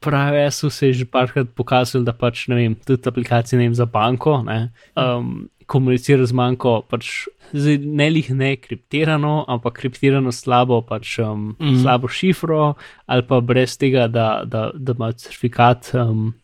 pravi, 0.00 0.46
so 0.54 0.70
se 0.70 0.92
že 0.92 1.08
parkrat 1.10 1.50
pokazali, 1.58 2.04
da 2.06 2.14
pač 2.14 2.46
ne 2.48 2.60
vem, 2.60 2.78
tudi 2.86 3.08
aplikacije 3.10 3.58
ne 3.58 3.66
vem 3.66 3.74
za 3.74 3.86
banko. 3.90 4.38
Ne? 4.46 4.70
Um, 4.94 5.48
komunicira 5.66 6.26
z 6.26 6.32
manjko, 6.32 6.80
pač 6.88 7.26
ne 7.52 8.08
lih 8.10 8.30
ne 8.30 8.54
kriptirano, 8.56 9.44
ampak 9.48 9.80
kriptirano 9.80 10.32
slabo, 10.32 10.80
pač 10.82 11.18
um, 11.18 11.26
mm 11.26 11.54
-hmm. 11.58 11.82
slabo 11.82 12.08
šifro, 12.08 12.74
ali 13.06 13.22
pa 13.26 13.40
brez 13.40 13.76
tega, 13.78 14.08
da, 14.08 14.42
da, 14.44 14.70
da 14.74 14.94
ima 14.98 15.12
certifikat, 15.12 15.90
um, 15.94 16.34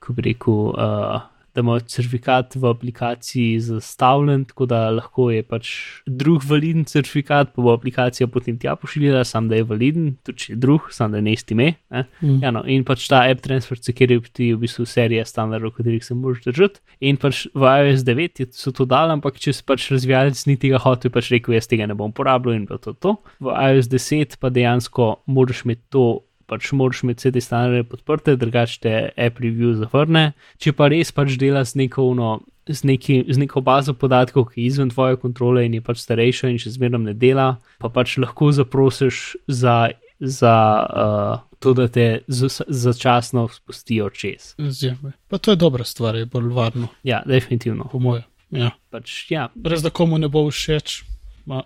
ko 0.00 0.12
bi 0.12 0.22
rekel. 0.22 0.54
Uh, 0.54 1.20
da 1.54 1.64
ima 1.64 1.78
certifikat 1.80 2.54
v 2.56 2.66
aplikaciji 2.70 3.60
zastavljen, 3.60 4.44
tako 4.44 4.66
da 4.70 4.80
lahko 4.90 5.30
je 5.30 5.42
pač 5.42 5.70
drug 6.06 6.44
validen 6.46 6.84
certifikat, 6.84 7.52
pa 7.54 7.62
bo 7.62 7.74
aplikacija 7.74 8.28
potem 8.30 8.58
tja 8.58 8.76
pošiljala, 8.78 9.24
sam 9.24 9.48
da 9.50 9.58
je 9.58 9.66
validen, 9.66 10.12
tudi 10.26 10.44
če 10.44 10.52
je 10.52 10.58
drug, 10.62 10.88
sam 10.94 11.12
da 11.12 11.18
je 11.18 11.26
nesti 11.26 11.54
ime. 11.54 11.72
Mm. 11.90 12.38
Ja, 12.44 12.54
no, 12.54 12.62
in 12.66 12.84
pač 12.86 13.08
ta 13.10 13.24
app 13.30 13.42
transfer 13.44 13.80
security 13.80 14.50
je 14.50 14.56
v 14.56 14.64
bistvu 14.64 14.86
serija 14.86 15.26
standardov, 15.26 15.74
katerih 15.78 16.04
se 16.04 16.14
moraš 16.14 16.46
držati. 16.46 16.82
In 17.10 17.18
pač 17.20 17.46
v 17.54 17.74
iOS 17.82 18.06
9 18.06 18.46
so 18.54 18.72
to 18.76 18.86
dali, 18.88 19.14
ampak 19.16 19.38
če 19.42 19.56
se 19.58 19.66
pač 19.66 19.90
razvijalec 19.92 20.46
ni 20.46 20.56
tega 20.60 20.80
hotel, 20.82 21.12
pač 21.14 21.32
rekel, 21.34 21.58
jaz 21.58 21.70
tega 21.70 21.88
ne 21.90 21.98
bom 21.98 22.14
uporabljal 22.14 22.58
in 22.58 22.66
pa 22.70 22.78
to, 22.78 22.94
to. 22.94 23.16
V 23.42 23.54
iOS 23.54 23.90
10 23.90 24.38
pa 24.40 24.52
dejansko 24.54 25.12
moraš 25.26 25.64
imeti 25.66 25.86
to 25.90 26.06
pač 26.50 26.72
moraš 26.76 27.04
imeti 27.04 27.22
vse 27.22 27.34
te 27.36 27.42
standarde 27.44 27.84
podprte, 27.86 28.36
drugače 28.40 28.78
te 28.82 28.94
app 29.14 29.38
review 29.42 29.76
zavrne. 29.78 30.32
Če 30.58 30.74
pa 30.76 30.90
res 30.90 31.12
pač 31.14 31.36
dela 31.40 31.62
z 31.66 31.78
neko, 31.84 32.08
no, 32.18 32.40
z, 32.66 32.82
neki, 32.90 33.20
z 33.30 33.42
neko 33.44 33.62
bazo 33.66 33.94
podatkov, 33.98 34.50
ki 34.50 34.62
je 34.62 34.70
izven 34.72 34.90
tvoje 34.90 35.20
kontrole 35.22 35.64
in 35.66 35.78
je 35.78 35.84
pač 35.86 36.02
starejša 36.02 36.50
in 36.50 36.58
še 36.62 36.74
zmerno 36.76 37.02
ne 37.04 37.14
dela, 37.14 37.52
pa 37.82 37.92
pač 37.92 38.18
lahko 38.20 38.50
zaprosiš 38.56 39.22
za, 39.46 39.76
za 40.18 40.56
uh, 40.90 41.46
to, 41.62 41.74
da 41.78 41.88
te 41.88 42.08
začasno 42.28 43.48
spustijo 43.52 44.10
čez. 44.10 44.54
Zjeme. 44.58 45.14
Pa 45.28 45.38
to 45.38 45.54
je 45.54 45.60
dobra 45.60 45.84
stvar, 45.84 46.16
je 46.16 46.26
bolj 46.26 46.50
varno. 46.56 46.90
Ja, 47.06 47.22
definitivno. 47.26 47.88
Po 47.92 48.02
mojem. 48.02 48.26
Ja. 48.50 48.72
Pač, 48.90 49.30
ja. 49.30 49.48
Brez 49.54 49.84
da 49.86 49.92
komu 49.94 50.18
ne 50.18 50.28
bo 50.28 50.48
všeč. 50.50 51.02
Ma. 51.46 51.62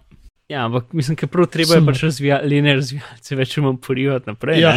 Ja, 0.49 0.67
ampak 0.67 0.93
mislim, 0.93 1.17
da 1.21 1.27
prvo 1.27 1.47
treba 1.47 1.75
je 1.75 1.87
pač 1.87 2.03
razvijati, 2.03 2.49
le 2.49 2.63
ne 2.63 2.75
razvijati, 2.77 3.37
več 3.39 3.57
imam 3.57 3.79
porivati 3.81 4.29
naprej. 4.29 4.61
Ja. 4.61 4.75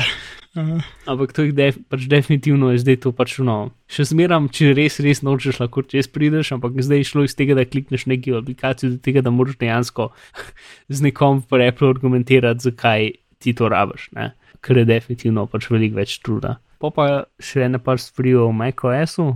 Ampak 1.06 1.34
to 1.36 1.43
je 1.43 1.51
def, 1.51 1.75
pač 1.91 2.08
definitivno 2.10 2.71
je 2.71 2.80
zdaj 2.82 3.01
to 3.03 3.12
pač 3.13 3.36
no. 3.43 3.58
Še 3.91 4.08
zmeram, 4.13 4.47
če 4.49 4.71
res, 4.77 5.01
res 5.03 5.21
nočeš, 5.27 5.60
lahko 5.62 5.84
čez 5.86 6.08
prideš, 6.10 6.53
ampak 6.56 6.80
zdaj 6.80 7.03
je 7.03 7.10
šlo 7.12 7.25
iz 7.27 7.36
tega, 7.38 7.58
da 7.60 7.67
klikneš 7.67 8.08
neki 8.08 8.38
aplikacijo, 8.39 8.95
do 8.95 9.01
tega, 9.03 9.21
da 9.25 9.34
moraš 9.34 9.60
dejansko 9.60 10.10
z 10.95 11.10
nekom 11.10 11.43
v 11.43 11.67
Apple 11.67 11.91
argumentirati, 11.91 12.71
zakaj 12.71 13.12
ti 13.43 13.53
to 13.53 13.69
rabiš, 13.69 14.10
ne? 14.17 14.32
ker 14.63 14.80
je 14.80 14.88
definitivno 14.89 15.45
pač 15.51 15.67
veliko 15.69 15.99
več 15.99 16.17
truda. 16.25 16.58
Pa 16.82 16.89
pa 16.93 17.06
še 17.43 17.67
ne 17.69 17.80
par 17.82 18.01
stvari 18.01 18.34
o 18.39 18.49
macOS-u, 18.56 19.36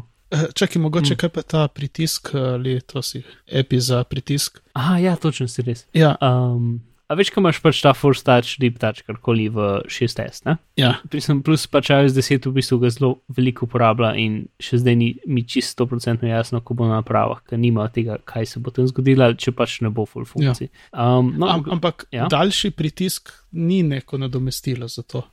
čakaj, 0.53 0.81
mogoče 0.81 1.13
mm. 1.13 1.17
kaj 1.17 1.29
pa 1.29 1.41
ta 1.41 1.67
pritisk 1.67 2.35
ali 2.35 2.79
to 2.81 3.01
si 3.01 3.23
epi 3.47 3.79
za 3.79 4.03
pritisk. 4.03 4.59
Aha, 4.73 4.97
ja, 4.97 5.15
točno 5.15 5.47
si 5.47 5.61
res. 5.61 5.85
Ja. 5.93 6.15
Um, 6.21 6.79
a 7.11 7.15
veš, 7.19 7.29
kaj 7.33 7.41
imaš 7.41 7.59
pač 7.59 7.81
ta 7.83 7.91
force 7.97 8.23
touch, 8.23 8.55
deep 8.61 8.77
touch, 8.79 9.03
karkoli 9.03 9.49
v 9.51 9.81
6S, 9.91 10.45
ne? 10.47 10.55
Ja. 10.79 10.93
Prisem 11.11 11.41
plus 11.43 11.65
pač 11.67 11.89
iOS 11.91 12.15
10 12.15 12.47
v 12.47 12.53
bistvu 12.55 12.79
ga 12.79 12.91
zelo 12.93 13.09
veliko 13.35 13.67
uporablja 13.67 14.13
in 14.21 14.37
še 14.63 14.79
zdaj 14.79 14.95
ni 14.95 15.09
mi 15.27 15.43
čisto 15.43 15.83
100% 15.89 16.29
jasno, 16.29 16.63
ko 16.63 16.77
bo 16.79 16.87
na 16.87 17.01
napravah, 17.01 17.43
ker 17.43 17.59
nima 17.59 17.89
tega, 17.91 18.15
kaj 18.23 18.47
se 18.53 18.63
bo 18.63 18.71
tam 18.71 18.87
zgodilo, 18.87 19.27
če 19.35 19.51
pač 19.51 19.81
ne 19.83 19.91
bo 19.91 20.07
full 20.07 20.27
funkcij. 20.29 20.71
Ja. 20.71 21.11
Um, 21.19 21.35
no, 21.35 21.51
Am, 21.51 21.67
ampak 21.75 22.07
ja? 22.15 22.31
daljši 22.31 22.71
pritisk 22.79 23.33
ni 23.59 23.81
neko 23.83 24.21
nadomestilo 24.21 24.87
za 24.87 25.03
to. 25.03 25.25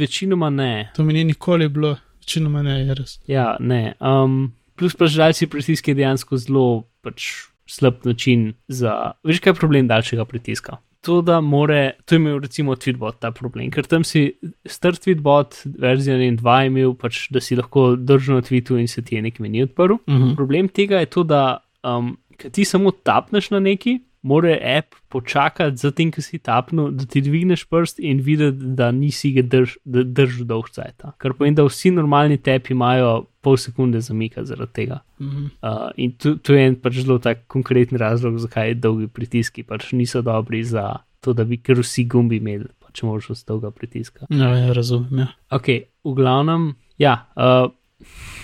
Večinoma 0.00 0.48
ne. 0.48 0.88
To 0.96 1.04
mi 1.04 1.12
ni 1.12 1.28
nikoli 1.28 1.68
bilo 1.68 1.92
večinoma 2.28 2.62
ne, 2.62 2.80
je 2.84 2.94
res. 2.94 3.16
Ja, 3.28 3.56
ne. 3.60 3.94
Um, 4.00 4.52
plus 4.76 4.96
pa 4.96 5.08
žalci 5.08 5.48
pritisk 5.48 5.88
je 5.88 5.96
dejansko 5.96 6.36
zelo 6.36 6.66
pač 7.02 7.48
slab 7.68 8.04
način 8.04 8.52
za. 8.68 9.14
Veš, 9.24 9.40
kaj 9.40 9.56
je 9.56 9.60
problem 9.60 9.88
daljšega 9.88 10.28
pritiska? 10.28 10.78
To, 11.06 11.20
da 11.22 11.38
more, 11.40 11.94
to 12.04 12.16
je 12.16 12.18
imel 12.18 12.40
recimo 12.42 12.74
Tweetbot 12.74 13.20
ta 13.22 13.30
problem, 13.30 13.70
ker 13.70 13.86
tam 13.86 14.02
si 14.04 14.32
star 14.66 14.98
Tweetbot, 14.98 15.60
verzija 15.78 16.18
2 16.18 16.56
imel, 16.66 16.96
pač, 16.98 17.28
da 17.30 17.40
si 17.40 17.56
lahko 17.56 17.92
držal 17.96 18.40
na 18.40 18.44
Tweetu 18.44 18.80
in 18.80 18.90
se 18.90 19.04
ti 19.06 19.16
je 19.16 19.22
nekaj 19.22 19.44
meni 19.46 19.62
odprl. 19.62 19.94
Uh 19.94 20.14
mhm. 20.14 20.22
-huh. 20.22 20.36
Problem 20.36 20.68
tega 20.68 21.00
je 21.00 21.06
to, 21.06 21.22
da 21.22 21.62
um, 21.86 22.16
ti 22.52 22.64
samo 22.64 22.90
tapneš 22.90 23.50
na 23.50 23.60
neki, 23.60 24.00
mora 24.22 24.56
app 24.78 24.94
počakati 25.08 25.76
za 25.76 25.90
tem, 25.90 26.10
ki 26.12 26.22
si 26.22 26.38
tapnil, 26.38 26.90
da 26.96 27.06
ti 27.06 27.22
dvigneš 27.24 27.64
prst 27.70 28.00
in 28.02 28.20
videti, 28.24 28.74
da 28.78 28.90
nisi 28.92 29.32
ga 29.36 29.42
drž, 29.42 29.76
držal 29.84 30.46
dolg 30.48 30.70
cajt. 30.74 31.06
Ker 31.22 31.36
pomeni, 31.38 31.56
da 31.58 31.66
vsi 31.66 31.92
normalni 31.94 32.38
tepi 32.42 32.74
imajo 32.74 33.28
pol 33.44 33.56
sekunde 33.60 34.00
zamika 34.04 34.44
zaradi 34.44 34.72
tega. 34.72 35.00
Mm 35.18 35.28
-hmm. 35.28 35.50
uh, 35.62 35.90
in 35.96 36.12
to, 36.12 36.34
to 36.34 36.54
je 36.54 36.66
en 36.66 36.76
pač 36.76 37.00
zelo 37.00 37.18
tak 37.18 37.46
konkreten 37.46 37.98
razlog, 37.98 38.38
zakaj 38.38 38.74
dolgi 38.74 39.06
pritiski 39.06 39.62
pač 39.62 39.92
niso 39.92 40.22
dobri 40.22 40.64
za 40.64 40.96
to, 41.20 41.32
da 41.32 41.44
bi 41.44 41.56
kar 41.56 41.78
vsi 41.78 42.04
gumbi 42.04 42.36
imeli. 42.36 42.64
Če 42.92 43.06
moraš 43.06 43.26
z 43.30 43.44
dolga 43.46 43.70
pritiska. 43.70 44.26
Ja, 44.30 44.48
ja 44.56 44.72
razumem. 44.72 45.18
Ja. 45.18 45.26
Ok, 45.50 45.66
v 46.04 46.14
glavnem, 46.14 46.74
ja, 46.98 47.28
uh, 47.36 47.70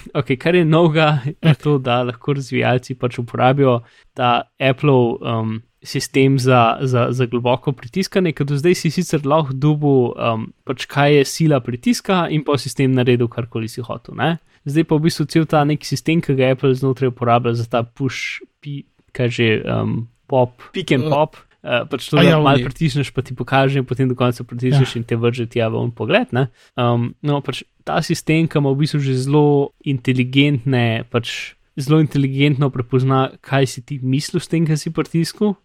okay, 0.18 0.36
kar 0.36 0.54
je 0.54 0.64
novega, 0.64 1.20
je 1.26 1.54
to, 1.60 1.78
da 1.78 2.02
lahko 2.02 2.34
razvijalci 2.36 2.96
pač 2.98 3.18
uporabijo 3.18 3.80
ta 4.14 4.42
Apple 4.58 5.18
um, 5.20 5.60
sistem 5.84 6.38
za, 6.38 6.78
za, 6.80 7.08
za 7.10 7.26
globoko 7.26 7.72
pritiskanje, 7.72 8.32
ker 8.32 8.48
do 8.48 8.56
zdaj 8.56 8.74
si 8.80 8.90
sicer 8.90 9.26
lahko 9.26 9.52
dubu, 9.52 10.14
um, 10.16 10.48
pač 10.64 10.88
kaj 10.90 11.18
je 11.18 11.24
sila 11.28 11.60
pritiska 11.60 12.24
in 12.32 12.44
pa 12.44 12.56
sistem 12.58 12.96
naredil 12.96 13.28
karkoli 13.28 13.68
si 13.68 13.84
hotel. 13.84 14.16
Ne? 14.16 14.36
Zdaj 14.64 14.88
pa 14.88 14.96
v 14.96 15.06
bistvu 15.08 15.28
cel 15.28 15.48
ta 15.48 15.64
neki 15.68 15.86
sistem, 15.86 16.24
ki 16.24 16.36
ga 16.38 16.54
Apple 16.56 16.72
znotraj 16.72 17.12
uporablja 17.12 17.56
za 17.60 17.68
ta 17.68 17.84
push, 17.84 18.40
pi, 18.64 18.84
kaj 19.12 19.28
že 19.28 19.48
um, 19.68 20.06
pop, 20.26 20.56
pick 20.72 20.92
and 20.96 21.10
pop. 21.12 21.36
Uh, 21.64 21.84
pač 21.88 22.10
to, 22.12 22.18
da 22.20 22.24
ja, 22.26 22.36
malo 22.44 22.60
pritisneš, 22.60 23.08
pa 23.16 23.22
ti 23.24 23.32
pokaže, 23.32 23.80
in 23.80 23.86
potem 23.88 24.08
do 24.08 24.16
konca 24.16 24.44
pritisneš 24.44 24.96
ja. 24.96 25.00
in 25.00 25.04
te 25.08 25.16
vrže 25.16 25.48
tja 25.48 25.70
v 25.72 25.80
pogled. 25.96 26.28
Um, 26.76 27.14
no, 27.24 27.40
pač 27.40 27.62
ta 27.84 28.00
sistem, 28.02 28.48
ki 28.48 28.58
ima 28.58 28.72
v 28.72 28.84
bistvu 28.84 29.02
že 29.04 29.18
zelo 29.26 29.74
inteligentne, 29.84 31.04
pač 31.12 31.54
zelo 31.76 31.98
inteligentno 31.98 32.68
prepozna, 32.70 33.30
kaj 33.42 33.66
si 33.66 33.82
ti 33.82 33.98
mislil 34.02 34.40
s 34.40 34.48
tem, 34.48 34.66
kaj 34.66 34.78
si 34.78 34.92
pritisnil, 34.94 35.56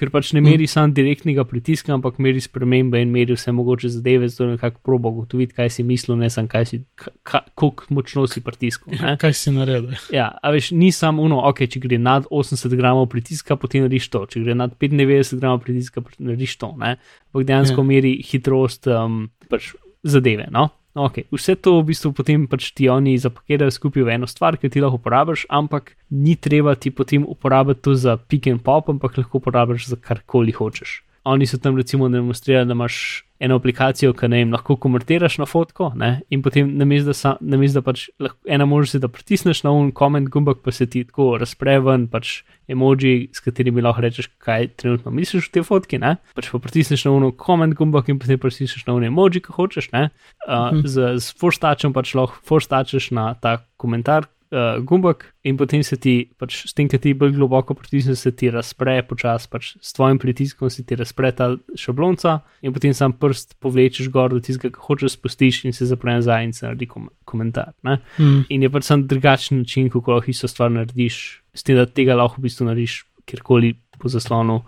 ker 0.00 0.10
pač 0.12 0.32
ne 0.32 0.40
meri 0.40 0.64
mm. 0.64 0.72
samo 0.72 0.94
direktnega 0.96 1.44
pritiska, 1.44 1.92
ampak 1.92 2.16
meri 2.16 2.40
spremembe 2.40 3.00
in 3.02 3.12
meri 3.12 3.36
vse 3.36 3.52
mogoče 3.52 3.90
zadeve, 3.92 4.28
zato 4.32 4.48
nekako 4.54 4.80
probo 4.84 5.12
ugotoviti, 5.12 5.54
kaj 5.58 5.68
si 5.76 5.84
mislil, 5.84 6.16
ne 6.16 6.30
samo 6.32 6.48
kaj 6.48 6.66
si, 6.70 6.80
kako 6.96 7.70
močno 7.92 8.24
si 8.24 8.40
pritisnil. 8.40 8.96
Ja, 8.96 9.18
kaj 9.20 9.36
si 9.36 9.52
naredil. 9.52 9.92
Ja, 10.16 10.30
a 10.40 10.54
veš, 10.54 10.72
ni 10.72 10.88
samo 10.96 11.28
uno, 11.28 11.42
ok, 11.50 11.66
če 11.68 11.84
gre 11.84 12.00
nad 12.00 12.24
80 12.30 12.76
gramov 12.80 13.10
pritiska, 13.12 13.58
potem 13.60 13.84
narediš 13.84 14.08
to, 14.16 14.24
če 14.32 14.44
gre 14.46 14.56
nad 14.56 14.72
95 14.80 15.36
gramov 15.36 15.60
pritiska, 15.66 16.04
narediš 16.18 16.56
to, 16.64 16.72
ampak 16.72 17.44
dejansko 17.44 17.84
ja. 17.84 17.88
meri 17.92 18.16
hitrost. 18.24 18.88
Um, 18.88 19.26
pač 19.52 19.74
zadeve. 20.02 20.48
No? 20.48 20.70
Okay. 20.94 21.24
Vse 21.30 21.54
to 21.54 21.78
v 21.78 21.94
bistvu 21.94 22.10
potem 22.10 22.46
pač 22.50 22.72
ti 22.74 22.90
oni 22.90 23.14
zapakirajo 23.14 23.70
skupaj 23.70 24.02
v 24.02 24.14
eno 24.18 24.26
stvar, 24.26 24.58
ki 24.58 24.70
ti 24.74 24.82
lahko 24.82 24.98
uporabiš, 24.98 25.46
ampak 25.46 25.94
ni 26.10 26.34
treba 26.34 26.74
ti 26.74 26.90
potem 26.90 27.22
uporabiti 27.22 27.86
to 27.86 27.94
za 27.94 28.18
pick 28.18 28.50
and 28.50 28.66
pop, 28.66 28.90
ampak 28.90 29.14
lahko 29.14 29.38
uporabiš 29.38 29.86
za 29.94 29.96
karkoli 29.96 30.50
hočeš. 30.50 31.06
Oni 31.24 31.46
so 31.46 31.58
tam 31.58 31.76
recimo 31.76 32.08
demonstrirali, 32.08 32.66
da 32.66 32.72
imaš 32.72 33.24
eno 33.40 33.56
aplikacijo, 33.56 34.12
ki 34.16 34.28
ne 34.28 34.42
vem, 34.42 34.52
lahko 34.52 34.76
konvertiraš 34.80 35.38
na 35.40 35.46
fotko 35.48 35.90
ne? 35.96 36.10
in 36.32 36.42
potem 36.44 36.74
namesto 36.76 37.12
da, 37.12 37.32
namest, 37.40 37.76
da 37.76 37.82
pač 37.84 38.06
lahko, 38.20 38.36
ena 38.48 38.66
možnost, 38.68 39.00
da 39.00 39.08
pritisneš 39.08 39.62
na 39.64 39.72
un 39.72 39.90
koment 39.96 40.28
gumbek, 40.32 40.60
pa 40.64 40.72
se 40.72 40.86
ti 40.88 41.02
tako 41.08 41.34
razpre 41.40 41.78
ven, 41.84 42.06
pač 42.12 42.42
emoji, 42.68 43.30
s 43.32 43.44
katerimi 43.44 43.84
lahko 43.84 44.04
rečeš, 44.04 44.28
kaj 44.44 44.68
trenutno 44.80 45.12
misliš 45.16 45.48
v 45.48 45.56
tej 45.56 45.66
fotki. 45.68 46.00
Ne? 46.00 46.16
Pač 46.36 46.50
pa 46.52 46.60
pritisneš 46.60 47.06
na 47.08 47.14
un 47.16 47.30
koment 47.32 47.76
gumbek 47.76 48.12
in 48.12 48.20
potem 48.20 48.40
pritisneš 48.40 48.84
na 48.88 48.96
un 48.96 49.08
emoji, 49.08 49.44
ki 49.44 49.56
hočeš. 49.56 49.88
Uh, 49.92 50.08
mhm. 50.48 50.84
Z, 50.84 51.14
z 51.20 51.40
forstačem 51.40 51.96
pač 51.96 52.12
lahko 52.16 52.40
forstačeš 52.48 53.12
na 53.16 53.32
ta 53.40 53.58
komentar, 53.80 54.28
uh, 54.50 54.78
gumbek 54.84 55.24
in 55.46 55.56
potem 55.56 55.82
se 55.86 55.96
ti, 55.96 56.30
pač, 56.38 56.64
s 56.68 56.74
tem, 56.76 56.88
ki 56.90 56.98
ti 57.02 57.12
bolj 57.16 57.34
globoko 57.38 57.74
pritisneš, 57.78 58.22
se 58.24 58.32
ti 58.36 58.50
razpre 58.52 58.98
počasi, 59.08 59.48
pač, 59.50 59.72
s 59.80 59.94
tvojim 59.96 60.20
pritiskom 60.22 60.70
se 60.70 60.84
ti 60.86 60.98
razpre 60.98 61.32
ta 61.36 61.50
šablonca 61.78 62.40
in 62.62 62.74
potem 62.76 62.94
sam 62.96 63.14
prst 63.16 63.56
povlečeš 63.62 64.10
gor 64.12 64.34
do 64.34 64.42
tistega, 64.42 64.72
ki 64.74 64.86
hočeš 64.86 65.16
spustiš 65.16 65.64
in 65.68 65.76
se 65.76 65.88
zapre 65.90 66.18
nazaj 66.18 66.48
in 66.48 66.54
se 66.56 66.66
naredi 66.66 66.90
kom 66.90 67.08
komentar. 67.24 67.72
Mm. 67.86 68.46
In 68.50 68.66
je 68.66 68.72
pač 68.72 68.88
sam 68.90 69.06
drugačen 69.10 69.62
način, 69.62 69.90
kako 69.90 70.18
lahko 70.18 70.34
isto 70.34 70.50
stvar 70.50 70.72
narediš, 70.74 71.42
s 71.54 71.66
tem, 71.66 71.78
da 71.78 71.86
tega 71.86 72.18
lahko 72.18 72.40
v 72.40 72.48
bistvu 72.48 72.70
narediš 72.70 73.02
kjerkoli 73.30 73.74
po 74.00 74.10
zaslonu, 74.10 74.62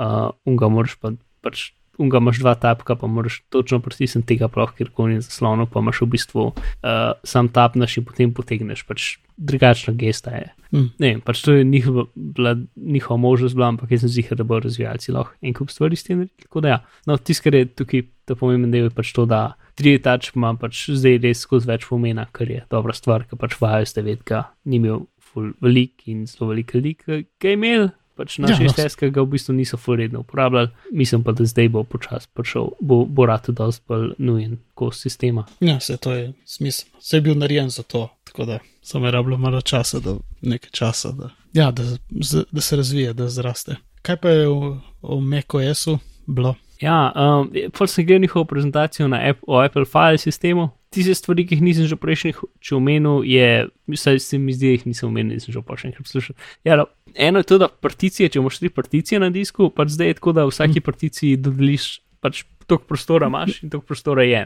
uh, 0.00 0.30
unga 0.48 0.70
moraš 0.72 0.96
pa 0.98 1.14
pač 1.44 1.70
unga 2.00 2.20
imaš 2.20 2.40
dva 2.40 2.54
tapka, 2.58 2.96
pa 2.96 3.06
moraš 3.06 3.40
točno 3.52 3.80
pritisniti 3.84 4.34
tega, 4.34 4.48
prav 4.48 4.72
kjerkoli 4.76 5.18
je 5.18 5.26
zaslonu, 5.26 5.66
pa 5.70 5.82
imaš 5.84 6.00
v 6.02 6.08
bistvu 6.14 6.46
uh, 6.50 6.54
sam 7.24 7.48
tapnaš 7.52 7.98
in 8.00 8.06
potem 8.08 8.32
potegneš. 8.34 8.84
Pač 8.88 9.10
drugačna 9.36 9.94
gesta 9.96 10.30
je. 10.36 10.48
Mm. 10.72 10.88
Ne, 11.02 11.12
pač 11.24 11.42
to 11.42 11.52
je 11.56 11.64
njihova, 11.64 12.04
bila, 12.14 12.56
njihova 12.76 13.16
možnost, 13.20 13.54
bila, 13.54 13.68
ampak 13.68 13.90
jaz 13.90 14.04
sem 14.04 14.12
zihar, 14.16 14.38
da 14.38 14.44
bo 14.44 14.60
razvijalci 14.60 15.12
lahko 15.12 15.34
en 15.42 15.54
kup 15.56 15.70
stvari 15.70 15.96
s 15.96 16.06
tem 16.06 16.18
naredili. 16.20 16.46
Tako 16.46 16.60
da 16.60 16.68
ja, 16.68 16.78
no, 17.06 17.16
tisto, 17.16 17.44
kar 17.44 17.54
je 17.54 17.68
tukaj 17.74 18.04
ta 18.28 18.36
pomemben 18.38 18.70
del, 18.70 18.90
je 18.90 18.96
pač 18.96 19.12
to, 19.16 19.26
da 19.26 19.54
tri 19.74 19.96
etač 19.98 20.30
ima 20.36 20.52
pač 20.60 20.86
zdaj 20.92 21.18
res 21.24 21.44
skozi 21.46 21.70
več 21.70 21.88
pomena, 21.88 22.26
kar 22.32 22.50
je 22.52 22.64
dobra 22.70 22.94
stvar, 22.96 23.24
ker 23.28 23.40
pač 23.40 23.56
vajo 23.60 23.88
ste 23.88 24.04
vedka, 24.06 24.44
ni 24.64 24.78
imel 24.80 25.06
velik 25.62 26.08
in 26.10 26.26
zelo 26.26 26.50
velik 26.50 26.74
ljudi, 26.74 26.94
ki 27.00 27.24
je 27.46 27.52
imel 27.54 27.90
pač 28.20 28.36
na 28.42 28.52
6S, 28.52 28.84
ja, 28.84 28.92
ki 29.00 29.10
ga 29.14 29.24
v 29.24 29.32
bistvu 29.34 29.54
niso 29.56 29.78
furedno 29.80 30.20
uporabljali, 30.20 30.68
mislim 30.92 31.24
pa, 31.24 31.32
da 31.36 31.46
zdaj 31.48 31.70
bo 31.72 31.84
počasi 31.88 32.28
prišel, 32.36 32.74
bo, 32.80 33.02
bo 33.08 33.26
rad 33.30 33.46
tudi 33.48 33.60
dosti 33.62 33.84
bolj 33.88 34.10
nujen 34.18 34.58
kos 34.76 35.00
sistema. 35.00 35.46
Ja, 35.64 35.78
se 35.80 35.96
to 35.96 36.12
je 36.12 36.32
smisel. 36.44 36.90
Vse 37.00 37.16
je 37.16 37.24
bil 37.24 37.38
narejen 37.40 37.72
za 37.72 37.82
to, 37.82 38.08
tako 38.28 38.48
da 38.52 38.58
samo 38.82 39.08
je 39.08 39.12
rabljeno 39.16 39.38
malo 39.40 39.60
časa, 39.60 40.00
da 40.04 40.16
nekaj 40.40 40.70
časa, 40.76 41.12
da, 41.16 41.30
ja, 41.52 41.70
da, 41.70 41.82
da 42.50 42.60
se 42.60 42.76
razvije, 42.76 43.12
da 43.12 43.28
zraste. 43.28 43.76
Kaj 44.02 44.16
pa 44.16 44.28
je 44.28 44.48
v, 44.48 44.74
v 45.02 45.20
MacOS-u 45.20 45.98
bilo? 46.26 46.54
Ja, 46.80 47.12
um, 47.12 47.50
pol 47.76 47.86
sem 47.86 48.06
gledal 48.06 48.20
njihovo 48.20 48.44
prezentacijo 48.44 49.08
na 49.08 49.20
App, 49.28 49.42
Apple 49.64 49.84
File 49.84 50.18
sistemu. 50.18 50.68
Tiste 50.90 51.14
stvari, 51.14 51.44
ki 51.46 51.54
jih 51.54 51.62
nisem 51.62 51.86
že 51.86 51.94
prejšnjih 51.94 52.40
omenil, 52.74 53.22
je, 53.22 53.68
saj 53.94 54.18
se 54.24 54.38
mi 54.42 54.50
zdi, 54.52 54.66
da 54.66 54.72
jih 54.74 54.86
nisem 54.90 55.08
omenil, 55.08 55.38
nisem 55.38 55.54
že 55.54 55.62
pa 55.62 55.78
še 55.78 55.90
enkrat 55.90 56.08
poslušal. 56.08 56.34
Ja, 56.66 56.74
no, 56.80 56.88
eno 57.14 57.42
je 57.42 57.46
to, 57.46 57.60
da 57.62 57.68
particije, 57.70 58.28
če 58.28 58.40
imaš 58.42 58.58
tri 58.58 58.72
particije 58.74 59.20
na 59.22 59.30
disku, 59.30 59.70
pač 59.70 59.94
zdaj 59.94 60.10
je 60.10 60.16
tako, 60.18 60.34
da 60.34 60.48
vsaki 60.50 60.80
mm. 60.80 60.86
particiji 60.88 61.38
dodeliš 61.38 62.00
pač 62.20 62.42
toliko 62.70 62.84
prostora 62.84 63.26
imaš 63.26 63.62
in 63.62 63.70
toliko 63.70 63.86
prostora 63.86 64.22
je. 64.22 64.42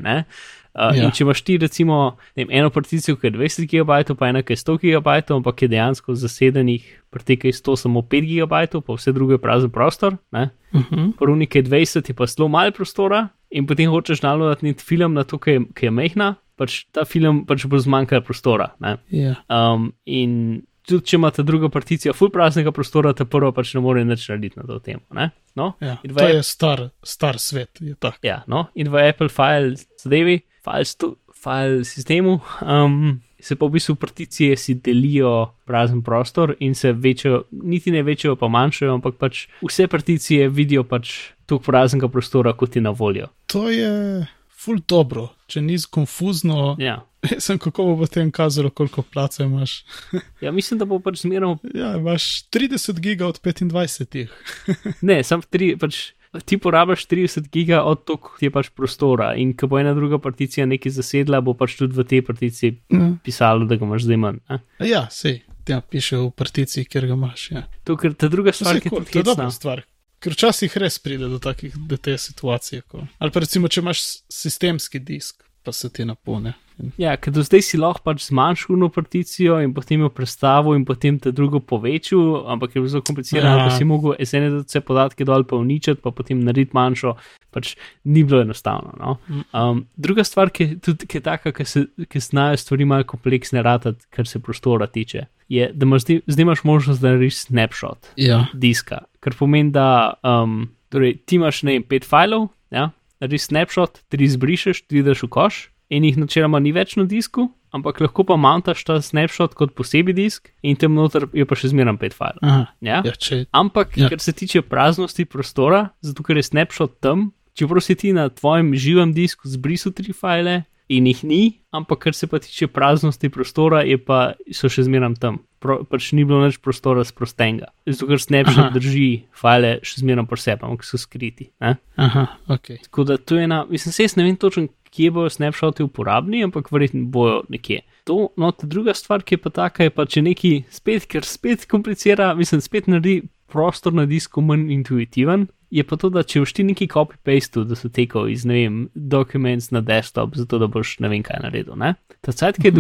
Uh, 0.75 0.97
ja. 0.97 1.11
Če 1.15 1.25
imaš 1.25 1.43
ti, 1.47 1.57
recimo, 1.61 2.17
vem, 2.37 2.49
eno 2.51 2.71
particijo, 2.75 3.19
ki 3.21 3.29
je 3.29 3.35
20 3.37 3.69
GB, 3.71 4.17
pa 4.19 4.31
ena, 4.31 4.43
ki 4.43 4.57
je 4.57 4.63
100 4.63 4.77
GB, 4.83 5.17
ampak 5.37 5.63
je 5.63 5.69
dejansko 5.71 6.17
zasedenih, 6.19 6.87
pretekaj 7.15 7.55
100 7.55 7.77
samo 7.85 8.03
5 8.03 8.31
GB, 8.31 8.63
pa 8.81 8.97
vse 8.97 9.13
druge 9.15 9.39
prazen 9.39 9.71
prostor. 9.71 10.17
Uh 10.33 10.49
-huh. 10.73 11.13
Prvni, 11.19 11.47
ki 11.47 11.59
je 11.59 11.65
20, 11.65 12.09
je 12.11 12.15
pa 12.15 12.27
zelo 12.27 12.49
malo 12.49 12.73
prostora, 12.73 13.29
in 13.55 13.69
potem 13.71 13.91
hočeš 13.93 14.25
naloditi 14.25 14.83
film 14.83 15.15
na 15.15 15.25
to, 15.25 15.39
ki 15.39 15.57
je, 15.57 15.65
ki 15.79 15.89
je 15.89 15.95
mehna, 15.95 16.35
pač 16.59 16.85
ta 16.95 17.07
film 17.09 17.45
pač 17.49 17.67
bo 17.71 17.79
zmanjkal 17.81 18.25
prostora. 18.27 18.73
Ja. 19.15 19.37
Um, 19.49 19.93
in 20.07 20.65
tudi 20.85 21.09
če 21.11 21.19
imate 21.19 21.45
drugo 21.47 21.71
particijo, 21.73 22.15
full 22.17 22.33
praznega 22.35 22.75
prostora, 22.75 23.15
te 23.17 23.27
prvo 23.29 23.53
pač 23.57 23.75
ne 23.77 23.83
more 23.85 24.05
nič 24.05 24.27
narediti 24.29 24.61
na 24.61 24.67
to 24.69 24.81
temo. 24.85 25.31
No? 25.55 25.73
Ja, 25.83 25.97
to 26.03 26.29
je 26.29 26.43
star, 26.47 26.89
star 27.07 27.39
svet. 27.41 27.81
Je 27.81 27.97
ja, 28.27 28.43
no? 28.51 28.67
In 28.75 28.91
v 28.93 29.07
Apple 29.09 29.31
file 29.33 29.79
zadevi, 30.03 30.43
file, 30.67 30.89
stu, 30.89 31.15
file 31.45 31.87
sistemu. 31.89 32.41
Um, 32.63 33.23
Se 33.45 33.59
pa 33.61 33.67
v 33.69 33.77
bistvu 33.77 33.99
particije 34.01 34.57
si 34.57 34.73
delijo 34.81 35.53
prazen 35.69 36.01
prostor 36.03 36.55
in 36.65 36.73
se 36.75 36.93
večjo, 36.93 37.43
niti 37.53 37.91
ne 37.93 38.01
večjo, 38.03 38.39
pa 38.41 38.49
manjšajo, 38.49 38.95
ampak 38.95 39.19
pač 39.21 39.43
vse 39.61 39.85
particije 39.87 40.49
vidijo 40.49 40.87
pač 40.89 41.11
toliko 41.45 41.65
praznega 41.67 42.09
prostora, 42.09 42.55
kot 42.57 42.77
je 42.77 42.83
na 42.83 42.95
voljo. 42.97 43.29
To 43.55 43.69
je 43.71 44.27
ful 44.51 44.81
dobro, 44.89 45.29
če 45.47 45.63
ni 45.63 45.77
konfuzno. 45.91 46.75
Ja. 46.83 47.03
Sem 47.45 47.61
kako 47.63 47.87
bo 47.93 47.95
potem 48.03 48.33
kazalo, 48.35 48.73
koliko 48.75 49.05
placa 49.07 49.45
imaš. 49.45 49.85
ja, 50.45 50.53
mislim, 50.53 50.81
da 50.81 50.89
bo 50.91 50.99
pač 50.99 51.23
zmerno. 51.23 51.55
Ja, 51.75 51.95
imaš 52.01 52.49
30 52.51 52.99
giga 53.05 53.29
od 53.31 53.39
25. 53.45 54.27
ne, 55.09 55.23
sam 55.23 55.43
3, 55.43 55.77
pač 55.79 56.03
ti 56.51 56.59
porabiš 56.59 57.07
30 57.07 57.47
giga 57.55 57.85
od 57.87 58.03
tog, 58.09 58.35
ki 58.41 58.51
je 58.51 58.55
pač 58.59 58.73
prostora. 58.75 59.37
In 59.39 59.55
ko 59.55 59.71
bo 59.71 59.79
ena 59.79 59.95
druga 59.95 60.19
particija 60.19 60.67
nekaj 60.67 60.97
zasedla, 60.99 61.39
bo 61.45 61.55
pač 61.55 61.79
tudi 61.79 61.95
v 61.95 62.09
tej 62.11 62.27
particiji 62.27 62.75
ja. 62.91 63.15
pisalo, 63.23 63.71
da 63.71 63.79
ga 63.79 63.87
imaš 63.87 64.09
zdaj 64.09 64.23
manj. 64.27 64.43
Ja, 64.83 65.07
sej. 65.15 65.45
Ja, 65.71 65.79
piše 65.81 66.19
v 66.21 66.29
particiji, 66.35 66.91
kjer 66.91 67.07
ga 67.09 67.15
imaš. 67.17 67.51
Ja. 67.55 67.69
To, 67.87 67.95
ker 67.97 68.19
ta 68.19 68.29
druga 68.29 68.53
stvar, 68.53 68.83
ki 68.83 68.91
je 68.91 68.99
tudi 68.99 69.23
dobra 69.31 69.53
stvar. 69.55 69.87
Ker 70.25 70.33
včasih 70.33 70.77
res 70.81 70.97
pride 71.05 71.29
do, 71.29 71.39
takih, 71.43 71.75
do 71.89 71.99
te 72.01 72.17
situacije. 72.19 72.87
Ko... 72.89 73.05
Ali 73.21 73.35
pa 73.35 73.43
recimo, 73.45 73.69
če 73.69 73.83
imaš 73.85 74.05
sistemski 74.33 75.03
disk, 75.05 75.45
pa 75.65 75.73
se 75.73 75.89
ti 75.93 76.05
napolne. 76.05 76.55
Ja, 76.99 77.13
ker 77.17 77.31
do 77.31 77.43
zdaj 77.47 77.63
si 77.63 77.79
lahko 77.79 78.03
pač 78.09 78.25
zmanjšal 78.27 78.75
eno 78.75 78.89
particijo 78.93 79.61
in 79.63 79.71
potem 79.77 80.03
jo 80.03 80.09
predstavil 80.11 80.75
in 80.75 80.83
potem 80.87 81.21
te 81.23 81.31
drugo 81.31 81.61
povečal, 81.63 82.49
ampak 82.51 82.75
je 82.75 82.83
bilo 82.83 82.91
zelo 82.91 83.05
komplicirano, 83.07 83.63
da 83.63 83.69
ja. 83.71 83.77
si 83.77 83.87
mogel 83.87 84.17
SNDC 84.19 84.83
podatke 84.87 85.27
dol 85.29 85.47
pa 85.47 85.57
uničiti, 85.61 86.03
pa 86.03 86.11
potem 86.11 86.43
narediti 86.43 86.75
manjšo, 86.75 87.15
pač 87.55 87.77
ni 88.11 88.25
bilo 88.27 88.43
enostavno. 88.43 88.91
No? 88.99 89.15
Mm. 89.29 89.45
Um, 89.55 89.85
druga 89.95 90.27
stvar, 90.27 90.51
ki, 90.51 90.73
tudi, 90.83 91.07
ki 91.07 91.21
je 91.21 91.25
taka, 91.29 91.55
ki, 91.55 91.69
se, 91.69 91.85
ki 92.11 92.25
znajo 92.27 92.59
stvari 92.59 92.89
malo 92.91 93.07
kompleksne 93.15 93.63
ratati, 93.63 94.11
kar 94.11 94.27
se 94.27 94.43
prostora 94.43 94.91
tiče, 94.91 95.29
je, 95.49 95.71
da 95.71 95.87
imaš 95.87 96.09
zdaj 96.11 96.43
imaš 96.43 96.65
možnost, 96.67 97.05
da 97.05 97.15
narediš 97.15 97.45
snapshot 97.47 98.11
ja. 98.19 98.49
diska, 98.53 99.05
kar 99.23 99.39
pomeni, 99.39 99.71
da 99.71 100.19
um, 100.27 100.65
torej, 100.91 101.21
ti 101.23 101.39
imaš 101.39 101.63
ne 101.63 101.79
vem, 101.79 101.87
pet 101.87 102.07
filev, 102.09 102.51
ja? 102.75 102.91
Narediš 103.23 103.51
snapshot, 103.51 104.03
tri 104.09 104.27
izbrišeš, 104.27 104.87
tri 104.89 105.05
daš 105.07 105.27
v 105.27 105.31
koš 105.37 105.61
in 105.93 106.05
jih 106.07 106.19
načeloma 106.19 106.61
ni 106.63 106.73
več 106.75 106.97
na 106.97 107.05
disku, 107.09 107.49
ampak 107.75 108.01
lahko 108.03 108.25
pa 108.27 108.37
mountaš 108.41 108.85
ta 108.87 108.99
snapshot 109.03 109.55
kot 109.59 109.75
posebej 109.77 110.17
disk 110.17 110.51
in 110.63 110.79
tam 110.81 110.97
noter 110.97 111.29
je 111.35 111.47
pa 111.47 111.59
še 111.59 111.73
zmeraj 111.75 111.99
pet 112.01 112.17
filev. 112.17 112.43
Ja? 112.81 113.01
Ja, 113.05 113.15
če... 113.15 113.45
Ampak, 113.55 113.97
ja. 114.01 114.11
kar 114.13 114.23
se 114.23 114.35
tiče 114.37 114.65
praznosti 114.67 115.27
prostora, 115.29 115.89
zato 116.05 116.27
ker 116.27 116.41
je 116.41 116.47
snapshot 116.47 117.01
tam, 117.05 117.33
če 117.55 117.69
prosi 117.71 117.99
ti 117.99 118.15
na 118.17 118.29
tvojem 118.33 118.73
živem 118.79 119.15
disku 119.17 119.51
zbrisati 119.51 120.03
tri 120.03 120.17
file. 120.17 120.63
In 120.93 121.07
jih 121.09 121.23
ni, 121.25 121.43
ampak 121.73 122.03
kar 122.03 122.13
se 122.13 122.27
pa 122.29 122.37
tiče 122.45 122.67
praznosti 122.69 123.31
prostora, 123.33 123.81
pa, 124.05 124.35
so 124.53 124.69
še 124.69 124.85
zmeraj 124.85 125.15
tam. 125.17 125.39
Pro, 125.65 125.79
pač 125.89 126.11
ni 126.13 126.27
bilo 126.29 126.43
več 126.43 126.59
prostora 126.61 127.07
sprostenega. 127.09 127.71
Zato, 127.89 128.11
ker 128.11 128.21
snapshot 128.21 128.75
drži 128.77 129.09
file 129.41 129.79
še 129.87 130.03
zmeraj 130.03 130.27
po 130.29 130.37
sebi, 130.37 130.67
ampak 130.67 130.85
so 130.85 131.01
skriti. 131.01 131.49
Aha, 131.65 132.27
okay. 132.53 132.83
Tako 132.85 133.07
da 133.09 133.17
to 133.17 133.39
je 133.41 133.47
ena, 133.49 133.63
mislim, 133.71 133.97
se 133.97 134.05
jaz 134.05 134.19
ne 134.21 134.27
vem 134.29 134.37
točno, 134.37 134.69
kje 134.95 135.11
bojo 135.11 135.31
snapshoti 135.33 135.83
uporabni, 135.83 136.45
ampak 136.45 136.69
verjetno 136.73 137.07
bojo 137.11 137.41
nekje. 137.49 137.81
To, 138.05 138.29
no, 138.37 138.53
ta 138.53 138.69
druga 138.71 138.95
stvar, 138.95 139.25
ki 139.25 139.39
je 139.39 139.43
pa 139.47 139.55
taka, 139.57 139.89
je 139.89 139.95
pa 139.95 140.05
če 140.07 140.23
neki 140.29 140.53
spet, 140.71 141.09
ker 141.11 141.27
spet 141.27 141.65
komplicira, 141.71 142.35
mislim, 142.39 142.63
spet 142.63 142.93
naredi 142.93 143.23
prostor 143.51 143.97
na 143.97 144.05
disku 144.11 144.45
manj 144.45 144.69
intuitiven. 144.75 145.49
Je 145.75 145.83
pa 145.83 145.97
to, 145.99 146.07
da 146.15 146.23
če 146.23 146.45
všti 146.45 146.69
neki 146.69 146.87
copy-paste, 146.93 147.65
da 147.67 147.75
so 147.75 147.89
tekali 147.91 148.37
iz, 148.37 148.45
ne 148.47 148.61
vem, 148.61 148.77
documents 148.95 149.73
na 149.75 149.81
desktop, 149.83 150.37
zato 150.39 150.61
da 150.63 150.69
boš 150.71 151.01
ne 151.03 151.11
vem 151.11 151.25
kaj 151.27 151.41
naredil. 151.43 151.75
Ne? 151.81 151.97
Ta 152.23 152.31
cajt, 152.31 152.61
ki 152.63 152.71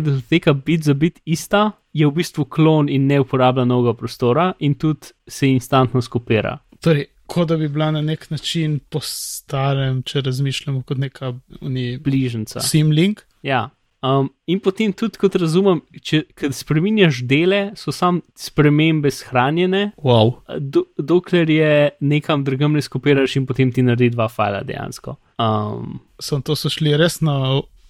je 0.00 0.02
do 0.02 0.16
tega 0.26 0.54
bit 0.56 0.88
za 0.88 0.96
bit 0.98 1.20
ista, 1.22 1.68
je 1.94 2.06
v 2.06 2.16
bistvu 2.18 2.48
klon 2.50 2.90
in 2.90 3.06
ne 3.06 3.20
uporablja 3.22 3.64
novega 3.68 3.94
prostora 3.98 4.50
in 4.58 4.74
tudi 4.74 5.14
se 5.30 5.52
instantno 5.54 6.02
skopira. 6.02 6.56
Torej, 6.82 7.06
kot 7.30 7.48
da 7.48 7.56
bi 7.56 7.68
bila 7.70 7.90
na 7.94 8.02
nek 8.02 8.26
način 8.30 8.80
po 8.90 9.00
starem, 9.02 10.02
če 10.02 10.24
razmišljamo 10.26 10.82
kot 10.82 10.98
neka 10.98 11.34
bližnjica. 12.04 12.60
Simlink. 12.60 13.22
Ja. 13.46 13.68
Um, 14.00 14.30
in 14.48 14.60
potem 14.64 14.94
tudi, 14.96 15.18
kot 15.20 15.34
razumem, 15.36 15.82
če 16.00 16.22
spremenjaš 16.56 17.20
dele, 17.28 17.60
so 17.76 17.92
sam 17.92 18.22
spremembe 18.38 19.12
shranjene, 19.12 19.90
wow. 20.00 20.38
do, 20.56 20.86
dokler 20.96 21.50
je 21.52 21.74
nekam 22.00 22.44
drugam 22.46 22.78
ne 22.78 22.84
skopiraš 22.84 23.36
in 23.36 23.48
potem 23.48 23.72
ti 23.72 23.84
naredi 23.84 24.14
dva 24.14 24.30
file 24.32 24.62
dejansko. 24.64 25.18
Um, 25.40 26.00
Sem 26.20 26.40
to 26.44 26.56
so 26.56 26.72
šli 26.72 26.96
res 27.00 27.20
na 27.24 27.36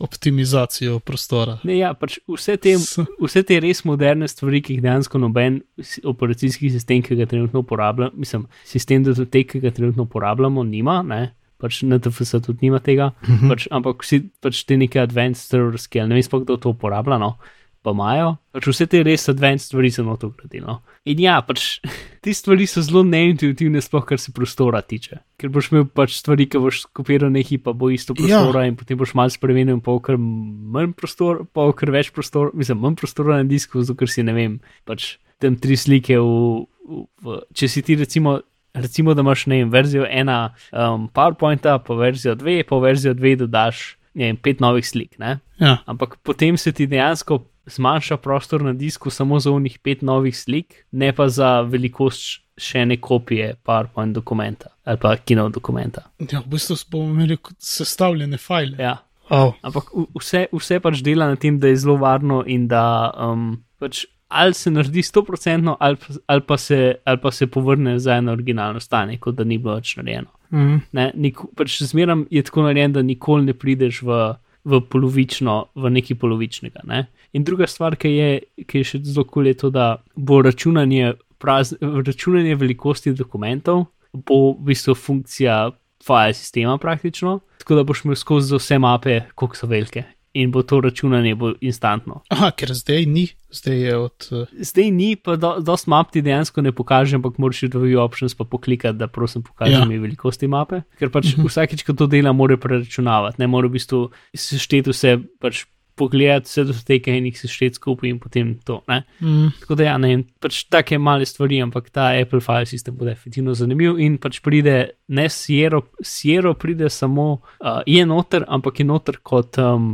optimizacijo 0.00 0.98
prostora. 0.98 1.58
Ne, 1.62 1.76
ja, 1.78 1.92
pač 1.94 2.18
vse, 2.26 2.56
te, 2.58 2.72
vse 3.20 3.42
te 3.46 3.58
res 3.62 3.84
moderne 3.84 4.26
stvari, 4.30 4.62
ki 4.64 4.78
jih 4.78 4.84
dejansko 4.86 5.20
noben 5.20 5.61
operacijski 6.08 6.72
sistem, 6.72 7.04
ki 7.04 7.18
ga 7.20 7.28
trenutno 7.30 7.62
uporabljamo, 7.62 8.16
mislim, 8.18 8.46
sistem 8.66 9.04
datotek, 9.06 9.52
ki 9.52 9.61
ga 9.62 9.74
trenutno 9.76 10.08
uporabljamo, 10.08 10.64
nima. 10.64 11.02
Ne? 11.06 11.22
Pač 11.61 11.82
NTFS 11.84 12.40
tudi 12.46 12.66
nima 12.68 12.80
tega, 12.80 13.12
uh 13.12 13.28
mhm. 13.28 13.38
-huh. 13.38 13.54
pač, 13.54 13.68
ampak 13.70 14.04
vsi 14.04 14.30
pač 14.40 14.64
te 14.64 14.76
neke 14.76 15.00
advanced 15.00 15.44
server 15.48 15.78
scale, 15.78 16.08
ne 16.08 16.14
vem, 16.14 16.22
sploh 16.22 16.44
kdo 16.44 16.56
to 16.56 16.72
uporablja, 16.72 17.18
no, 17.18 17.36
pa 17.82 17.94
imajo. 17.94 18.34
Pač 18.52 18.66
vse 18.68 18.86
te 18.90 19.00
res 19.06 19.28
advanced 19.30 19.70
stvari 19.70 19.90
so 19.92 20.04
noto 20.04 20.30
gradili. 20.36 20.64
No. 20.66 20.80
In 21.08 21.20
ja, 21.22 21.38
pač 21.46 21.80
te 22.24 22.34
stvari 22.36 22.66
so 22.68 22.82
zelo 22.84 23.02
neintuitivne, 23.06 23.80
sploh 23.80 24.04
kar 24.08 24.20
se 24.20 24.34
prostora 24.36 24.82
tiče. 24.84 25.20
Ker 25.40 25.52
boš 25.52 25.70
imel 25.72 25.86
pač 25.86 26.18
stvari, 26.18 26.48
ki 26.50 26.61
boš 26.61 26.84
kopiral 26.96 27.32
nekaj, 27.32 27.62
pa 27.64 27.72
bo 27.72 27.90
isto 27.92 28.16
prostora 28.18 28.66
ja. 28.66 28.72
in 28.72 28.76
potem 28.76 29.00
boš 29.00 29.14
malo 29.18 29.32
spremenil 29.32 29.78
in 29.78 29.84
pol 29.84 30.00
kar 30.04 30.20
manj 30.20 30.92
prostora, 30.98 31.44
pa 31.44 31.70
kar 31.76 31.92
več 31.94 32.12
prostora, 32.12 32.52
mislim, 32.54 32.82
manj 32.84 33.00
prostora 33.00 33.40
na 33.40 33.48
disku, 33.48 33.80
zato 33.80 33.96
ker 34.00 34.12
si 34.12 34.26
ne 34.26 34.36
vem, 34.36 34.61
pač 34.88 35.16
tam 35.40 35.56
tri 35.56 35.76
slike 35.80 36.20
v, 36.20 36.66
v, 36.84 37.04
v 37.24 37.40
če 37.56 37.70
si 37.72 37.82
ti 37.86 37.96
recimo 37.96 38.36
recimo, 38.75 39.14
da 39.14 39.25
imaš 39.25 39.47
vem, 39.47 39.71
verzijo 39.71 40.07
ena 40.09 40.55
um, 40.73 41.09
PowerPointa, 41.09 41.79
pa 41.79 41.95
verzijo 41.95 42.35
dve, 42.35 42.62
pa 42.64 42.79
verzijo 42.79 43.14
dve 43.14 43.37
dodaš 43.37 43.97
vem, 44.14 44.37
pet 44.37 44.61
novih 44.61 44.87
slik. 44.87 45.16
Ja. 45.59 45.79
Ampak 45.87 46.18
potem 46.23 46.57
se 46.57 46.73
ti 46.73 46.87
dejansko 46.87 47.45
zmanjša 47.71 48.16
prostor 48.16 48.62
na 48.62 48.73
disku 48.73 49.11
samo 49.11 49.39
za 49.41 49.51
unih 49.51 49.79
pet 49.79 50.03
novih 50.03 50.37
slik, 50.37 50.85
ne 50.93 51.12
pa 51.12 51.29
za 51.29 51.61
velikost 51.61 52.41
še 52.61 52.83
ene 52.85 52.99
kopije 53.01 53.55
PowerPoint 53.64 54.12
dokumenta 54.12 54.75
ali 54.91 54.99
pa 54.99 55.14
kino 55.16 55.49
dokumenta. 55.49 56.03
Ja, 56.18 56.41
v 56.41 56.51
bistvu 56.51 56.77
bomo 56.91 57.12
imeli 57.14 57.37
sestavljene 57.59 58.39
file. 58.43 58.75
Ja. 58.79 58.97
Oh. 59.31 59.55
Ampak 59.62 59.93
vse, 60.18 60.49
vse 60.51 60.81
pač 60.83 61.05
dela 61.07 61.29
na 61.31 61.39
tem, 61.39 61.61
da 61.62 61.71
je 61.71 61.77
zelo 61.79 61.95
varno 62.01 62.41
in 62.47 62.66
da 62.68 62.83
um, 63.14 63.53
pač 63.79 64.03
ali 64.31 64.55
se 64.55 64.70
naredi 64.70 65.03
100%, 65.03 65.76
ali, 65.78 65.97
ali, 66.26 66.41
pa 66.41 66.57
se, 66.57 66.95
ali 67.05 67.18
pa 67.18 67.31
se 67.31 67.47
povrne 67.47 67.99
za 67.99 68.14
eno 68.14 68.33
originalno 68.33 68.81
stanje, 68.81 69.18
kot 69.18 69.35
da 69.35 69.45
ni 69.45 69.59
bilo 69.59 69.74
več 69.74 69.97
narejeno. 69.99 70.31
Mm. 70.51 71.35
Pač 71.59 71.81
Zmeraj 71.83 72.24
je 72.31 72.43
tako 72.47 72.62
narejen, 72.68 72.95
da 72.95 73.03
nikoli 73.03 73.49
ne 73.49 73.55
prideš 73.59 74.03
v, 74.07 74.20
v 74.64 74.81
polovično, 74.93 75.57
v 75.74 75.91
neki 75.97 76.14
polovičnega. 76.14 76.87
Ne? 76.87 77.09
In 77.35 77.45
druga 77.45 77.66
stvar, 77.66 77.99
ki 77.99 78.12
je, 78.14 78.31
ki 78.70 78.85
je 78.85 78.91
še 78.93 79.03
zelo 79.09 79.26
kul, 79.26 79.43
cool, 79.43 79.51
je 79.51 79.59
to, 79.64 79.72
da 79.74 79.89
bo 80.14 80.39
računanje, 80.47 81.16
praz, 81.43 81.74
računanje 81.83 82.55
velikosti 82.61 83.16
dokumentov, 83.18 83.89
bo 84.14 84.41
v 84.53 84.70
bistvu 84.70 84.95
funkcija 84.95 85.59
file 86.07 86.39
sistema 86.39 86.78
praktično, 86.78 87.41
tako 87.59 87.83
da 87.83 87.87
boš 87.87 88.07
imel 88.07 88.16
skozi 88.16 88.55
vse 88.57 88.78
mape, 88.78 89.20
koliko 89.35 89.59
so 89.59 89.66
velike 89.70 90.07
in 90.33 90.51
bo 90.51 90.62
to 90.62 90.81
računanje 90.81 91.35
bo 91.35 91.53
instantno. 91.61 92.20
Aha, 92.31 92.51
ker 92.55 92.70
zdaj 92.74 93.07
ni, 93.07 93.26
zdaj 93.51 93.81
je 93.83 93.97
od. 93.97 94.28
Uh... 94.31 94.53
Zdaj 94.53 94.91
ni, 94.95 95.16
pa 95.16 95.35
do, 95.41 95.57
dost 95.64 95.89
map 95.91 96.12
ti 96.14 96.22
dejansko 96.22 96.62
ne 96.62 96.72
pokaže, 96.72 97.18
ampak 97.18 97.41
moraš 97.43 97.64
v 97.66 97.72
review 97.74 98.03
options 98.03 98.37
pa 98.39 98.45
poklikati, 98.45 98.99
da 98.99 99.11
prosim 99.11 99.43
pokaži 99.43 99.74
ja. 99.74 99.85
mi 99.85 99.99
velikosti 99.99 100.47
mape. 100.47 100.83
Ker 100.99 101.11
pač 101.11 101.33
uh 101.33 101.39
mhm. 101.39 101.43
-huh. 101.43 101.51
vsakeč, 101.51 101.83
ko 101.83 101.93
to 101.93 102.07
dela, 102.07 102.33
mora 102.33 102.57
preračunavati, 102.57 103.41
ne 103.43 103.47
mora 103.47 103.68
v 103.68 103.78
bistvu 103.78 104.11
sešteti 104.35 104.91
vse 104.91 105.18
pač 105.41 105.64
pogledati 106.01 106.48
vse 106.48 106.64
do 106.68 106.76
tega 106.86 107.12
in 107.16 107.28
jih 107.28 107.40
sešteti 107.42 107.78
skupaj 107.78 108.11
in 108.11 108.20
potem 108.22 108.55
to. 108.64 108.78
Mm. 109.20 109.51
Tako 109.61 109.76
da, 109.78 109.86
ja, 109.90 109.96
ne, 110.01 110.12
pač 110.40 110.62
take 110.72 110.98
male 110.98 111.28
stvari, 111.28 111.61
ampak 111.64 111.90
ta 111.94 112.11
Apple 112.16 112.40
file 112.44 112.68
system 112.70 112.96
bo 112.98 113.09
definitivno 113.09 113.55
zanimiv 113.59 114.01
in 114.01 114.16
pač 114.22 114.40
pride, 114.44 114.78
ne 115.09 115.28
Sierra, 115.32 115.82
Sierra 116.03 116.55
pride 116.59 116.90
samo, 116.92 117.28
uh, 117.61 117.82
je 117.86 118.07
noter, 118.09 118.48
ampak 118.48 118.80
je 118.80 118.88
noter 118.88 119.20
kot. 119.22 119.61
Um, 119.61 119.92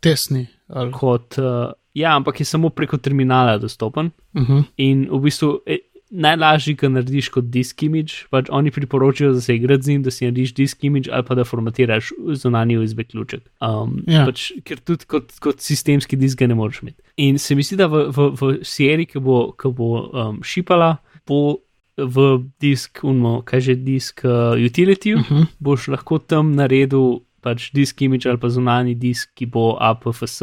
Tesni. 0.00 0.46
Ali... 0.68 0.92
Kot, 0.92 1.38
uh, 1.40 1.72
ja, 1.96 2.14
ampak 2.16 2.40
je 2.42 2.48
samo 2.48 2.70
preko 2.74 2.98
terminala 2.98 3.58
dostopen. 3.58 4.12
Uh 4.34 4.42
mhm. 4.42 4.52
-huh. 4.52 4.64
In 4.76 5.08
v 5.10 5.20
bistvu. 5.20 5.60
Najlažji, 6.10 6.76
ki 6.78 6.88
narediš 6.94 7.28
kot 7.34 7.48
disk 7.50 7.82
image. 7.82 8.26
Pač 8.30 8.46
oni 8.54 8.70
priporočajo, 8.70 9.32
da 9.34 9.40
se 9.42 9.56
igraš 9.56 9.80
z 9.82 9.94
njim, 9.94 10.04
da 10.04 10.10
si 10.14 10.24
narediš 10.24 10.54
disk 10.54 10.84
image 10.86 11.10
ali 11.12 11.26
pa 11.26 11.34
da 11.34 11.44
formatiraš 11.44 12.12
zunanji 12.38 12.78
USB 12.78 13.02
ključek. 13.10 13.42
Um, 13.60 13.98
ja. 14.06 14.22
pač, 14.26 14.52
ker 14.64 14.78
tudi 14.78 15.08
kot, 15.10 15.34
kot 15.42 15.60
sistemski 15.60 16.16
disk 16.16 16.38
ga 16.38 16.46
ne 16.46 16.54
moreš 16.54 16.82
imeti. 16.82 17.02
In 17.16 17.38
se 17.42 17.54
mi 17.54 17.66
zdi, 17.66 17.80
da 17.80 17.90
v, 17.90 18.06
v, 18.14 18.28
v 18.38 18.52
seriji, 18.62 19.16
ki 19.16 19.22
bo, 19.22 19.40
ki 19.58 19.72
bo 19.74 19.92
um, 20.06 20.42
šipala, 20.46 20.96
bo. 21.26 21.60
V 21.96 22.42
disk, 22.60 23.00
unmo, 23.08 23.38
kaj 23.40 23.60
že 23.64 23.74
disk 23.80 24.20
uh, 24.28 24.52
utility, 24.52 25.14
uh 25.16 25.20
mhm. 25.20 25.34
-huh. 25.34 25.46
boš 25.58 25.88
lahko 25.88 26.18
tam 26.18 26.52
naredil 26.52 27.24
pač 27.40 27.70
disk 27.72 28.02
image 28.02 28.28
ali 28.28 28.38
pa 28.38 28.48
zunani 28.48 28.94
disk, 28.94 29.30
ki 29.34 29.46
bo 29.46 29.78
APFS. 29.80 30.42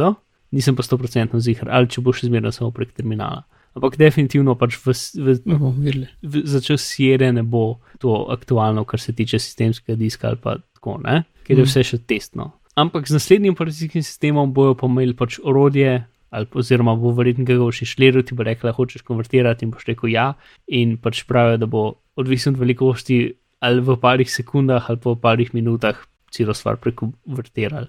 Nisem 0.51 0.75
pa 0.75 0.81
100% 0.81 1.39
zihar, 1.39 1.69
ali 1.69 1.87
če 1.87 2.01
boš 2.01 2.23
izmeril 2.23 2.51
samo 2.51 2.71
prek 2.71 2.91
terminala 2.91 3.45
ampak 3.77 3.97
definitivno 3.99 4.55
pač 4.59 4.77
v, 4.81 4.93
v, 4.93 5.37
v, 5.45 6.05
v, 6.21 6.43
za 6.45 6.61
čas 6.63 6.85
sire 6.85 7.31
ne 7.33 7.43
bo 7.43 7.81
to 7.99 8.25
aktualno, 8.33 8.85
kar 8.85 9.01
se 9.01 9.13
tiče 9.13 9.39
sistemskega 9.39 9.97
diska 9.99 10.31
ali 10.31 10.41
pa 10.41 10.57
tako, 10.61 10.99
ne? 11.03 11.23
ker 11.43 11.57
je 11.57 11.65
mm. 11.65 11.69
vse 11.69 11.83
še 11.83 12.01
testno. 12.07 12.53
Ampak 12.79 13.05
z 13.05 13.19
naslednjim 13.19 13.53
operacijskim 13.53 14.01
sistemom 14.05 14.53
bojo 14.53 14.73
pa 14.77 14.89
imeli 14.89 15.13
pač 15.17 15.39
orodje. 15.43 16.03
Ali, 16.33 16.47
oziroma, 16.57 16.95
bo 16.97 17.11
verjetno 17.13 17.45
ga 17.45 17.53
še 17.69 17.85
šliril, 17.85 18.23
ti 18.25 18.33
bo 18.33 18.41
rekel, 18.41 18.71
hočeš 18.73 19.03
konvertirati, 19.05 19.67
in 19.67 19.69
boš 19.69 19.85
rekel 19.85 20.09
ja. 20.09 20.31
In 20.65 20.95
pač 20.97 21.19
pravijo, 21.29 21.59
da 21.61 21.67
bo 21.69 21.83
odvisen 22.17 22.55
od 22.55 22.63
velikosti 22.63 23.19
ali 23.63 23.79
v 23.79 23.95
parih 24.01 24.27
sekundah 24.27 24.89
ali 24.89 24.99
pa 24.99 25.13
v 25.13 25.21
parih 25.23 25.53
minutah 25.55 25.99
celo 26.33 26.53
stvar 26.57 26.79
prekonvertirali. 26.81 27.87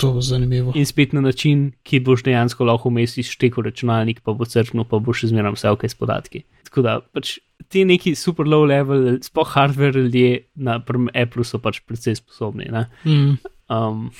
To 0.00 0.16
je 0.16 0.22
zanimivo. 0.22 0.72
In 0.74 0.86
spet 0.88 1.12
na 1.12 1.20
način, 1.20 1.70
ki 1.84 2.00
boš 2.00 2.24
dejansko 2.24 2.64
lahko 2.64 2.88
umestil 2.88 3.26
šteko 3.28 3.62
računalnik, 3.68 4.22
pa 4.24 4.32
bo 4.32 4.48
crknil, 4.48 4.86
pa 4.88 4.98
boš 4.98 5.26
izmeral 5.28 5.56
vse 5.56 5.70
ok 5.74 5.84
s 5.84 5.98
podatki. 5.98 6.44
Tako 6.68 6.84
da 6.86 6.98
pač 7.12 7.36
ti 7.68 7.84
neki 7.84 8.14
super 8.18 8.48
low 8.48 8.64
level, 8.68 9.18
spoh 9.22 9.48
hardware 9.54 10.00
ljudje 10.00 10.44
na 10.54 10.80
Apple 11.14 11.44
so 11.44 11.60
pač 11.60 11.82
precej 11.86 12.16
sposobni. 12.20 12.70
Mm. 13.04 13.36
Um, 13.72 14.10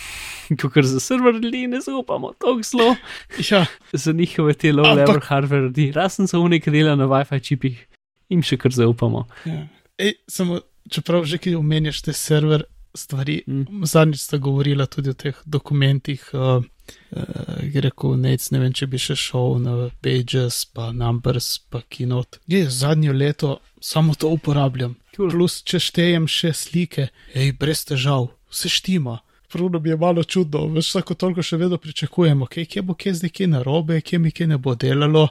Ker 0.75 0.87
za 0.87 1.01
server 1.01 1.35
ljudi 1.35 1.67
ne 1.67 1.81
zaupamo, 1.81 2.33
tako 2.39 2.61
zelo. 2.63 2.97
Ja. 3.51 3.67
Za 3.93 4.13
njihove 4.13 4.55
te 4.55 4.73
low 4.73 4.87
level 4.89 5.15
Ampak... 5.17 5.25
hardware 5.25 5.63
ljudi, 5.63 5.93
razen 5.93 6.29
v 6.33 6.49
neki 6.49 6.71
dela 6.71 6.97
na 6.97 7.07
WiFi 7.07 7.41
čipih, 7.43 7.87
jim 8.29 8.43
še 8.43 8.57
kar 8.57 8.73
zaupamo. 8.73 9.27
Ja. 9.45 9.67
Ej, 9.99 10.15
samo, 10.29 10.61
čeprav 10.91 11.25
že 11.29 11.39
ki 11.39 11.55
omenjaš 11.57 12.03
te 12.03 12.13
server, 12.17 12.65
stvari. 12.95 13.43
Mm. 13.47 13.85
Zadnjič 13.87 14.21
sta 14.21 14.39
govorila 14.39 14.87
tudi 14.87 15.11
o 15.11 15.15
teh 15.15 15.37
dokumentih, 15.45 16.25
uh, 16.33 16.65
uh, 17.11 17.81
rekel, 17.85 18.17
nec, 18.21 18.51
ne 18.51 18.63
vem, 18.63 18.73
če 18.73 18.87
bi 18.87 19.01
še 19.01 19.17
šel 19.19 19.59
na 19.65 19.77
Pages, 20.05 20.65
pa 20.75 20.91
Numbers, 20.93 21.59
pa 21.71 21.83
Kinot. 21.89 22.41
Je 22.47 22.65
zadnjo 22.71 23.13
leto 23.13 23.59
samo 23.81 24.15
to 24.15 24.29
uporabljam. 24.29 24.97
Cool. 25.17 25.31
Plus, 25.35 25.61
če 25.67 25.81
štejem 25.83 26.29
še 26.31 26.55
slike, 26.57 27.11
hej, 27.35 27.53
brez 27.59 27.85
težav, 27.89 28.31
vse 28.53 28.73
štima. 28.73 29.21
Pravno 29.53 29.83
bi 29.85 29.91
je 29.93 29.97
malo 30.01 30.25
čudno, 30.25 30.65
veš, 30.73 30.95
vsako 30.95 31.15
toliko 31.21 31.45
še 31.45 31.59
vedno 31.61 31.77
pričakujemo, 31.77 32.47
okay, 32.49 32.65
kje 32.65 32.83
bo 32.89 32.97
kje 32.97 33.19
zdaj 33.21 33.33
kje 33.37 33.49
narobe, 33.53 34.01
kje 34.01 34.19
mi 34.19 34.33
kje 34.33 34.49
ne 34.55 34.57
bo 34.57 34.73
delalo. 34.75 35.27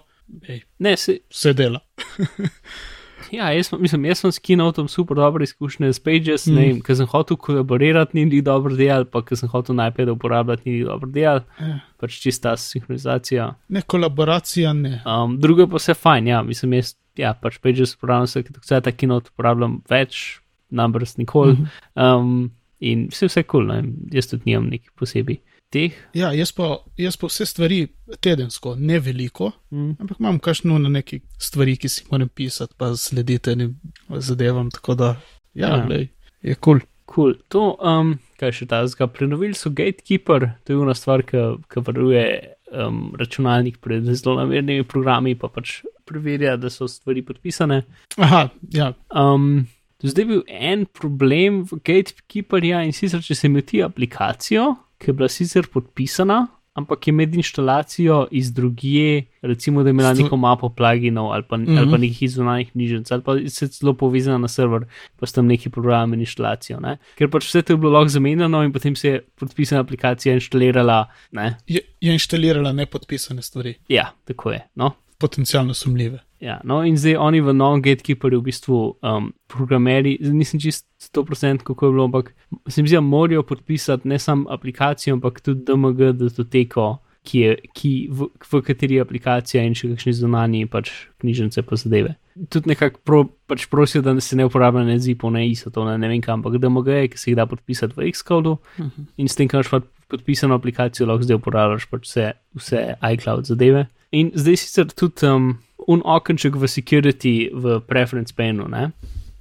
Ej, 0.48 0.62
ne, 0.80 0.98
se... 0.98 1.18
Vse 1.30 1.54
dela. 1.58 1.82
Ja, 3.32 3.52
jaz, 3.56 3.72
mislim, 3.80 4.06
jaz 4.06 4.20
sem 4.20 4.32
s 4.32 4.42
Keynoteom 4.44 4.88
super 4.92 5.16
dobre 5.16 5.44
izkušnje 5.44 5.94
s 5.94 6.00
Pages, 6.04 6.48
mm. 6.48 6.56
ne 6.56 6.66
vem, 6.68 6.80
ker 6.84 6.98
sem 7.00 7.08
hotel 7.08 7.38
kolaborirati, 7.40 8.18
ni 8.18 8.26
bilo 8.30 8.44
dobro 8.50 8.76
del, 8.76 9.06
pa 9.08 9.22
ker 9.24 9.40
sem 9.40 9.50
hotel 9.52 9.78
najprej 9.80 10.12
uporabljati, 10.12 10.66
ni 10.66 10.78
bilo 10.80 10.92
dobro 10.96 11.12
del. 11.16 11.44
Ja. 11.60 11.78
Pač 12.02 12.18
čista 12.24 12.56
sinhronizacija. 12.60 13.48
Ne, 13.72 13.84
kolaboracija 13.88 14.74
ne. 14.76 14.98
Um, 15.08 15.38
drugo 15.40 15.68
pa 15.72 15.80
vse 15.80 15.96
fajn, 15.96 16.28
ja, 16.34 16.42
mislim, 16.44 16.76
jaz, 16.80 16.96
ja, 17.20 17.32
pač 17.34 17.62
Pages 17.64 17.96
uporabljam 17.96 18.28
se, 18.28 18.44
ker 18.48 18.60
vse 18.60 18.82
ta 18.84 18.96
Keynote 18.96 19.32
uporabljam 19.32 19.80
več, 19.90 20.42
numbers 20.70 21.18
nikoli. 21.18 21.54
Mm 21.54 21.70
-hmm. 21.96 22.20
um, 22.20 22.52
in 22.80 23.08
vse 23.12 23.32
vse 23.32 23.44
kul, 23.44 23.68
cool, 23.68 23.94
jaz 24.12 24.28
tudi 24.28 24.52
nimam 24.52 24.68
nekih 24.72 24.92
posebej 25.00 25.40
teh. 25.72 25.98
Ja, 26.18 26.34
jaz 26.36 26.52
pa, 26.56 26.76
jaz 27.00 27.18
pa 27.20 27.30
vse 27.32 27.48
stvari 27.50 27.82
tedensko, 28.20 28.76
ne 28.80 29.00
veliko, 29.00 29.52
mm. 29.72 29.96
ampak 30.04 30.20
imam 30.20 30.40
kašno 30.44 30.78
na 30.84 30.92
neki 30.92 31.22
stvari, 31.40 31.78
ki 31.80 31.90
si 31.90 32.08
moram 32.12 32.30
pisati, 32.30 32.76
pa 32.78 32.94
slediti 32.96 33.56
enim 33.56 33.76
zadevam. 34.10 34.72
Tako 34.72 34.96
da, 35.00 35.12
ja, 35.54 35.76
ja. 35.78 35.84
Lej, 35.88 36.10
je 36.42 36.56
kul. 36.56 36.80
Cool. 36.80 36.88
Cool. 37.12 37.34
To, 37.52 37.74
um, 37.84 38.14
kaj 38.40 38.54
še 38.56 38.66
ta 38.72 38.86
zga, 38.88 39.10
prenovili 39.12 39.58
so 39.58 39.68
Gatekeeper, 39.76 40.46
to 40.64 40.72
je 40.72 40.80
ena 40.80 40.94
stvar, 40.96 41.26
ki 41.28 41.84
varuje 41.84 42.24
um, 42.72 43.02
računalnik 43.20 43.82
pred 43.84 44.08
zelo 44.14 44.38
namernimi 44.40 44.86
programi, 44.88 45.36
pa 45.36 45.50
pač 45.52 45.82
preverja, 46.08 46.56
da 46.56 46.72
so 46.72 46.88
stvari 46.88 47.24
podpisane. 47.28 47.82
Aha, 48.16 48.46
ja. 48.72 48.94
Um, 49.12 49.66
zdaj 50.04 50.24
je 50.24 50.30
bil 50.30 50.46
en 50.48 50.86
problem 50.88 51.66
v 51.68 51.82
Gatekeeperju 51.92 52.80
in 52.88 52.96
sicer, 52.96 53.24
če 53.26 53.36
se 53.36 53.52
imeti 53.52 53.84
aplikacijo, 53.84 54.72
ki 55.02 55.10
je 55.10 55.14
bila 55.14 55.30
sicer 55.30 55.66
podpisana, 55.68 56.48
ampak 56.74 57.08
je 57.08 57.14
med 57.14 57.34
instalacijo 57.36 58.28
iz 58.32 58.52
drugje, 58.54 59.26
recimo, 59.42 59.84
da 59.84 59.90
je 59.90 59.92
imela 59.92 60.14
neko 60.14 60.38
mapo 60.38 60.70
pluginov 60.70 61.34
ali 61.34 61.44
pa, 61.44 61.58
mm 61.58 61.62
Mhm. 61.62 61.72
-hmm. 61.72 61.80
ali 61.80 61.92
pa 61.92 61.98
nekih 61.98 62.22
izunanjih 62.24 62.72
knjižnic, 62.72 63.12
ali 63.12 63.22
pa 63.22 63.36
se 63.50 63.68
celo 63.68 63.94
povezana 63.94 64.38
na 64.38 64.48
server, 64.48 64.86
pa 65.20 65.26
s 65.26 65.34
tem 65.34 65.46
neki 65.48 65.70
program 65.70 66.14
in 66.14 66.20
instalacijo. 66.20 66.80
Ne? 66.80 66.98
Ker 67.18 67.30
pač 67.30 67.46
vse 67.46 67.62
to 67.62 67.74
je 67.74 67.78
bilo 67.78 67.92
lahko 67.92 68.08
zamenjano 68.10 68.64
in 68.64 68.72
potem 68.72 68.96
se 68.96 69.08
je 69.10 69.22
podpisana 69.40 69.82
aplikacija 69.82 70.34
instalirala. 70.34 71.06
Ne? 71.32 71.58
Je, 71.68 71.82
je 72.02 72.14
inštalirala 72.14 72.72
nepodpisane 72.72 73.42
stvari, 73.42 73.74
Ja, 73.90 74.12
tako 74.26 74.52
je. 74.52 74.68
No? 74.76 74.92
potencialno 75.20 75.74
sumljive. 75.74 76.20
Ja, 76.42 76.58
no, 76.66 76.80
in 76.82 76.98
zdaj 76.98 77.20
oni 77.22 77.38
v 77.46 77.54
novem 77.54 77.84
gatekeeperju 77.86 78.40
v 78.42 78.46
bistvu 78.50 78.78
um, 79.06 79.30
programeri, 79.46 80.16
nisem 80.26 80.58
čist 80.60 80.88
100% 81.14 81.62
kako 81.68 81.86
je 81.86 81.92
bilo, 81.94 82.08
ampak 82.10 82.34
se 82.68 82.82
mi 82.82 82.90
zdi, 82.90 82.98
da 82.98 83.02
morajo 83.06 83.44
podpisati 83.46 84.10
ne 84.10 84.18
samo 84.20 84.50
aplikacijo, 84.50 85.20
ampak 85.20 85.38
tudi 85.46 85.62
DMG 85.68 86.16
datoteko, 86.18 86.98
ki 87.22 87.40
je, 87.40 87.54
ki 87.78 87.92
v, 88.10 88.28
v 88.34 88.62
kateri 88.66 88.98
je 88.98 89.06
aplikacija 89.06 89.62
in 89.62 89.78
še 89.78 89.92
kakšni 89.92 90.16
zunanji 90.18 90.66
pač 90.66 90.90
knjižnice 91.22 91.62
pa 91.62 91.78
zadeve. 91.78 92.16
Tudi 92.50 92.72
nekako 92.74 93.04
pro, 93.06 93.22
pač 93.46 93.68
prosijo, 93.70 94.02
da 94.02 94.16
se 94.18 94.34
ne 94.40 94.48
uporablja 94.50 94.88
ne 94.88 94.98
zipo, 94.98 95.30
ne 95.30 95.46
ISO, 95.46 95.70
to 95.70 95.86
ne, 95.86 96.00
ne 96.02 96.10
vem 96.10 96.26
kam, 96.26 96.42
ampak 96.42 96.58
DMG 96.58 96.96
je, 97.04 97.08
ki 97.14 97.22
se 97.22 97.30
jih 97.30 97.38
da 97.38 97.46
podpisati 97.46 97.94
v 97.98 98.10
Xcodu 98.10 98.58
Uh 98.58 98.86
-huh. 98.86 99.06
in 99.18 99.28
s 99.28 99.36
tem, 99.36 99.48
ko 99.48 99.58
imaš 99.58 99.70
podpisano 100.08 100.56
aplikacijo, 100.56 101.06
lahko 101.08 101.24
zdaj 101.24 101.38
uporabljaš 101.38 101.86
pač 101.86 102.08
vse, 102.08 102.32
vse 102.56 102.96
iCloud 103.14 103.46
zadeve. 103.46 103.86
In 104.12 104.32
zdaj 104.36 104.58
sicer 104.58 104.88
tudi 104.92 105.28
um, 105.28 105.58
un 105.88 106.02
okenček 106.06 106.56
v 106.56 106.68
security 106.68 107.50
v 107.54 107.80
preference 107.88 108.34
panu, 108.38 108.68
ne? 108.68 108.92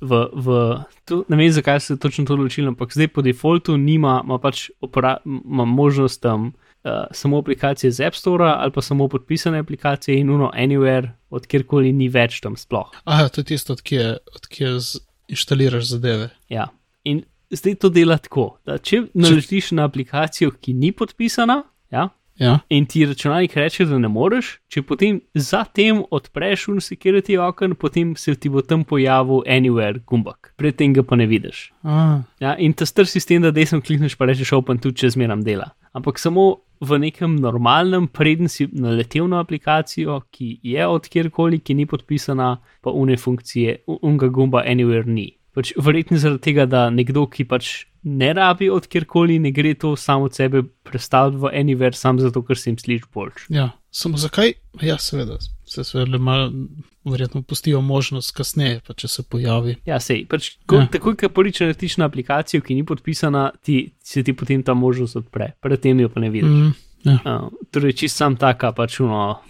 V, 0.01 0.17
v, 0.33 0.47
tu, 1.05 1.25
ne 1.29 1.37
vem, 1.37 1.51
zakaj 1.53 1.81
se 1.81 1.97
točno 2.01 2.25
to 2.25 2.33
odločilo, 2.33 2.69
ampak 2.73 2.93
zdaj 2.93 3.09
po 3.13 3.23
defaultu 3.23 3.77
nima, 3.77 4.23
ima 4.25 4.39
pač 4.41 4.71
opora, 4.81 5.19
ima 5.27 5.65
možnost 5.65 6.25
um, 6.25 6.47
uh, 6.85 7.05
samo 7.13 7.39
aplikacije 7.39 7.91
z 7.93 8.07
App 8.09 8.17
Store 8.17 8.49
ali 8.49 8.73
pa 8.73 8.81
samo 8.83 9.09
podpisane 9.09 9.59
aplikacije 9.59 10.19
in 10.19 10.31
uno 10.31 10.51
anywhere, 10.57 11.11
od 11.31 11.47
kjerkoli 11.47 11.93
ni 11.93 12.09
več 12.09 12.41
tam 12.41 12.57
sploh. 12.57 12.89
Aha, 13.05 13.29
to 13.29 13.41
je 13.41 13.45
tisto, 13.45 13.73
odkje, 13.77 14.17
odkje 14.37 14.81
z- 14.81 15.01
inštaliraš 15.29 15.85
zadeve. 15.93 16.31
Ja. 16.49 16.69
In 17.05 17.23
zdaj 17.51 17.75
to 17.75 17.89
dela 17.93 18.17
tako, 18.19 18.57
da 18.67 18.79
če 18.79 19.03
naletiš 19.15 19.71
na 19.77 19.85
aplikacijo, 19.85 20.51
ki 20.51 20.73
ni 20.73 20.93
podpisana, 20.93 21.63
ja, 21.93 22.09
Ja, 22.41 22.59
in 22.73 22.87
ti 22.89 23.05
računalnik 23.05 23.53
reče, 23.57 23.85
da 23.85 23.99
ne 24.01 24.09
moreš, 24.09 24.55
če 24.73 24.81
potem 24.89 25.19
zatem 25.37 25.99
odpreš 26.11 26.69
un 26.73 26.79
security 26.81 27.37
okno, 27.37 27.77
potem 27.77 28.15
se 28.17 28.33
ti 28.41 28.49
bo 28.49 28.63
tam 28.65 28.81
pojavil 28.89 29.43
anywhere 29.45 30.01
gumbak, 30.09 30.55
predtem 30.57 30.95
ga 30.97 31.05
pa 31.05 31.19
ne 31.21 31.27
vidiš. 31.29 31.67
Ja, 32.41 32.55
in 32.57 32.73
ta 32.73 32.89
star 32.89 33.05
sistem, 33.07 33.45
da 33.45 33.53
desno 33.53 33.83
klikneš, 33.85 34.17
pa 34.17 34.31
rečeš 34.31 34.55
open, 34.57 34.81
tudi 34.81 35.03
če 35.03 35.13
zmeram 35.19 35.45
dela. 35.45 35.69
Ampak 35.93 36.17
samo 36.23 36.63
v 36.81 36.97
nekem 37.03 37.35
normalnem, 37.37 38.07
preden 38.09 38.49
si 38.49 38.71
naletel 38.73 39.29
na 39.29 39.43
aplikacijo, 39.45 40.23
ki 40.33 40.55
je 40.65 40.87
od 40.87 41.11
kjerkoli, 41.13 41.61
ki 41.61 41.77
ni 41.77 41.85
podpisana, 41.87 42.55
pa 42.81 42.95
une 42.97 43.21
funkcije, 43.21 43.83
unga 44.01 44.33
gumba 44.33 44.65
anywhere 44.65 45.05
ni. 45.05 45.29
Pač 45.55 45.73
verjetno 45.77 46.19
zaradi 46.19 46.43
tega, 46.43 46.67
da 46.67 46.91
nekdo, 46.91 47.27
ki 47.27 47.45
pač 47.45 47.87
ne 48.03 48.33
rabi 48.33 48.71
od 48.71 48.87
kjerkoli, 48.87 49.39
ne 49.39 49.51
gre 49.53 49.75
to 49.75 49.97
samo 49.97 50.25
od 50.25 50.35
sebe 50.35 50.63
predstaviti 50.87 51.37
v 51.43 51.51
anywhere, 51.53 51.93
sam 51.95 52.19
zato, 52.23 52.43
ker 52.43 52.57
se 52.59 52.71
jim 52.71 52.79
sliši 52.79 53.11
boljš. 53.15 53.47
ja, 53.51 53.71
samo 53.91 54.17
zakaj? 54.17 54.53
Ja, 54.83 54.99
seveda, 54.99 55.37
se 55.67 55.85
seveda 55.85 56.19
malo, 56.19 56.53
verjetno 57.05 57.43
pustijo 57.43 57.81
možnost 57.81 58.31
kasneje, 58.37 58.81
pa 58.87 58.95
če 58.95 59.09
se 59.09 59.23
pojavi. 59.23 59.77
Ja, 59.87 60.01
sej, 60.01 60.25
pač, 60.31 60.53
ko, 60.67 60.77
Ja. 60.77 60.87
takoj, 60.87 61.17
ko 61.17 61.43
naletiš 61.61 61.97
na 61.97 62.07
aplikacijo, 62.07 62.63
ki 62.63 62.75
ni 62.75 62.85
podpisana, 62.87 63.51
ti, 63.63 63.93
se 63.99 64.23
ti 64.23 64.33
potem 64.33 64.63
ta 64.63 64.75
možnost 64.75 65.17
odpre, 65.17 65.53
predtem 65.61 66.01
jo 66.01 66.09
pa 66.09 66.21
ne 66.21 66.31
vidiš. 66.31 66.49
Mm, 66.51 66.73
ja. 67.07 67.17
Uh, 67.25 67.49
torej, 67.73 67.97
čist 68.03 68.21
sam 68.21 68.37
taka, 68.37 68.73
pač 68.77 68.99
uno, 69.01 69.41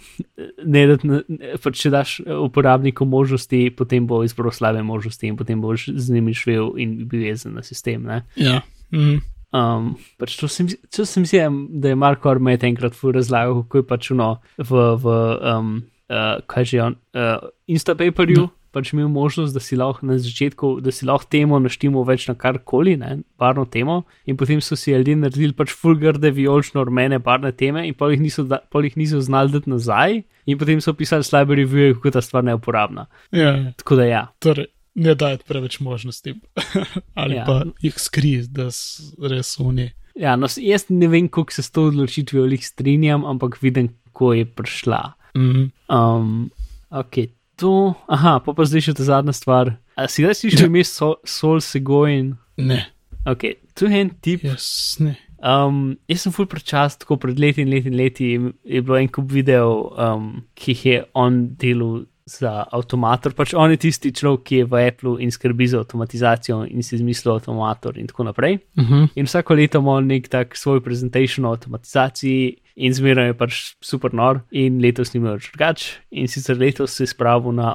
ne 0.63 0.85
da 0.89 0.97
ne, 1.03 1.21
pač 1.61 1.81
če 1.83 1.91
daš 1.93 2.15
uporabniku 2.25 3.05
možnosti, 3.05 3.63
potem 3.77 4.07
bo 4.07 4.21
izbral 4.27 4.53
slabe 4.55 4.83
možnosti 4.85 5.27
in 5.27 5.39
potem 5.39 5.61
boš 5.61 5.89
z 5.95 6.15
njimi 6.15 6.35
švel 6.37 6.73
in 6.81 7.01
bil 7.11 7.27
jezen 7.27 7.57
na 7.59 7.65
sistem. 7.65 8.07
Ne? 8.07 8.23
ja. 8.39 8.61
Mm, 8.91 9.21
Um, 9.51 9.97
pač 10.15 10.37
to 10.39 10.47
sem, 10.47 10.69
to 10.87 11.03
sem 11.03 11.25
si, 11.27 11.35
da 11.75 11.91
je 11.91 11.95
Marko 11.99 12.29
Armet 12.31 12.63
enkrat 12.63 12.95
razlagal, 12.95 13.65
kako 13.65 13.81
je 13.81 13.83
pač 13.83 14.07
uno 14.15 14.29
v, 14.55 14.71
v 14.95 15.15
um, 15.43 15.73
uh, 16.07 16.39
kaj 16.47 16.63
že 16.71 16.79
on, 16.79 16.95
uh, 17.11 17.51
Instapaperju. 17.67 18.47
No. 18.47 18.60
Pač 18.71 18.93
imel 18.93 19.09
možnost, 19.11 19.51
da 19.53 19.59
si 19.59 19.75
lahko 19.75 20.05
na 20.07 20.15
začetku, 20.17 20.77
da 20.81 20.91
si 20.95 21.03
lahko 21.05 21.27
temo 21.27 21.57
naštimo 21.59 22.03
več 22.07 22.29
na 22.29 22.35
karkoli, 22.39 22.93
ne, 22.97 23.17
barno 23.37 23.65
temo, 23.67 24.03
in 24.25 24.37
potem 24.39 24.61
so 24.63 24.77
si 24.79 24.93
ljudje 24.93 25.15
naredili 25.19 25.51
pač 25.53 25.73
fulgarde, 25.75 26.31
vijolično 26.31 26.83
rumene 26.87 27.19
barne 27.19 27.51
teme, 27.51 27.83
in 27.87 27.93
pol 27.93 28.13
jih 28.15 28.21
niso, 28.23 28.43
da- 28.47 28.61
jih 28.71 28.95
niso 28.97 29.19
znali 29.19 29.51
dati 29.51 29.69
nazaj, 29.69 30.21
in 30.45 30.57
potem 30.57 30.79
so 30.81 30.93
pisali 30.93 31.23
slabe 31.23 31.55
revije, 31.55 31.93
kako 31.99 32.11
ta 32.11 32.21
stvar 32.21 32.43
ne 32.47 32.51
je 32.51 32.55
uporabna. 32.55 33.05
ja. 33.31 33.73
Tako 33.77 33.95
da 33.95 34.05
ja, 34.05 34.21
Torej, 34.39 34.65
ne 34.95 35.15
dajati 35.15 35.43
preveč 35.47 35.79
možnosti, 35.79 36.33
ali 37.19 37.35
ja. 37.35 37.43
Pa 37.45 37.63
jih 37.81 37.99
skri, 37.99 38.37
da 38.47 38.69
so 38.71 39.03
res 39.27 39.59
oni. 39.59 39.91
ja 40.15 40.35
no, 40.35 40.47
jaz 40.57 40.85
ne 40.89 41.07
vem, 41.07 41.27
kako 41.27 41.51
se 41.51 41.63
s 41.63 41.71
to 41.71 41.83
odločitvijo 41.91 42.45
lih 42.45 42.63
strinjam, 42.67 43.25
ampak 43.25 43.59
vidim, 43.61 43.91
kako 44.11 44.33
je 44.33 44.45
prišla. 44.45 45.13
Mm, 45.35 45.71
Um, 45.91 46.51
ok, 46.89 47.15
to. 47.61 47.73
Aha, 48.09 48.39
pa 48.43 48.53
pa 48.57 48.65
zdaj 48.65 48.87
še 48.89 48.97
ta 48.97 49.05
zadnja 49.07 49.33
stvar. 49.37 49.75
A 49.95 50.07
si 50.09 50.23
kdaj 50.25 50.35
slišal 50.41 50.65
Ja. 50.65 50.69
ime 50.71 50.83
Sol, 50.87 51.15
Sol 51.25 51.61
Segoin? 51.61 52.35
ne, 52.57 52.81
Ok, 53.29 53.43
tu 53.77 53.85
je 53.85 53.99
en 54.01 54.09
tip. 54.21 54.41
jaz 54.43 54.97
ne. 54.99 55.13
Um, 55.41 55.97
jaz 56.09 56.21
sem 56.25 56.33
ful 56.33 56.45
prečas, 56.49 56.97
tako 57.01 57.17
pred 57.21 57.37
leti 57.41 57.61
in 57.61 57.69
leti 57.69 57.89
in 57.89 57.97
leti 57.97 58.27
je 58.65 58.81
bilo 58.81 58.97
en 58.97 59.07
kup 59.09 59.29
videov, 59.33 59.93
um, 59.97 60.43
ki 60.55 60.73
jih 60.73 60.83
je 60.85 60.97
on 61.17 61.39
delal 61.57 62.03
za 62.39 62.65
avtomator. 62.71 63.33
Pač 63.37 63.53
on 63.53 63.71
je 63.71 63.77
tisti 63.77 64.13
človek, 64.15 64.43
ki 64.47 64.61
je 64.61 64.69
v 64.71 64.87
Apple 64.87 65.15
in 65.23 65.31
skrbi 65.31 65.67
za 65.67 65.83
avtomatizacijo 65.83 66.63
in 66.69 66.83
si 66.83 66.95
izmislil 66.95 67.35
avtomator 67.35 67.97
in 67.97 68.07
tako 68.07 68.23
naprej. 68.23 68.59
Uh 68.77 68.83
-huh. 68.83 69.07
In 69.15 69.25
vsako 69.25 69.53
leto 69.53 69.79
ima 69.79 69.99
nek 70.01 70.27
tak 70.27 70.57
svoj 70.57 70.81
presentation 70.81 71.45
o 71.45 71.51
avtomatizaciji, 71.51 72.57
in 72.75 72.93
zmeraj 72.93 73.31
je 73.31 73.35
pač 73.37 73.59
super 73.83 74.13
nor, 74.13 74.41
in 74.51 74.79
letos 74.81 75.13
ni 75.13 75.19
imel 75.21 75.39
drugač. 75.41 75.97
In 76.11 76.27
sicer 76.27 76.57
letos 76.57 76.95
se 76.95 77.03
je 77.03 77.11
spravil 77.13 77.51
na 77.51 77.73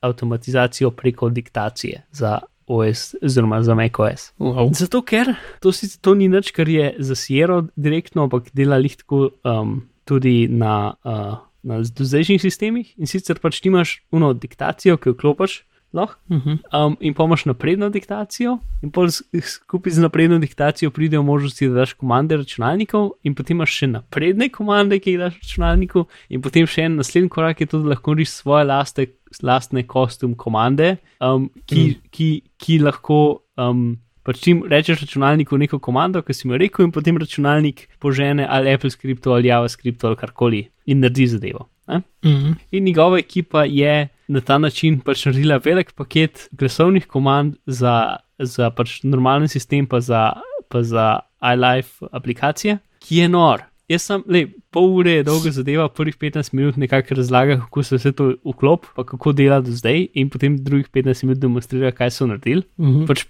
avtomatizacijo 0.00 0.90
preko 0.90 1.28
diktacije 1.28 2.02
za 2.12 2.38
OS, 2.66 3.14
oziroma 3.22 3.62
za 3.62 3.74
macOS. 3.74 4.32
wow. 4.38 4.70
Zato, 4.74 5.02
ker 5.02 5.34
to, 5.60 5.72
sicer, 5.72 6.00
to 6.02 6.14
ni 6.14 6.28
nič, 6.28 6.50
kar 6.50 6.68
je 6.68 6.94
za 6.98 7.14
Sierra 7.14 7.62
direktno, 7.76 8.26
ampak 8.26 8.50
dela 8.52 8.80
jih 8.82 8.96
tako 8.96 9.30
um, 9.44 9.84
tudi 10.04 10.48
na, 10.50 10.94
uh, 11.04 11.38
na 11.66 11.82
zdajšnjih 11.82 12.42
sistemih. 12.42 12.92
In 12.96 13.10
sicer 13.10 13.40
pač 13.42 13.60
ti 13.60 13.72
imaš 13.72 14.00
uno 14.14 14.32
diktacijo, 14.34 15.00
ki 15.00 15.12
jo 15.12 15.18
klopiš. 15.18 15.64
Lahko, 15.92 16.18
Uh 16.28 16.36
-huh. 16.36 16.86
um, 16.86 16.96
in 17.00 17.14
pa 17.14 17.24
imaš 17.24 17.44
napredno 17.44 17.88
diktacijo, 17.88 18.58
in 18.82 18.92
skupaj 19.42 19.92
z 19.92 19.98
napredno 20.02 20.38
diktacijo 20.38 20.90
pridejo 20.90 21.22
možnosti, 21.22 21.68
da 21.68 21.74
daš 21.74 21.92
komande 21.92 22.36
računalnikov, 22.36 23.10
in 23.22 23.34
potem 23.34 23.56
imaš 23.56 23.70
še 23.70 23.86
napredne 23.86 24.48
komande, 24.48 24.98
ki 24.98 25.10
jih 25.10 25.18
daš 25.18 25.34
računalniku, 25.34 26.04
in 26.28 26.42
potem 26.42 26.66
še 26.66 26.82
en 26.82 26.96
naslednji 26.96 27.28
korak 27.28 27.60
je 27.60 27.66
to, 27.66 27.78
da 27.78 27.88
lahko 27.88 28.14
riš 28.14 28.28
svoje 28.28 28.64
laste, 28.64 29.06
lastne 29.42 29.86
kostum 29.86 30.34
komande, 30.34 30.96
um, 31.20 31.50
ki, 31.66 31.80
mm. 31.80 32.08
ki, 32.10 32.42
ki 32.58 32.78
lahko. 32.78 33.40
Um, 33.56 33.98
Pač 34.26 34.40
čim 34.42 34.64
rečeš 34.66 35.04
računalniku 35.04 35.58
neko 35.58 35.78
komando, 35.78 36.22
ki 36.26 36.34
si 36.34 36.48
mu 36.50 36.58
rekel, 36.58 36.88
in 36.88 36.92
potem 36.94 37.18
računalnik 37.22 37.84
požene 38.02 38.46
ali 38.50 38.72
Apple 38.74 38.90
skripto 38.90 39.36
ali 39.36 39.52
JavaScript 39.52 40.04
ali 40.04 40.18
karkoli 40.18 40.62
in 40.90 41.04
naredi 41.04 41.26
zadevo. 41.30 41.68
Ne? 41.86 42.02
Uh 42.24 42.30
-huh. 42.30 42.54
In 42.70 42.84
njegova 42.84 43.18
ekipa 43.18 43.64
je 43.64 44.08
na 44.28 44.40
ta 44.40 44.58
način 44.58 45.00
pač 45.00 45.26
naredila 45.26 45.60
velik 45.64 45.92
paket 45.92 46.48
glasovnih 46.52 47.06
komand 47.06 47.54
za, 47.66 48.16
za 48.38 48.70
pač 48.70 49.02
normalen 49.02 49.48
sistem, 49.48 49.86
pa 49.86 50.00
za, 50.00 50.32
pa 50.68 50.82
za 50.82 51.20
iLife 51.52 52.06
aplikacije, 52.12 52.78
ki 52.98 53.16
je 53.16 53.28
nor. 53.28 53.62
Jaz 53.86 54.02
sem, 54.02 54.22
le, 54.26 54.40
pol 54.74 54.88
ure 54.98 55.12
je 55.20 55.24
dolga 55.26 55.50
zadeva, 55.54 55.84
prvih 55.94 56.16
15 56.18 56.54
minut 56.58 56.76
nekako 56.76 57.14
razlaga, 57.14 57.58
kako 57.60 57.82
se 57.86 57.98
vse 58.00 58.10
to 58.18 58.32
vklop, 58.42 58.88
pa 58.96 59.04
kako 59.06 59.32
dela 59.32 59.60
do 59.62 59.70
zdaj, 59.70 60.08
in 60.18 60.30
potem 60.30 60.56
drugih 60.58 60.88
15 60.90 61.24
minut 61.24 61.38
demonstrira, 61.38 61.92
kaj 61.94 62.10
so 62.10 62.26
naredili. 62.26 62.64
Uh 62.76 62.86
-huh. 62.86 63.06
Pač 63.06 63.24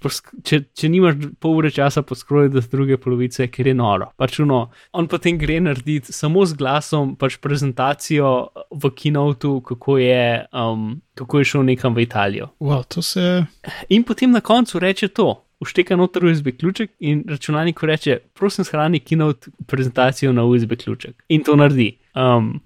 če, 0.45 0.63
če 0.73 0.89
nimaš 0.89 1.15
pol 1.41 1.59
ure 1.59 1.71
časa 1.71 2.03
poskrojiti 2.03 2.55
do 2.55 2.63
druge 2.73 2.97
polovice, 2.97 3.49
ker 3.49 3.67
je 3.67 3.75
noro. 3.75 4.11
Pač 4.17 4.41
uno, 4.41 4.71
on 4.93 5.09
potem 5.09 5.39
gre 5.39 5.61
narediti 5.61 6.13
samo 6.13 6.47
z 6.47 6.57
glasom, 6.57 7.17
pač 7.17 7.37
prezentacijo 7.37 8.49
v 8.71 8.91
kinotu, 8.91 9.61
kako 9.61 9.99
je, 9.99 10.47
um, 10.53 11.01
kako 11.15 11.39
je 11.39 11.45
šel 11.45 11.63
nekam 11.65 11.95
v 11.95 12.01
Italijo. 12.01 12.49
wow, 12.61 13.03
se. 13.03 13.45
In 13.89 14.05
potem 14.05 14.31
na 14.31 14.41
koncu 14.41 14.79
reče 14.79 15.09
to. 15.09 15.46
Ušteka 15.61 15.97
noter 15.97 16.25
USB 16.25 16.53
ključek 16.59 16.91
in 17.01 17.25
računalnik 17.29 17.83
reče: 17.83 18.19
prosim, 18.35 18.65
shrani 18.65 19.01
keynote 19.01 19.49
prezentacijo 19.67 20.33
na 20.33 20.45
USB 20.45 20.77
ključek. 20.77 21.25
In 21.29 21.45
to 21.45 21.57
naredi. 21.57 21.97
Um, 22.15 22.61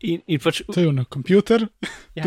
in, 0.00 0.20
in 0.26 0.40
pač, 0.40 0.62
To 0.74 0.80
je 0.80 0.92
na 0.92 1.04
kompjuter. 1.04 1.66
Ja. 2.14 2.24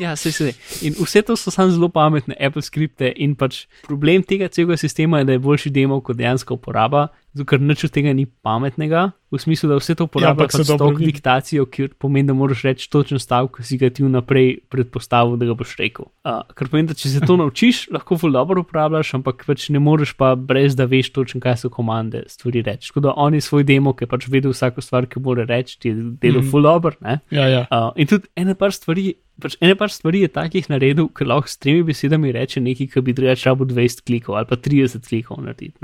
ja, 0.00 0.16
se 0.16 0.32
se. 0.32 0.52
In 0.82 0.96
vse 0.98 1.22
to 1.22 1.36
so 1.36 1.50
samo 1.50 1.70
zelo 1.70 1.88
pametne 1.88 2.36
Apple 2.40 2.62
skripte 2.62 3.12
in 3.16 3.36
pač 3.38 3.66
problem 3.86 4.24
tega 4.26 4.48
celega 4.48 4.76
sistema 4.76 5.20
je, 5.20 5.24
da 5.24 5.36
je 5.36 5.38
boljši 5.38 5.70
demo 5.70 6.00
kot 6.00 6.16
dejansko 6.16 6.54
uporaba, 6.54 7.06
ker 7.48 7.60
nič 7.60 7.86
od 7.88 7.92
tega 7.94 8.12
ni 8.16 8.26
pametnega, 8.26 9.10
v 9.32 9.38
smislu, 9.40 9.70
da 9.70 9.78
vse 9.80 9.94
to 9.96 10.04
uporablja 10.04 10.44
ja, 10.44 10.64
za 10.64 10.76
to 10.76 10.90
diktacijo, 10.92 11.64
ki 11.66 11.88
pomeni, 11.98 12.26
da 12.28 12.34
moraš 12.36 12.66
reči 12.68 12.90
točen 12.92 13.20
stavek, 13.22 13.56
ki 13.56 13.64
si 13.64 13.78
ga 13.80 13.88
ti 13.88 14.04
vnaprej 14.04 14.50
predpostavil, 14.68 15.38
da 15.40 15.48
ga 15.48 15.56
boš 15.56 15.72
rekel. 15.80 16.10
Uh, 16.28 16.42
ker 16.52 16.68
pomeni, 16.68 16.90
da 16.90 16.96
če 16.98 17.14
se 17.14 17.22
to 17.24 17.38
naučiš, 17.40 17.86
lahko 17.96 18.18
zelo 18.20 18.36
dobro 18.36 18.66
uporabljaš, 18.66 19.14
ampak 19.16 19.46
pač 19.48 19.70
ne 19.72 19.80
moreš 19.80 20.12
pa 20.20 20.34
brez 20.36 20.76
da 20.76 20.84
veš 20.90 21.14
točno, 21.16 21.40
kaj 21.40 21.62
so 21.64 21.72
komande 21.72 22.26
stvari 22.28 22.60
reči. 22.66 22.92
Tako 22.92 23.06
da 23.08 23.16
oni 23.16 23.40
svoj 23.40 23.64
demo, 23.64 23.96
ki 23.96 24.10
pač 24.10 24.28
vedo 24.28 24.52
vsako 24.52 24.84
stvar, 24.84 25.08
ki 25.08 25.24
mora 25.24 25.48
reči, 25.48 25.80
ti 25.80 25.94
je 25.94 25.96
delo 26.20 26.44
mm. 26.44 26.52
full 26.52 26.68
dobro. 26.68 26.92
Ja, 27.32 27.48
ja. 27.48 27.64
uh, 27.72 27.88
in 27.96 28.12
tudi 28.12 28.28
ena 28.36 28.54
par 28.58 28.76
stvari 28.76 29.14
pač 29.40 29.56
ene 29.64 29.74
par 29.78 29.90
stvari 29.92 30.22
je 30.24 30.30
takih 30.32 30.68
naredil, 30.70 31.08
ker 31.16 31.28
lahko 31.30 31.50
s 31.50 31.58
tremi 31.60 31.84
besedami 31.86 32.32
reče 32.34 32.60
nekaj, 32.62 32.88
kar 32.92 33.04
bi 33.06 33.14
drugače 33.16 33.48
rabo 33.48 33.66
20 33.68 34.04
klikov 34.06 34.36
ali 34.40 34.48
pa 34.50 34.58
30 34.60 35.06
klikov 35.08 35.40
narediti. 35.44 35.74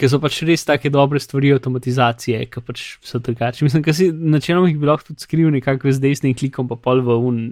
Ker 0.00 0.10
so 0.10 0.20
pač 0.22 0.40
res 0.48 0.64
take 0.66 0.92
dobre 0.94 1.20
stvari 1.22 1.52
avtomatizacije, 1.54 2.40
ki 2.50 2.64
pač 2.64 2.84
so 3.04 3.20
drugače. 3.22 3.64
Mislim, 3.66 3.84
da 3.86 3.96
si 3.96 4.10
načeloma 4.12 4.70
jih 4.70 4.78
bi 4.80 4.90
lahko 4.90 5.10
tudi 5.10 5.26
skril 5.26 5.52
nekako 5.54 5.92
z 5.92 6.02
desnim 6.02 6.36
klikom, 6.38 6.70
pa 6.70 6.78
pol 6.80 7.04
v 7.04 7.18
un 7.28 7.42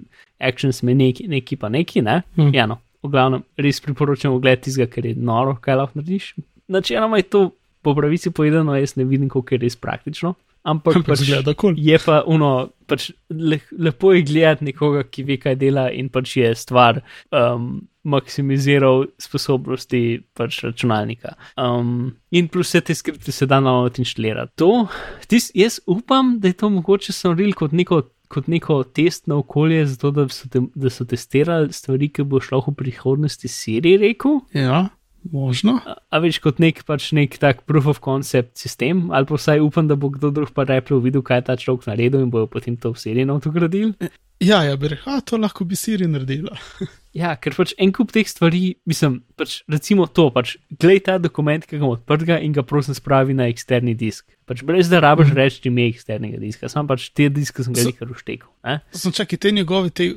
actions 0.43 0.83
me 0.83 0.95
neki, 0.97 1.27
neki 1.31 1.59
pa 1.59 1.69
neki, 1.73 2.03
ne? 2.05 2.21
Hmm. 2.37 2.53
Ja, 2.55 2.67
no, 2.69 2.79
v 3.03 3.13
glavnem, 3.13 3.43
res 3.59 3.81
priporočam 3.83 4.35
ogled 4.35 4.63
tizga, 4.65 4.87
ker 4.91 5.05
je 5.07 5.15
noro, 5.15 5.55
kaj 5.61 5.79
lahko 5.79 6.01
narediš. 6.01 6.33
Načeloma 6.71 7.19
je 7.21 7.29
to, 7.29 7.43
po 7.83 7.91
pravici 7.95 8.31
povedano, 8.31 8.75
jaz 8.79 8.95
ne 8.95 9.03
vidim, 9.07 9.29
koliko 9.31 9.55
je 9.55 9.63
res 9.65 9.75
praktično. 9.79 10.33
Ampak 10.63 11.01
pač 11.03 11.25
cool. 11.59 11.75
je 11.75 11.97
pa 11.99 12.21
uno, 12.23 12.71
pač 12.87 13.09
le, 13.27 13.59
lepo 13.75 14.13
je 14.15 14.23
gledati 14.23 14.69
nekoga, 14.69 15.03
ki 15.03 15.25
ve, 15.27 15.35
kaj 15.41 15.57
dela 15.59 15.89
in 15.91 16.07
pač 16.07 16.37
je 16.39 16.53
stvar 16.55 17.01
um, 17.35 17.83
maksimiziral 18.07 19.09
sposobnosti 19.19 20.23
pač 20.37 20.61
računalnika. 20.63 21.35
Um, 21.59 22.13
in 22.31 22.47
plus 22.47 22.71
vse 22.71 22.83
te 22.87 22.95
skripte 22.95 23.35
se 23.35 23.47
da 23.47 23.59
novo 23.63 23.91
inštalirati. 23.91 24.55
To, 24.63 24.87
tis, 25.27 25.51
jaz 25.55 25.81
upam, 25.83 26.37
da 26.39 26.51
je 26.51 26.59
to 26.63 26.71
mogoče 26.71 27.15
narediti 27.27 27.59
kot 27.59 27.75
neko. 27.75 28.03
Kot 28.33 28.47
neko 28.49 28.79
testno 28.97 29.35
okolje, 29.43 29.83
zato 29.91 30.09
da 30.09 30.23
so, 30.31 30.47
te, 30.49 30.57
da 30.73 30.89
so 30.89 31.05
testirali 31.05 31.69
stvari, 31.75 32.07
ki 32.09 32.23
bo 32.25 32.39
šlo 32.41 32.63
v 32.65 32.71
prihodnosti, 32.79 33.51
Siri 33.51 33.91
rekel. 34.01 34.39
Ja. 34.57 34.87
Možno. 35.31 35.77
A, 35.87 35.95
a 36.11 36.19
veš, 36.19 36.41
kot 36.43 36.59
nek, 36.59 36.83
pač 36.87 37.11
nek 37.15 37.37
tak 37.39 37.63
proof 37.69 37.87
of 37.93 38.01
concept 38.03 38.59
sistem, 38.59 39.07
ali 39.15 39.29
pa 39.29 39.39
vsaj 39.39 39.63
upam, 39.63 39.87
da 39.87 39.95
bo 39.95 40.11
kdo 40.11 40.33
drug 40.35 40.51
pa 40.55 40.67
repro 40.67 40.99
videl, 41.03 41.23
kaj 41.23 41.41
je 41.41 41.47
ta 41.47 41.55
človek 41.59 41.87
naredil 41.87 42.25
in 42.25 42.33
bojo 42.33 42.49
potem 42.51 42.75
to 42.75 42.91
v 42.91 42.99
seriji 42.99 43.29
avtogradili. 43.31 44.11
Ja, 44.43 44.63
ja, 44.63 44.75
bi 44.75 44.89
rekel, 44.91 45.21
to 45.23 45.37
lahko 45.39 45.63
bi 45.63 45.77
Siri 45.79 46.07
naredila. 46.09 46.57
ja, 47.21 47.33
ker 47.39 47.55
pač 47.55 47.71
en 47.81 47.93
kup 47.95 48.11
teh 48.11 48.27
stvari, 48.27 48.73
mislim, 48.89 49.21
pač 49.39 49.61
recimo 49.71 50.07
to, 50.09 50.27
pač 50.35 50.57
glej 50.81 51.03
ta 51.05 51.15
dokument, 51.21 51.63
ki 51.63 51.79
ga 51.79 51.91
odprga 51.95 52.39
in 52.43 52.55
ga 52.55 52.65
prosim 52.67 52.97
spravi 52.97 53.35
na 53.37 53.47
eksterni 53.51 53.93
disk. 53.95 54.25
Pač 54.49 54.65
brez 54.67 54.89
da 54.91 54.99
rabiš 55.03 55.31
mm. 55.31 55.37
reči 55.37 55.69
ime 55.69 55.87
eksternega 55.91 56.41
diska, 56.41 56.71
sam 56.71 56.89
pač 56.89 57.07
te 57.15 57.29
diske 57.31 57.63
sem 57.63 57.77
ga 57.77 57.87
nekaj 57.87 58.11
uštekal. 58.11 58.51
Sem 58.91 59.15
čakaj, 59.15 59.39
te 59.45 59.53
njegovi 59.55 59.93
te 59.95 60.09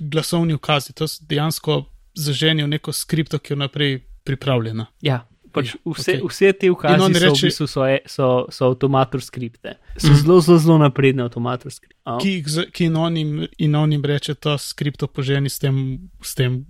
glasovni 0.00 0.58
ukazi, 0.58 0.96
to 0.96 1.06
dejansko 1.30 1.84
zaženijo 2.18 2.66
neko 2.66 2.92
skripto, 2.96 3.38
ki 3.38 3.54
jo 3.54 3.62
naprej 3.62 4.00
pripravljena. 4.28 4.88
Ja, 5.04 5.22
pač 5.52 5.74
ja, 5.74 5.80
vse, 5.84 6.16
okay. 6.18 6.26
vse 6.28 6.52
te 6.60 6.70
ukazi 6.72 7.00
so, 7.00 7.20
reči, 7.24 7.40
v 7.40 7.48
bistvu 7.50 7.68
so, 7.68 7.86
so, 8.06 8.28
so 8.54 8.72
avtomator 8.72 9.22
skripte. 9.24 9.76
So 9.96 10.12
mm. 10.12 10.18
zelo, 10.22 10.40
zelo, 10.44 10.58
zelo 10.64 10.78
napredne 10.82 11.24
avtomator 11.26 11.72
skripte. 11.72 11.96
Oh. 12.08 12.18
Ki, 12.22 12.40
ki 12.74 12.88
in, 12.88 12.98
onim, 12.98 13.32
in 13.58 13.78
onim 13.78 14.04
reče 14.06 14.36
to 14.38 14.56
skripto 14.60 15.08
poženi 15.10 15.50
s 15.52 15.60
tem, 15.62 15.78
s 16.24 16.34
tem, 16.38 16.60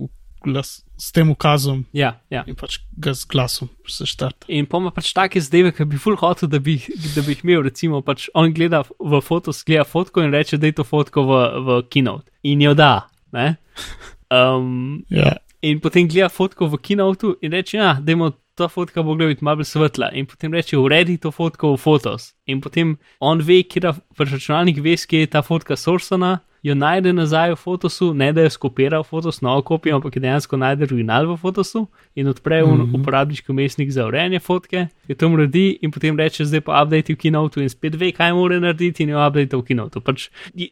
glas, 0.45 0.79
s 0.99 1.15
tem 1.15 1.31
ukazom. 1.33 1.85
Ja, 1.97 2.17
ja. 2.33 2.45
In 2.51 2.59
pač 2.59 2.81
ga 2.99 3.15
z 3.17 3.29
glasom 3.31 3.73
se 3.91 4.07
štart. 4.09 4.49
In 4.53 4.69
pa 4.71 4.81
ima 4.83 4.93
pač 4.95 5.13
take 5.17 5.43
zdaj, 5.43 5.73
ki 5.79 5.89
bi 5.89 6.01
full 6.01 6.19
hotel, 6.21 6.51
da 6.51 6.63
bi, 6.63 6.79
da 7.15 7.25
bi 7.25 7.37
jih 7.37 7.45
imel. 7.47 7.65
Recimo, 7.69 8.03
pač 8.07 8.29
on 8.39 8.55
gleda 8.57 8.85
v 8.87 9.23
fotos, 9.25 9.65
gleda 9.69 9.87
fotko 9.89 10.25
in 10.25 10.35
reče, 10.35 10.61
da 10.61 10.71
je 10.71 10.79
to 10.81 10.87
fotko 10.87 11.27
v, 11.29 11.43
v 11.67 11.83
keynote. 11.91 12.31
In 12.49 12.65
jo 12.65 12.77
da. 12.79 13.09
Um, 14.29 15.07
ja 15.09 15.39
in 15.63 15.81
potem 15.81 16.09
gleda 16.09 16.29
fotko 16.29 16.67
v 16.67 16.79
kinotu 16.83 17.37
in 17.43 17.53
reče, 17.53 17.77
ja, 17.77 17.97
da 18.01 18.13
ima 18.13 18.33
ta 18.59 18.69
fotka 18.69 19.03
bo 19.03 19.15
gledati 19.15 19.45
malo 19.45 19.65
svetla. 19.65 20.11
In 20.13 20.27
potem 20.27 20.55
reče, 20.55 20.79
uredi 20.79 21.19
to 21.19 21.31
fotko 21.31 21.73
v 21.77 21.79
fotos. 21.79 22.33
In 22.47 22.61
potem 22.61 22.97
on 23.21 23.43
ve, 23.43 23.63
kje 23.63 23.95
pač 24.19 24.35
računalnik 24.35 24.83
ve, 24.83 24.97
kje 24.99 25.25
je 25.25 25.33
ta 25.37 25.43
fotka 25.43 25.77
sorsana. 25.77 26.39
Jo 26.67 26.75
najde 26.75 27.13
nazaj 27.15 27.53
v 27.53 27.57
fotosu, 27.63 28.09
ne 28.19 28.33
da 28.35 28.43
je 28.43 28.51
skopiral 28.51 29.05
fotos, 29.07 29.37
novo 29.47 29.63
kopijo, 29.63 30.01
ampak 30.01 30.17
je 30.17 30.23
dejansko 30.25 30.59
najde 30.59 30.89
original 30.89 31.29
v 31.29 31.37
fotosu 31.39 31.85
in 32.19 32.27
odpre 32.29 32.65
mm 32.65 32.71
-hmm. 32.71 33.01
uporabniški 33.01 33.53
umestnik 33.53 33.91
za 33.91 34.07
urejanje 34.07 34.41
fotke, 34.41 34.89
je 35.09 35.15
to 35.15 35.29
uredi 35.29 35.79
in 35.83 35.91
potem 35.91 36.19
reče, 36.19 36.45
zdaj 36.45 36.61
pa 36.61 36.83
update 36.83 37.13
v 37.13 37.17
kinotu 37.17 37.61
in 37.61 37.69
spet 37.69 37.95
ve, 37.95 38.13
kaj 38.13 38.33
mora 38.33 38.61
narediti 38.61 39.03
in 39.03 39.09
jo 39.09 39.27
update 39.27 39.57
v 39.57 39.63
kinotu. 39.63 40.01
Pač, 40.01 40.29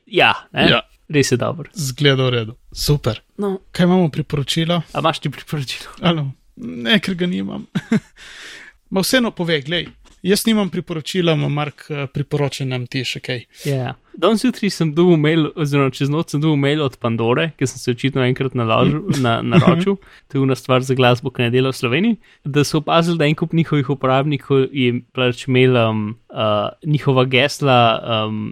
ja, 0.06 0.34
ne? 0.52 0.68
ja. 0.70 0.80
Res 1.08 1.30
je 1.32 1.38
dobro. 1.38 1.70
Zgleda 1.74 2.26
v 2.26 2.30
redu. 2.34 2.56
Super. 2.72 3.20
No. 3.38 3.58
Kaj 3.72 3.86
imamo 3.86 4.08
priporočila? 4.10 4.82
A 4.92 4.98
imaš 4.98 5.22
ti 5.22 5.30
priporočilo? 5.30 5.92
Ano. 6.00 6.32
Ne, 6.56 6.98
ker 7.00 7.14
ga 7.14 7.26
nimam. 7.26 7.66
Ma 8.90 9.02
vseeno 9.04 9.30
pove, 9.30 9.60
gledaj. 9.60 9.92
Jaz 10.26 10.46
nimam 10.46 10.70
priporočila, 10.70 11.32
ima 11.32 11.48
Mark 11.48 11.84
eh, 11.90 12.06
priporočen 12.10 12.72
nam 12.72 12.86
ti 12.90 13.04
še 13.06 13.20
kaj. 13.22 13.44
Ja. 13.68 13.92
Danes 14.16 14.42
jutri 14.42 14.70
sem 14.72 14.90
dobil 14.96 15.20
mail, 15.20 15.44
oziroma 15.54 15.92
čez 15.94 16.10
noč 16.10 16.32
sem 16.32 16.40
dobil 16.42 16.56
mail 16.58 16.82
od 16.82 16.96
Pandore, 16.98 17.50
ki 17.58 17.68
sem 17.68 17.78
se 17.78 17.94
očitno 17.94 18.24
enkrat 18.24 18.56
naložil, 18.58 19.04
na, 19.26 19.36
naročil, 19.44 20.00
to 20.26 20.40
je 20.40 20.42
ena 20.42 20.56
stvar 20.58 20.82
za 20.82 20.96
glasbo, 20.98 21.30
ki 21.30 21.46
ne 21.46 21.52
dela 21.54 21.70
v 21.70 21.78
Sloveniji, 21.78 22.18
da 22.42 22.64
so 22.66 22.80
opazili, 22.80 23.20
da 23.20 23.28
en 23.28 23.38
kup 23.38 23.54
njihovih 23.54 23.92
uporabnikov 23.94 24.66
je 24.72 24.96
pač 25.14 25.46
imel 25.46 25.78
um, 25.84 26.02
uh, 26.32 26.72
njihova 26.82 27.26
gesla. 27.30 27.78
Um, 28.26 28.50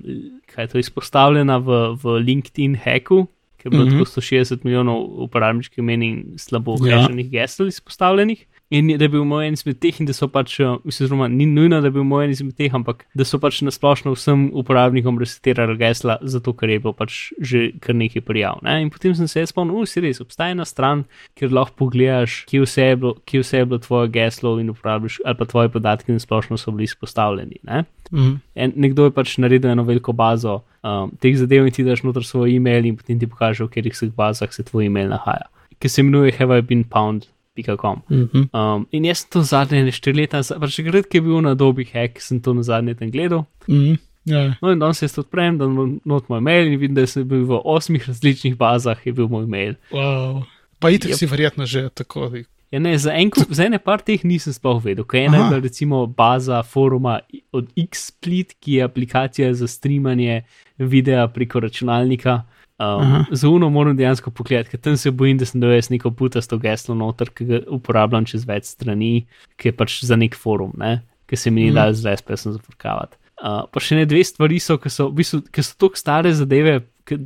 kaj 0.54 0.64
je 0.64 0.68
to 0.68 0.78
izpostavljena 0.78 1.58
v, 1.58 1.80
v 1.98 2.18
LinkedIn 2.22 2.78
hacku, 2.84 3.26
ki 3.58 3.66
je 3.66 3.70
bilo 3.70 3.84
mm 3.84 3.90
-hmm. 3.90 4.06
160 4.06 4.64
milijonov 4.64 5.02
uporabniških 5.26 5.78
imen 5.78 6.02
in 6.02 6.38
slabo 6.38 6.76
rešenih 6.84 7.32
ja. 7.32 7.40
gesel 7.42 7.68
izpostavljenih. 7.68 8.46
In 8.72 8.88
da 8.88 9.04
je 9.04 9.08
bil 9.12 9.24
moj 9.28 9.44
en 9.46 9.56
izmed 9.58 9.76
teh, 9.78 9.98
in 10.00 10.08
da 10.08 10.14
so 10.16 10.26
pač, 10.32 10.56
eh, 10.60 10.76
oziroma 10.88 11.28
ni 11.28 11.44
nujno, 11.46 11.82
da 11.84 11.90
je 11.90 11.94
bil 11.94 12.04
moj 12.08 12.24
en 12.24 12.30
izmed 12.32 12.56
teh, 12.56 12.72
ampak 12.74 13.04
da 13.14 13.24
so 13.24 13.38
pač 13.38 13.60
nasplošno 13.62 14.14
vsem 14.16 14.46
uporabnikom 14.56 15.18
resetirali 15.20 15.76
gesla, 15.78 16.16
zato 16.22 16.54
ker 16.56 16.72
je 16.72 16.78
bilo 16.80 16.94
pač 16.96 17.32
že 17.40 17.72
kar 17.80 17.94
nekaj 17.94 18.24
prijav. 18.24 18.62
Ne? 18.64 18.80
In 18.82 18.90
potem 18.90 19.14
sem 19.14 19.28
se 19.28 19.44
spomnil, 19.46 19.84
si 19.86 20.00
res, 20.00 20.22
obstaja 20.24 20.56
ena 20.56 20.64
stran, 20.64 21.04
kjer 21.36 21.52
lahko 21.52 21.76
pogledaš, 21.84 22.44
kje 22.48 22.64
vse 22.64 22.88
je 22.88 22.96
bilo, 22.96 23.14
kje 23.28 23.44
vse 23.44 23.60
je 23.60 23.68
bilo 23.68 23.78
tvoje 23.84 24.08
geslo 24.16 24.56
in 24.58 24.72
uporabiš, 24.72 25.20
ali 25.24 25.38
pa 25.38 25.44
tvoje 25.44 25.68
podatke 25.68 26.16
nasplošno 26.16 26.56
so 26.56 26.72
bili 26.72 26.88
izpostavljeni. 26.88 27.60
Ne? 27.62 27.84
Mm. 28.10 28.40
En, 28.54 28.72
nekdo 28.76 29.10
je 29.10 29.14
pač 29.14 29.36
naredil 29.38 29.70
eno 29.70 29.84
veliko 29.84 30.12
bazo 30.16 30.62
um, 30.82 31.12
teh 31.20 31.36
zadev 31.36 31.68
in 31.68 31.72
ti 31.74 31.84
daš 31.84 32.02
noter 32.02 32.24
svoj 32.24 32.56
e-mail 32.56 32.88
in 32.88 32.96
potem 32.96 33.20
ti 33.20 33.28
pokaže, 33.28 33.64
v 33.64 33.72
katerih 33.76 34.16
bazah 34.16 34.52
se 34.52 34.64
tvoj 34.64 34.88
e-mail 34.88 35.12
nahaja. 35.12 35.50
Ki 35.78 35.88
se 35.88 36.00
imenuje 36.00 36.32
Have 36.38 36.58
I 36.58 36.62
Been 36.62 36.84
Pound 36.84 37.28
Mm 37.56 38.28
-hmm. 38.32 38.48
um, 38.52 38.86
in 38.90 39.04
jaz 39.04 39.18
sem 39.18 39.30
to 39.30 39.42
zadnje 39.42 39.92
štiri 39.92 40.16
leta, 40.16 40.42
pač 40.60 40.80
gred, 40.80 41.06
ki 41.06 41.16
je 41.16 41.22
bil 41.22 41.40
na 41.40 41.54
dobi 41.54 41.84
hack, 41.84 42.20
sem 42.20 42.40
to 42.40 42.54
na 42.54 42.62
zadnje 42.62 42.94
tam 42.94 43.10
gledal. 43.10 43.44
Mm 43.68 43.74
-hmm. 43.74 43.98
yeah. 44.24 44.54
No, 44.62 44.72
in 44.72 44.78
danes 44.78 45.12
to 45.12 45.20
odprem, 45.20 45.58
da 45.58 45.66
not 46.04 46.28
moj 46.28 46.40
mail 46.40 46.66
in 46.66 46.78
vidim, 46.78 46.94
da 46.94 47.06
sem 47.06 47.28
bil 47.28 47.44
v 47.44 47.60
osmih 47.64 48.08
različnih 48.08 48.56
bazah, 48.56 49.06
je 49.06 49.12
bil 49.12 49.28
moj 49.28 49.46
mail. 49.46 49.74
Wow. 49.90 50.42
Pa 50.78 50.90
itek 50.90 51.10
yep. 51.10 51.16
si 51.16 51.26
verjetno 51.26 51.66
že 51.66 51.88
tako. 51.94 52.30
Ja, 52.74 52.80
ne, 52.80 52.98
za, 52.98 53.12
en, 53.14 53.30
za 53.50 53.64
ene 53.64 53.78
par 53.78 54.02
teh 54.02 54.24
nisem 54.26 54.52
sploh 54.52 54.80
vedel. 54.84 55.04
Kaj 55.06 55.20
je 55.20 55.26
ena, 55.26 55.44
da 55.50 55.60
recimo 55.62 56.06
baza 56.06 56.62
foruma 56.62 57.20
od 57.52 57.68
X-Split, 57.76 58.56
ki 58.60 58.72
je 58.72 58.82
aplikacija 58.82 59.54
za 59.54 59.68
streamanje 59.70 60.42
videa 60.78 61.28
preko 61.28 61.60
računalnika. 61.60 62.42
Um, 62.78 63.24
za 63.30 63.48
uno 63.48 63.68
moram 63.70 63.96
dejansko 63.96 64.30
pogledati, 64.34 64.72
ker 64.72 64.80
tam 64.80 64.96
se 64.96 65.10
bojim, 65.10 65.38
da 65.38 65.46
sem 65.46 65.60
dobil 65.62 65.82
neko 65.90 66.10
putasto 66.10 66.58
geslo 66.58 66.94
noter, 66.98 67.30
ki 67.30 67.44
ga 67.46 67.60
uporabljam 67.70 68.26
čez 68.26 68.46
več 68.48 68.72
strani, 68.72 69.26
ki 69.56 69.70
je 69.70 69.76
pač 69.78 70.00
za 70.02 70.18
nek 70.18 70.34
forum, 70.34 70.72
ne? 70.78 70.98
ki 71.30 71.38
se 71.38 71.50
mi 71.50 71.64
ni 71.64 71.70
mm. 71.70 71.78
dal 71.78 71.94
zdaj 71.94 72.18
spesno 72.20 72.52
zafrkavati. 72.56 73.16
Uh, 73.38 73.62
pa 73.70 73.80
še 73.80 73.96
ne 73.98 74.08
dve 74.10 74.24
stvari 74.26 74.58
so, 74.62 74.76
ki 74.78 74.90
so, 74.92 75.06
v 75.08 75.22
bistvu, 75.22 75.40
so 75.54 75.78
tako 75.78 75.98
stare 75.98 76.34
zadeve, 76.34 76.80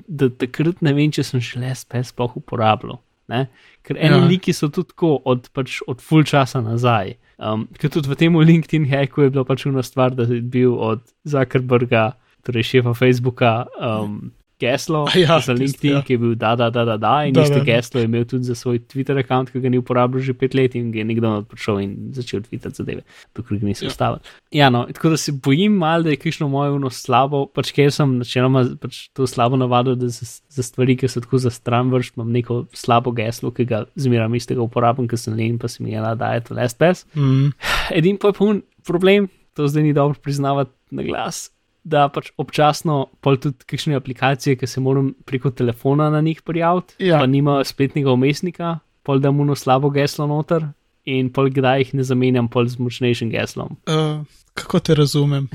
da 0.06 0.28
takrat 0.28 0.84
ne 0.84 0.92
vem, 0.94 1.10
če 1.14 1.24
sem 1.26 1.42
še 1.42 1.60
le 1.62 1.72
spes 1.76 2.12
sploh 2.12 2.36
uporabljal. 2.38 3.00
Ne? 3.28 3.46
Ker 3.84 3.98
eno 4.00 4.22
ja. 4.22 4.28
liki 4.28 4.54
so 4.56 4.70
tudi 4.72 4.92
tako 4.92 5.16
od, 5.28 5.50
pač, 5.56 5.80
od 5.88 6.00
full 6.04 6.28
časa 6.28 6.62
nazaj. 6.64 7.16
Um, 7.38 7.66
ker 7.78 7.92
tudi 7.92 8.10
v 8.10 8.16
tem 8.18 8.36
LinkedIn 8.36 8.88
hacku 8.90 9.24
je 9.24 9.32
bila 9.32 9.44
pač 9.48 9.66
ena 9.68 9.84
stvar, 9.84 10.16
da 10.16 10.28
je 10.28 10.40
bil 10.40 10.74
od 10.74 11.04
Zuckerberga, 11.28 12.12
torej 12.46 12.66
šefa 12.70 12.94
Facebooka, 12.96 13.52
um, 13.76 14.30
geslo 14.60 15.06
ja, 15.24 15.38
za 15.40 15.52
LinkedIn, 15.52 15.72
tist, 15.72 15.84
ja. 15.84 16.02
ki 16.02 16.16
je 16.16 16.18
bil 16.18 16.34
da, 16.34 16.54
da, 16.56 16.70
da, 16.70 16.84
da, 16.84 16.96
da 16.96 17.12
in 17.26 17.34
da, 17.36 17.42
isto 17.46 17.58
da, 17.58 17.64
geslo 17.64 18.00
je 18.00 18.08
imel 18.08 18.24
tudi 18.28 18.44
za 18.44 18.54
svoj 18.54 18.78
Twitter 18.78 19.16
račun, 19.18 19.46
ki 19.52 19.60
ga 19.60 19.72
ni 19.72 19.78
uporabljal 19.78 20.24
že 20.24 20.34
pet 20.34 20.54
let 20.54 20.74
in 20.78 20.90
je 20.94 21.04
nekdo 21.04 21.32
prišel 21.48 21.80
in 21.84 21.94
začel 22.16 22.42
tvitati 22.42 22.82
zadeve, 22.82 23.02
dokler 23.36 23.60
ga 23.60 23.70
niso 23.70 23.86
ja. 23.86 23.92
ustavili. 23.92 24.20
Ja, 24.50 24.70
no, 24.70 24.84
tako 24.94 25.14
da 25.14 25.16
se 25.16 25.32
bojim 25.32 25.72
malo, 25.72 26.02
da 26.02 26.10
je 26.10 26.16
kišno 26.16 26.48
moje 26.48 26.70
uno 26.76 26.90
slabo, 26.90 27.46
pač 27.46 27.72
ker 27.76 27.92
sem 27.94 28.18
načeloma 28.18 28.64
pač 28.80 29.06
to 29.16 29.26
slabo 29.26 29.56
navadil, 29.60 29.96
da 29.98 30.08
za, 30.08 30.26
za 30.48 30.62
stvari, 30.62 30.96
ki 30.96 31.08
so 31.08 31.22
tako 31.24 31.38
za 31.38 31.50
stran 31.50 31.92
vrš, 31.92 32.12
imam 32.16 32.32
neko 32.32 32.64
slabo 32.72 33.12
geslo, 33.16 33.52
ki 33.54 33.68
ga 33.68 33.84
zmeram 33.96 34.34
istega 34.34 34.64
uporabljam, 34.64 35.08
ker 35.08 35.20
sem 35.20 35.36
len, 35.36 35.58
pa 35.58 35.68
se 35.68 35.84
mi 35.84 35.92
je 35.92 36.02
da, 36.02 36.14
da 36.18 36.34
je 36.34 36.46
to 36.48 36.58
last 36.58 36.78
pass. 36.78 37.06
Mm. 37.18 37.50
Edin 37.92 38.16
pa 38.16 38.30
je 38.30 38.34
pun 38.38 38.60
problem 38.86 39.26
to 39.58 39.68
zdaj 39.68 39.82
ni 39.82 39.92
dobro 39.92 40.20
priznavati 40.22 40.70
na 40.90 41.02
glas. 41.02 41.50
Da 41.84 42.08
pač 42.08 42.30
občasno 42.36 42.94
pol 43.20 43.36
tudi 43.36 43.64
kakšne 43.64 43.94
aplikacije, 43.94 44.56
ki 44.56 44.66
se 44.66 44.80
moram 44.80 45.14
preko 45.24 45.50
telefona 45.50 46.10
na 46.10 46.20
njih 46.20 46.42
prijaviti, 46.42 46.94
Ja. 47.00 47.18
pa 47.18 47.26
nima 47.26 47.64
spletnega 47.64 48.12
umestnika, 48.12 48.74
pol 49.02 49.18
da 49.18 49.30
mu 49.30 49.44
no 49.44 49.54
slabo 49.54 49.90
geslo 49.90 50.26
noter 50.26 50.66
in 51.06 51.30
pol 51.30 51.48
kdaj 51.48 51.78
jih 51.80 51.94
ne 51.94 52.02
zamenjam 52.04 52.48
pol 52.48 52.66
z 52.66 52.76
močnejšim 52.76 53.30
geslom. 53.30 53.76
Uh, 53.86 54.20
kako 54.54 54.80
te 54.80 54.94
razumem? 54.94 55.48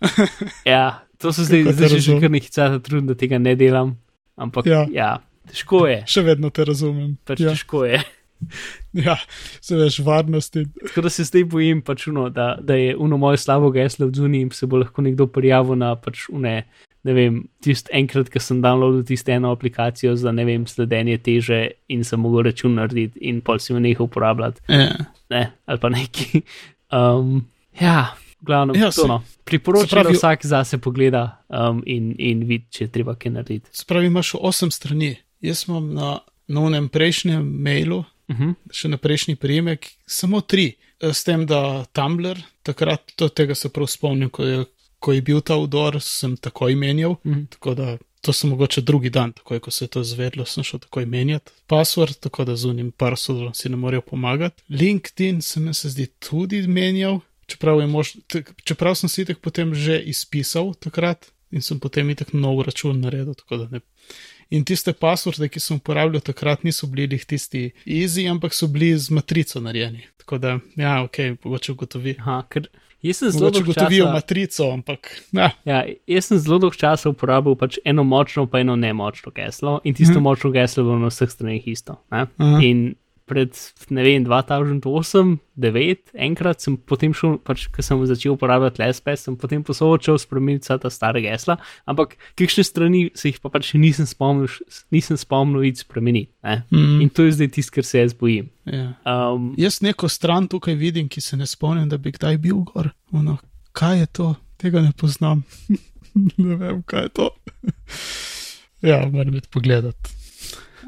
Ja, 0.64 0.82
to 1.16 1.32
se 1.32 1.44
zdaj, 1.44 1.72
zdaj 1.72 1.88
že 1.90 2.20
kar 2.20 2.30
nekaj 2.30 2.48
časa 2.48 2.78
trudim, 2.78 3.06
da 3.06 3.14
tega 3.14 3.38
ne 3.38 3.56
delam, 3.56 3.96
ampak 4.36 4.66
Ja. 4.66 4.84
ja, 4.88 5.10
težko 5.46 5.86
je, 5.86 6.04
Še 6.06 6.22
vedno 6.22 6.50
te 6.50 6.64
razumem. 6.64 7.16
pač 7.24 7.40
ja. 7.40 7.50
težko 7.50 7.84
je. 7.84 8.02
ja, 9.06 9.16
se 9.60 9.76
veš, 9.76 9.98
varnosti. 9.98 10.64
Tako 10.86 11.00
da 11.00 11.10
se 11.10 11.24
zdaj 11.24 11.44
bojim, 11.44 11.82
pač 11.82 12.06
uno, 12.06 12.28
da, 12.30 12.58
da 12.60 12.74
je 12.74 12.96
uno 12.96 13.16
moje 13.16 13.36
slabo 13.38 13.70
geslo 13.70 14.06
v 14.06 14.14
zuniji 14.14 14.42
in 14.42 14.50
se 14.50 14.66
bo 14.66 14.76
lahko 14.76 15.02
nekdo 15.02 15.26
prijavil 15.26 15.76
na 15.76 15.94
pač 15.96 16.28
une. 16.28 16.62
Ne 17.04 17.12
vem, 17.14 17.36
tisti 17.62 17.88
enkrat, 17.94 18.28
ko 18.28 18.40
sem 18.40 18.58
downloadil 18.60 19.04
tisto 19.06 19.30
eno 19.32 19.52
aplikacijo 19.52 20.16
za 20.16 20.32
ne 20.32 20.44
vem, 20.44 20.66
sledenje 20.66 21.18
teže 21.18 21.60
in 21.88 22.02
sem 22.04 22.20
mogel 22.20 22.42
račun 22.42 22.74
narediti, 22.74 23.18
in 23.22 23.38
pol 23.40 23.58
si 23.58 23.72
me 23.72 23.80
nehal 23.80 24.04
uporabljati, 24.04 24.60
Ja. 24.68 24.88
ne, 25.30 25.42
ali 25.66 25.78
pa 25.78 25.88
neki. 25.88 26.42
Um, 26.92 27.46
ja, 27.80 28.14
glavno, 28.40 28.74
Ja, 28.74 28.90
saj- 28.90 29.08
no. 29.08 29.22
priporočam, 29.44 29.88
se 29.88 29.94
pravi- 29.96 30.12
da 30.12 30.18
vsak 30.18 30.46
zase 30.46 30.78
pogleda 30.78 31.22
um, 31.48 31.82
in, 31.86 32.14
in 32.18 32.42
vidi, 32.44 32.66
če 32.70 32.84
je 32.84 32.90
treba 32.90 33.14
kaj 33.14 33.32
narediti. 33.32 33.70
Spravi, 33.72 34.06
imaš 34.06 34.34
osem 34.34 34.70
strani. 34.70 35.16
Jaz 35.40 35.64
imam 35.68 35.94
na, 35.94 36.18
na 36.48 36.60
unem 36.60 36.88
prejšnjem 36.88 37.46
mailu, 37.62 38.04
Uh 38.28 38.36
-huh. 38.36 38.54
še 38.70 38.88
na 38.88 38.96
prejšnji 38.96 39.36
prijemek, 39.36 39.86
samo 40.06 40.40
tri. 40.40 40.74
Eh, 41.00 41.12
S 41.14 41.24
tem, 41.24 41.46
da 41.46 41.84
Tumblr, 41.92 42.38
takrat 42.62 43.12
to, 43.16 43.28
tega 43.28 43.54
se 43.54 43.68
prav 43.68 43.86
spomnim, 43.86 44.30
ko 44.30 44.44
je, 44.44 44.64
ko 44.98 45.12
je 45.12 45.22
bil 45.22 45.40
ta 45.40 45.56
udor, 45.56 46.00
sem 46.02 46.36
takoj 46.36 46.74
menjal. 46.74 47.16
Mhm. 47.24 47.44
Tako 47.50 47.74
da 47.74 47.98
to 48.20 48.32
sem 48.32 48.50
mogoče 48.50 48.80
drugi 48.80 49.10
dan, 49.10 49.32
takoj 49.32 49.60
ko 49.60 49.70
se 49.70 49.84
je 49.84 49.88
to 49.88 50.04
zvedlo, 50.04 50.44
sem 50.44 50.64
šel 50.64 50.80
takoj 50.80 51.06
menjati. 51.06 51.52
Password, 51.66 52.18
tako 52.20 52.44
da 52.44 52.56
z 52.56 52.64
unim 52.64 52.90
parsolom 52.92 53.54
si 53.54 53.68
ne 53.68 53.76
morejo 53.76 54.00
pomagati. 54.00 54.62
LinkedIn 54.68 55.42
se 55.42 55.60
mi 55.60 55.74
se 55.74 55.88
zdi 55.88 56.06
tudi 56.06 56.66
menjal, 56.66 57.20
čeprav, 57.46 57.88
mož, 57.88 58.12
t- 58.26 58.42
čeprav 58.64 58.94
sem 58.94 59.08
si 59.08 59.24
tako 59.24 59.40
potem 59.40 59.74
že 59.74 60.02
izpisal 60.02 60.74
takrat 60.74 61.30
in 61.50 61.62
sem 61.62 61.80
potem 61.80 62.10
itak 62.10 62.32
nov 62.32 62.62
račun 62.62 63.00
naredil, 63.00 63.34
tako 63.34 63.56
da 63.56 63.68
ne. 63.70 63.80
In 64.50 64.64
tiste 64.64 64.92
passworde, 64.96 65.48
ki 65.52 65.60
sem 65.60 65.76
uporabljal 65.76 66.22
takrat, 66.24 66.62
niso 66.64 66.86
bili 66.88 67.18
tisti 67.20 67.70
easy, 67.84 68.24
ampak 68.30 68.54
so 68.56 68.66
bili 68.66 68.94
z 68.98 69.10
matrico 69.12 69.60
narejeni. 69.60 70.06
Tako 70.16 70.38
da, 70.38 70.58
ja, 70.76 71.02
ok, 71.04 71.18
mogoče 71.44 71.72
ugotovi. 71.72 72.14
Aha, 72.20 72.42
ker 72.48 72.68
jaz 73.02 73.16
sem 73.20 73.30
zelo 73.30 73.50
dolgo 73.50 73.72
časa. 73.72 74.12
matrico, 74.12 74.70
ampak 74.72 75.10
ja, 75.32 75.50
Ja, 75.64 75.82
jaz 76.06 76.24
sem 76.24 76.38
zelo 76.38 76.58
dolgo 76.58 76.76
časa 76.76 77.08
uporabil 77.10 77.54
pač 77.56 77.76
eno 77.84 78.04
močno, 78.04 78.46
pa 78.46 78.60
eno 78.60 78.76
nemočno 78.76 79.32
geslo, 79.32 79.80
in 79.84 79.94
tisto 79.94 80.12
Mhm. 80.14 80.20
mm. 80.20 80.24
močno 80.24 80.50
geslo 80.50 80.80
je 80.80 80.84
bilo 80.84 80.98
na 80.98 81.08
vseh 81.08 81.30
straneh 81.30 81.68
isto. 81.68 82.00
Aha. 82.10 82.26
In 82.62 82.94
pred, 83.28 83.52
ne 83.94 84.04
vem, 84.06 84.24
2008, 84.26 85.36
2009, 85.58 86.12
enkrat 86.26 86.62
sem 86.62 86.76
potem 86.78 87.12
šel, 87.16 87.36
pač, 87.44 87.66
ko 87.74 87.82
sem 87.84 88.00
začel 88.08 88.34
uporabljati 88.36 88.82
LSPS, 88.86 89.26
sem 89.26 89.36
potem 89.38 89.64
posodil 89.66 90.18
spremeniti 90.22 90.66
vsa 90.66 90.78
ta 90.82 90.90
stara 90.92 91.20
gesla, 91.22 91.58
ampak 91.88 92.16
kakšne 92.38 92.64
strani 92.66 93.02
se 93.18 93.32
jih 93.32 93.40
pa 93.42 93.50
pač 93.52 93.72
nisem 93.78 94.08
spomnil, 94.08 94.50
nisem 94.94 95.18
spomnil 95.20 95.68
iti 95.68 95.84
spremeniti. 95.84 96.30
Ne? 96.46 96.62
Mm. 96.72 97.00
In 97.04 97.12
to 97.12 97.26
je 97.26 97.36
zdaj 97.38 97.52
tisto, 97.58 97.74
kar 97.78 97.88
se 97.88 98.04
jaz 98.04 98.14
bojim. 98.16 98.50
ja. 98.64 98.92
Um, 99.04 99.52
Jaz 99.58 99.80
neko 99.84 100.08
stran 100.08 100.48
tukaj 100.48 100.78
vidim, 100.78 101.08
ki 101.10 101.20
se 101.24 101.36
ne 101.36 101.46
spomnim, 101.46 101.88
da 101.90 101.98
bi 101.98 102.14
kdaj 102.14 102.38
bil 102.42 102.62
gor. 102.68 102.92
Ono, 103.12 103.38
kaj 103.72 104.04
je 104.04 104.12
to? 104.20 104.34
Tega 104.58 104.82
ne 104.82 104.92
poznam. 104.96 105.44
ne 106.38 106.56
vem, 106.56 106.82
kaj 106.86 107.08
je 107.08 107.14
to. 107.20 107.30
ja, 108.90 109.02
moram 109.10 109.34
biti 109.34 109.50
pogledat. 109.50 110.17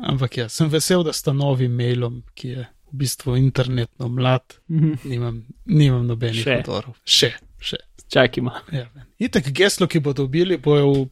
Ampak 0.07 0.37
ja, 0.37 0.49
sem 0.49 0.69
vesel, 0.73 1.03
da 1.05 1.13
sta 1.13 1.33
novim 1.37 1.73
mailom, 1.77 2.23
ki 2.35 2.49
je 2.49 2.67
v 2.91 2.99
bistvu 3.03 3.37
internetno 3.39 4.09
mlad, 4.09 4.57
mhm. 4.71 4.95
nimam, 5.05 5.43
nimam 5.67 6.07
nobenih 6.09 6.43
Še. 6.43 6.59
odorov. 6.65 6.97
Še, 7.05 7.35
še. 7.61 7.77
Čakajmo. 8.11 8.51
Ja, 8.75 8.89
men. 8.95 9.05
Itek 9.23 9.53
geslo, 9.55 9.87
ki 9.87 10.01
bodo 10.03 10.25
dobili, 10.25 10.57
bojo 10.59 10.89
v, 10.91 11.05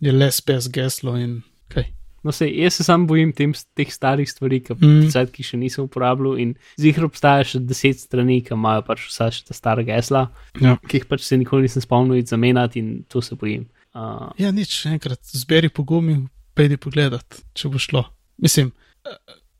je 0.00 0.12
les 0.14 0.38
pes 0.40 0.68
geslo 0.72 1.16
in 1.20 1.42
kaj. 1.68 1.90
No, 2.24 2.32
sej, 2.32 2.48
jaz 2.62 2.78
se 2.78 2.84
sam 2.86 3.04
bojim 3.10 3.32
tem, 3.36 3.52
teh 3.76 3.90
starih 3.92 4.30
stvari, 4.30 4.60
ki, 4.64 4.72
Mm. 4.78 5.10
mm. 5.10 5.30
ki 5.34 5.42
še 5.44 5.58
nisem 5.58 5.84
uporabljal. 5.84 6.38
In 6.40 6.54
zihro 6.80 7.10
obstaja 7.10 7.44
še 7.44 7.60
deset 7.60 8.00
strani, 8.00 8.40
ki 8.46 8.54
imajo 8.54 8.86
pač 8.86 9.04
vsa 9.10 9.28
še 9.34 9.44
ta 9.50 9.54
stara 9.58 9.82
gesla, 9.84 10.30
Ja. 10.62 10.78
ki 10.88 11.02
jih 11.02 11.08
pač 11.10 11.26
se 11.26 11.36
nikoli 11.36 11.66
nisem 11.68 11.82
spomnil 11.82 12.22
zamenjati 12.24 12.78
in 12.80 13.02
to 13.10 13.20
se 13.20 13.34
bojim. 13.36 13.66
Uh, 13.92 14.30
Ja, 14.38 14.48
nič, 14.54 14.86
enkrat 14.88 15.20
zberi 15.34 15.68
pogum 15.68 16.08
in 16.08 16.28
pejdi 16.54 16.76
pogledat, 16.76 17.24
če 17.52 17.68
bo 17.68 17.78
šlo. 17.78 18.04
Mislim, 18.38 18.72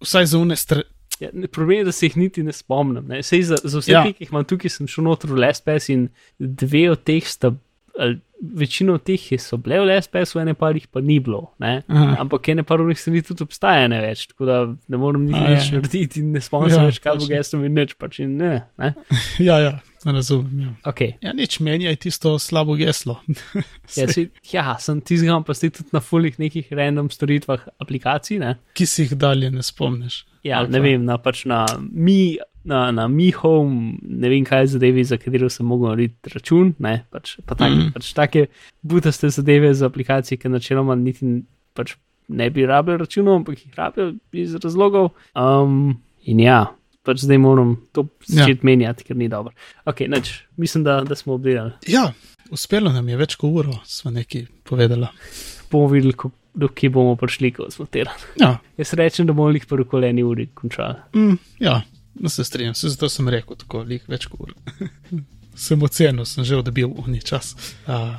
vsaj 0.01 0.27
za 0.27 0.39
une 0.39 0.57
stvari. 0.57 0.83
ja, 1.21 1.29
problem 1.49 1.79
je, 1.79 1.85
da 1.85 1.93
se 1.93 2.07
jih 2.07 2.17
niti 2.17 2.43
ne 2.43 2.53
spomnim. 2.53 3.05
Ne? 3.07 3.23
Sej 3.23 3.43
za, 3.45 3.57
za 3.65 3.79
vse, 3.79 3.93
Ja. 3.93 4.01
ja. 4.01 4.13
ki 4.13 4.25
jih 4.25 4.31
imam 4.31 4.45
tukaj, 4.45 4.71
sem 4.71 4.87
šel 4.87 5.05
noter 5.05 5.31
v 5.31 5.39
LSPS 5.41 5.89
in 5.89 6.09
dve 6.39 6.91
od 6.91 7.03
teh 7.03 7.25
sta. 7.25 7.53
ali 7.95 8.21
Večino 8.43 8.95
od 8.95 9.03
teh 9.03 9.33
je- 9.33 9.39
so 9.39 9.57
bile 9.57 9.77
v 9.79 9.87
LSPS, 9.89 10.35
v 10.35 10.41
ene 10.41 10.55
pa 10.55 10.71
jih 10.71 10.89
pa 10.89 11.01
ni 11.01 11.21
bilo, 11.21 11.53
ampak 12.19 12.49
ene 12.49 12.65
pa 12.65 12.75
drugih 12.75 12.99
strani 12.99 13.23
tudi 13.23 13.45
obstaja 13.45 13.87
ne 13.87 14.01
več, 14.01 14.27
tako 14.27 14.45
da 14.45 14.57
ne 14.89 14.97
morem 14.97 15.27
niti 15.27 15.39
A, 15.39 15.51
nič 15.51 15.69
ja. 15.69 15.77
narediti 15.77 16.19
in 16.19 16.33
ne 16.33 16.41
spomnim 16.41 16.71
se 16.71 16.77
Ja, 16.77 16.87
več, 16.87 16.99
kaj 16.99 17.13
bo 17.13 17.21
točno. 17.21 17.37
gestom 17.37 17.65
in 17.65 17.75
nič, 17.75 17.95
pač 17.95 18.19
in 18.19 18.37
ne. 18.37 18.65
ne? 18.79 18.95
Ja, 19.39 19.61
ja, 19.61 19.79
razumem. 20.11 20.61
Ja. 20.61 20.91
Okay. 20.91 21.15
ja, 21.23 21.33
nič 21.33 21.61
menjaj 21.61 21.97
tisto 22.03 22.39
slabo 22.39 22.77
geslo. 22.81 23.21
Ja, 23.93 24.07
si, 24.09 24.31
ja, 24.49 24.73
sem 24.81 25.03
tizgam 25.05 25.45
pa 25.45 25.53
zdaj 25.53 25.75
tudi 25.77 25.93
na 25.93 26.01
fulih 26.01 26.39
nekih 26.41 26.71
random 26.73 27.11
storitvah 27.13 27.67
aplikacij. 27.83 28.39
Ne? 28.41 28.55
Ki 28.73 28.87
si 28.89 29.05
jih 29.05 29.19
dalje 29.21 29.51
ne 29.53 29.63
spomniš. 29.63 30.23
Ja, 30.49 30.63
ne 30.67 30.81
vem, 30.81 31.05
na, 31.05 31.19
pač 31.23 31.45
na 31.47 31.67
mi. 31.79 32.39
Na, 32.63 32.93
na 32.95 33.09
Mi 33.11 33.33
Home, 33.35 33.97
ne 34.07 34.29
vem 34.31 34.45
kaj 34.47 34.69
zadeve, 34.77 35.03
za 35.03 35.17
katero 35.19 35.49
sem 35.51 35.67
mogel 35.67 35.97
narediti 35.97 36.31
račun, 36.31 36.69
ne, 36.79 36.93
pač, 37.11 37.33
pa 37.43 37.57
tak, 37.59 37.73
mm. 37.75 37.89
pač 37.91 38.13
take 38.15 38.45
butaste 38.87 39.33
zadeve 39.35 39.73
za 39.75 39.89
aplikacije, 39.91 40.39
ki 40.39 40.53
načeloma 40.53 40.95
niti 40.95 41.41
pač 41.75 41.97
ne 42.29 42.51
bi 42.55 42.67
rabili 42.67 43.03
računov, 43.03 43.41
ampak 43.41 43.59
jih 43.65 43.75
rabijo 43.75 44.13
iz 44.33 44.55
razlogov. 44.55 45.11
Um, 45.35 45.99
in 46.23 46.41
ja, 46.41 46.67
pač 47.03 47.25
zdaj 47.25 47.39
moram 47.39 47.77
to 47.93 48.07
Ja. 48.29 48.43
začeti 48.45 48.61
ja. 48.63 48.67
menjati, 48.67 49.05
ker 49.05 49.17
ni 49.17 49.29
dobro. 49.29 49.55
Ok, 49.85 50.05
nič, 50.09 50.45
mislim, 50.57 50.85
da, 50.85 51.01
da 51.05 51.15
smo 51.19 51.35
obdelali. 51.35 51.73
Ja, 51.87 52.13
uspelo 52.51 52.93
nam 52.93 53.09
je 53.09 53.17
več 53.17 53.37
kot 53.37 53.51
uro, 53.51 53.79
sva 53.85 54.11
nekaj 54.11 54.47
povedala. 54.65 55.11
Bomo 55.71 55.89
videli, 55.89 56.15
do 56.55 56.69
kje 56.69 56.91
bomo 56.93 57.17
prišli, 57.17 57.53
ko 57.53 57.71
smo 57.71 57.87
terali. 57.87 58.31
Ja, 58.41 58.59
Jaz 58.77 58.93
rečem, 58.95 59.27
da 59.27 59.33
bomo 59.33 59.51
jih 59.51 59.67
prvo 59.67 59.85
koleni 59.85 60.23
uri 60.23 60.51
končali. 60.55 61.01
mm, 61.17 61.39
ja 61.61 61.83
no 62.15 62.29
se 62.29 62.45
strinjam, 62.45 62.75
se 62.75 62.89
zato 62.89 63.09
sem 63.09 63.29
rekel 63.29 63.57
tako, 63.57 63.83
lih 63.83 64.03
več 64.09 64.27
kot 64.27 64.41
uro. 64.41 64.55
sem 65.57 65.83
ocenil, 65.83 66.25
sem 66.25 66.45
že 66.45 66.57
odbil 66.57 66.93
uni 67.05 67.21
čas. 67.21 67.55
Uh, 67.87 68.15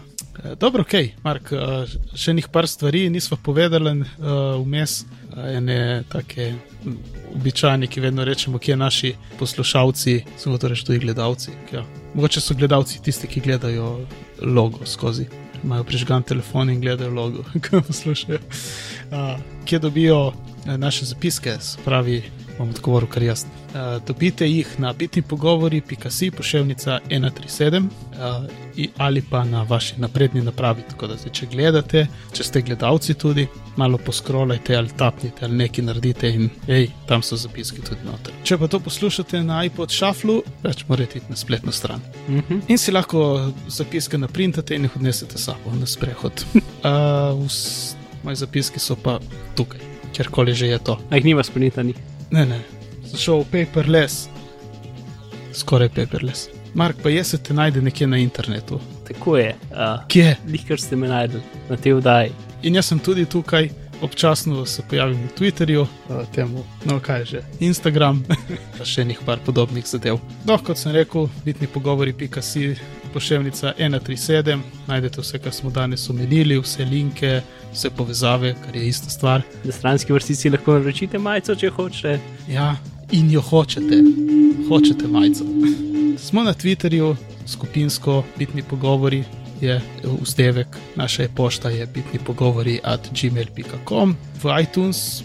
dobro, 0.60 0.82
ok, 0.82 0.94
Mark, 1.24 1.52
uh, 1.54 1.86
še 2.16 2.34
nekaj 2.34 2.52
par 2.54 2.68
stvari 2.70 3.08
nisva 3.10 3.38
povedali 3.38 3.96
uh, 4.02 4.06
vmes, 4.62 5.04
uh, 5.04 5.23
ene 5.38 6.04
take 6.10 6.54
običajne, 7.36 7.88
ki 7.88 8.02
vedno 8.02 8.26
rečemo, 8.26 8.58
kje 8.58 8.76
naši 8.78 9.16
poslušalci, 9.40 10.24
samo 10.38 10.58
to 10.58 10.68
reči 10.68 10.86
tudi 10.86 11.00
gledalci. 11.00 11.52
Ja. 11.74 11.84
Mogoče 12.14 12.42
so 12.42 12.54
gledalci 12.54 13.02
tisti, 13.02 13.28
ki 13.28 13.42
gledajo 13.42 14.00
logo 14.42 14.86
skozi. 14.86 15.26
Imajo 15.64 15.84
prižgan 15.84 16.24
telefon 16.24 16.70
in 16.70 16.82
gledajo 16.82 17.12
logo, 17.12 17.44
ko 17.70 17.82
poslušajo. 17.82 18.40
Uh, 19.12 19.40
kje 19.66 19.80
dobijo 19.80 20.34
naše 20.66 21.06
zapiske, 21.06 21.58
pravi, 21.86 22.24
bom 22.58 22.70
odgovoril 22.70 23.10
kar 23.10 23.24
jaz. 23.24 23.46
Uh, 23.74 24.04
dobite 24.08 24.48
jih 24.48 24.80
na 24.80 24.94
bitni 24.94 25.22
pogovori.si 25.22 26.32
pošiljnica 26.32 27.00
137 27.10 27.80
uh, 27.80 27.90
i- 28.76 28.90
ali 28.98 29.22
pa 29.30 29.44
na 29.44 29.64
vaši 29.64 29.94
napredni 29.98 30.42
napravi. 30.42 30.82
Tako 30.90 31.08
da 31.08 31.18
zdaj, 31.18 31.32
če 31.34 31.46
gledate, 31.46 32.08
če 32.34 32.44
ste 32.44 32.62
gledalci 32.62 33.14
tudi, 33.14 33.48
malo 33.76 33.98
poskrolajte 33.98 34.76
ali 34.76 34.90
tapnite 34.98 35.46
ali 35.46 35.56
nekaj 35.58 35.86
naredite 35.86 36.30
in 36.30 36.50
hej, 36.68 36.88
tam 37.08 37.22
so 37.24 37.36
zapiski 37.36 37.82
tudi 37.82 38.06
noter. 38.06 38.34
Če 38.44 38.58
pa 38.58 38.68
to 38.68 38.80
poslušate 38.80 39.44
na 39.44 39.64
iPod 39.66 39.92
Shufflu, 39.92 40.44
več 40.64 40.86
morate 40.88 41.18
iti 41.18 41.26
na 41.30 41.36
spletno 41.36 41.72
stran. 41.72 42.02
Uh 42.28 42.34
-huh. 42.36 42.62
In 42.68 42.78
si 42.78 42.92
lahko 42.92 43.52
zapiske 43.68 44.18
naprintate 44.18 44.76
in 44.76 44.84
jih 44.84 44.96
odnesete 44.96 45.38
sabo 45.38 45.74
na 45.80 45.86
sprehod. 45.86 46.46
Uh, 46.84 47.48
moji 48.24 48.36
zapiski 48.36 48.80
so 48.80 48.96
pa 48.96 49.20
tukaj, 49.56 49.80
kjerkoli 50.14 50.54
že 50.54 50.68
je 50.68 50.80
to. 50.80 50.98
A 51.10 51.20
jih 51.20 51.26
nima 51.26 51.44
sprintanih. 51.44 51.98
Ne, 52.32 52.46
ne, 52.46 52.62
sem 53.10 53.20
šel 53.20 53.44
v 53.44 53.50
paperless, 53.52 54.28
skoraj 55.54 55.90
paperless. 55.94 56.50
Mark, 56.74 56.98
pa 57.04 57.10
jaz 57.10 57.28
se 57.28 57.38
te 57.38 57.54
najde 57.54 57.82
nekje 57.82 58.08
na 58.08 58.18
internetu. 58.18 58.80
Tako 59.08 59.38
je, 59.38 59.56
uh, 59.72 60.08
Kje? 60.08 60.36
lih 60.50 60.66
kar 60.68 60.82
ste 60.82 60.96
me 60.96 61.08
najdel 61.08 61.42
na 61.70 61.78
tej 61.78 61.94
vdaji. 62.00 62.32
In 62.64 62.76
jaz 62.76 62.90
sem 62.90 63.00
tudi 63.00 63.26
tukaj, 63.26 63.70
občasno 64.02 64.66
se 64.66 64.82
pojavim 64.90 65.22
na 65.22 65.28
Twitterju, 65.38 65.86
temu, 66.36 66.64
no 66.86 67.00
kaj 67.00 67.26
že, 67.26 67.42
Instagram, 67.60 68.24
pa 68.78 68.86
še 68.86 69.06
nekaj 69.06 69.44
podobnih 69.46 69.86
zadev. 69.88 70.20
No, 70.46 70.58
kot 70.58 70.78
sem 70.78 70.96
rekel, 70.96 71.30
bitni 71.46 71.68
pogovori.si, 71.68 72.76
pošiljka 73.14 73.74
137, 73.74 74.60
najdete 74.88 75.22
vse, 75.22 75.40
kar 75.40 75.54
smo 75.54 75.70
danes 75.70 76.10
omenili, 76.10 76.60
vse 76.60 76.86
linke, 76.86 77.42
vse 77.74 77.90
povezave, 77.90 78.56
kar 78.66 78.76
je 78.76 78.88
ista 78.88 79.10
stvar. 79.10 79.42
Na 79.64 79.72
stranski 79.72 80.14
vrstici 80.14 80.50
lahko 80.50 80.80
naročite 80.80 81.20
majico, 81.20 81.56
če 81.56 81.70
hočete. 81.70 82.20
Ja, 82.50 82.76
in 83.12 83.32
jo 83.32 83.42
hočete, 83.42 84.02
hočete 84.70 85.08
majico. 85.08 85.46
Smo 86.18 86.44
na 86.44 86.54
Twitterju, 86.54 87.16
skupinsko, 87.48 88.24
bitni 88.38 88.64
pogovori 88.64 89.24
je 89.62 89.82
vzdevek, 90.22 90.68
naša 90.96 91.28
pošta 91.36 91.70
je 91.70 91.86
bitni 91.86 92.20
pogovori 92.26 92.80
at 92.84 93.10
gmail.com. 93.22 94.16
V 94.44 94.62
iTunes 94.62 95.24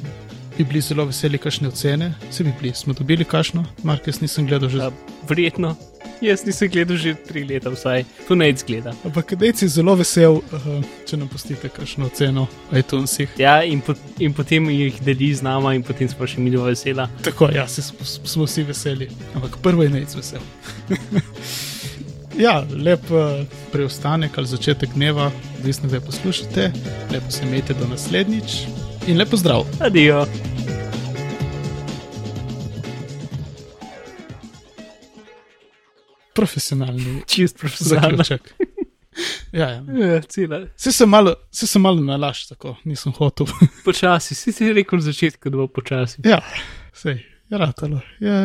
bi 0.58 0.64
bili 0.64 0.80
zelo 0.80 1.04
veseli, 1.04 1.38
kakšne 1.38 1.68
ocene, 1.68 2.14
se 2.30 2.44
bi 2.44 2.52
bili, 2.60 2.74
smo 2.74 2.92
dobili 2.92 3.24
kakšno, 3.24 3.64
Markes 3.82 4.20
nisem 4.20 4.46
gledal 4.46 4.68
že. 4.68 4.90
Verjetno. 5.28 5.76
Jaz 6.20 6.42
nisem 6.46 6.70
gledal 6.70 6.96
že 6.96 7.14
tri 7.14 7.44
leta, 7.46 7.70
vsaj 7.70 8.04
to 8.28 8.34
ne 8.34 8.50
izgleda. 8.50 8.92
Ampak 9.06 9.26
kadej 9.32 9.52
si 9.54 9.68
zelo 9.70 9.94
vesel, 9.94 10.40
uh, 10.42 10.66
če 11.06 11.16
nam 11.16 11.28
pustite 11.30 11.70
kakšno 11.70 12.08
oceno 12.10 12.48
v 12.72 12.82
iTunesih. 12.82 13.36
Ja, 13.38 13.62
in, 13.62 13.80
po, 13.80 13.94
in 14.18 14.34
potem 14.34 14.66
jih 14.72 14.98
deli 15.04 15.30
z 15.34 15.46
nama, 15.46 15.76
in 15.78 15.86
potem 15.86 16.10
smo 16.10 16.26
še 16.26 16.42
mi 16.42 16.50
dva 16.50 16.72
vesela. 16.72 17.06
Tako, 17.22 17.52
ja, 17.54 17.68
si, 17.70 17.84
smo 17.84 18.48
vsi 18.48 18.66
veseli. 18.66 19.10
Ampak 19.38 19.60
prvo 19.62 19.86
je 19.86 19.94
nec 19.94 20.18
vesel. 20.18 20.42
ja, 22.46 22.58
lep 22.74 23.06
uh, 23.14 23.46
preostanek 23.70 24.38
ali 24.38 24.50
začetek 24.50 24.98
dneva, 24.98 25.30
odvisno, 25.60 25.90
da 25.92 26.02
poslušate. 26.02 26.72
Lepo 27.14 27.30
se 27.30 27.46
imejte 27.46 27.78
do 27.78 27.86
naslednjič 27.94 28.64
in 29.06 29.22
lepo 29.22 29.38
zdrav. 29.38 29.68
Adijo. 29.78 30.26
Profesionalni. 36.38 37.20
Čist 37.26 37.58
profesionalni. 37.60 38.24
Ja, 39.52 39.68
ja. 39.68 39.82
ja 39.98 40.66
se 40.76 40.92
sem 40.92 41.10
malo, 41.10 41.34
malo 41.82 42.00
nalaš, 42.00 42.46
tako 42.52 42.76
nisem 42.84 43.12
hotel. 43.12 43.46
počasi, 43.84 44.34
si 44.34 44.52
ti 44.52 44.72
rekel 44.72 45.02
na 45.02 45.08
začetku, 45.10 45.50
da 45.50 45.56
bo 45.56 45.66
počasi. 45.66 46.22
Ja, 46.24 46.38
sej, 46.94 47.24
ratalo. 47.50 48.00
Je... 48.20 48.38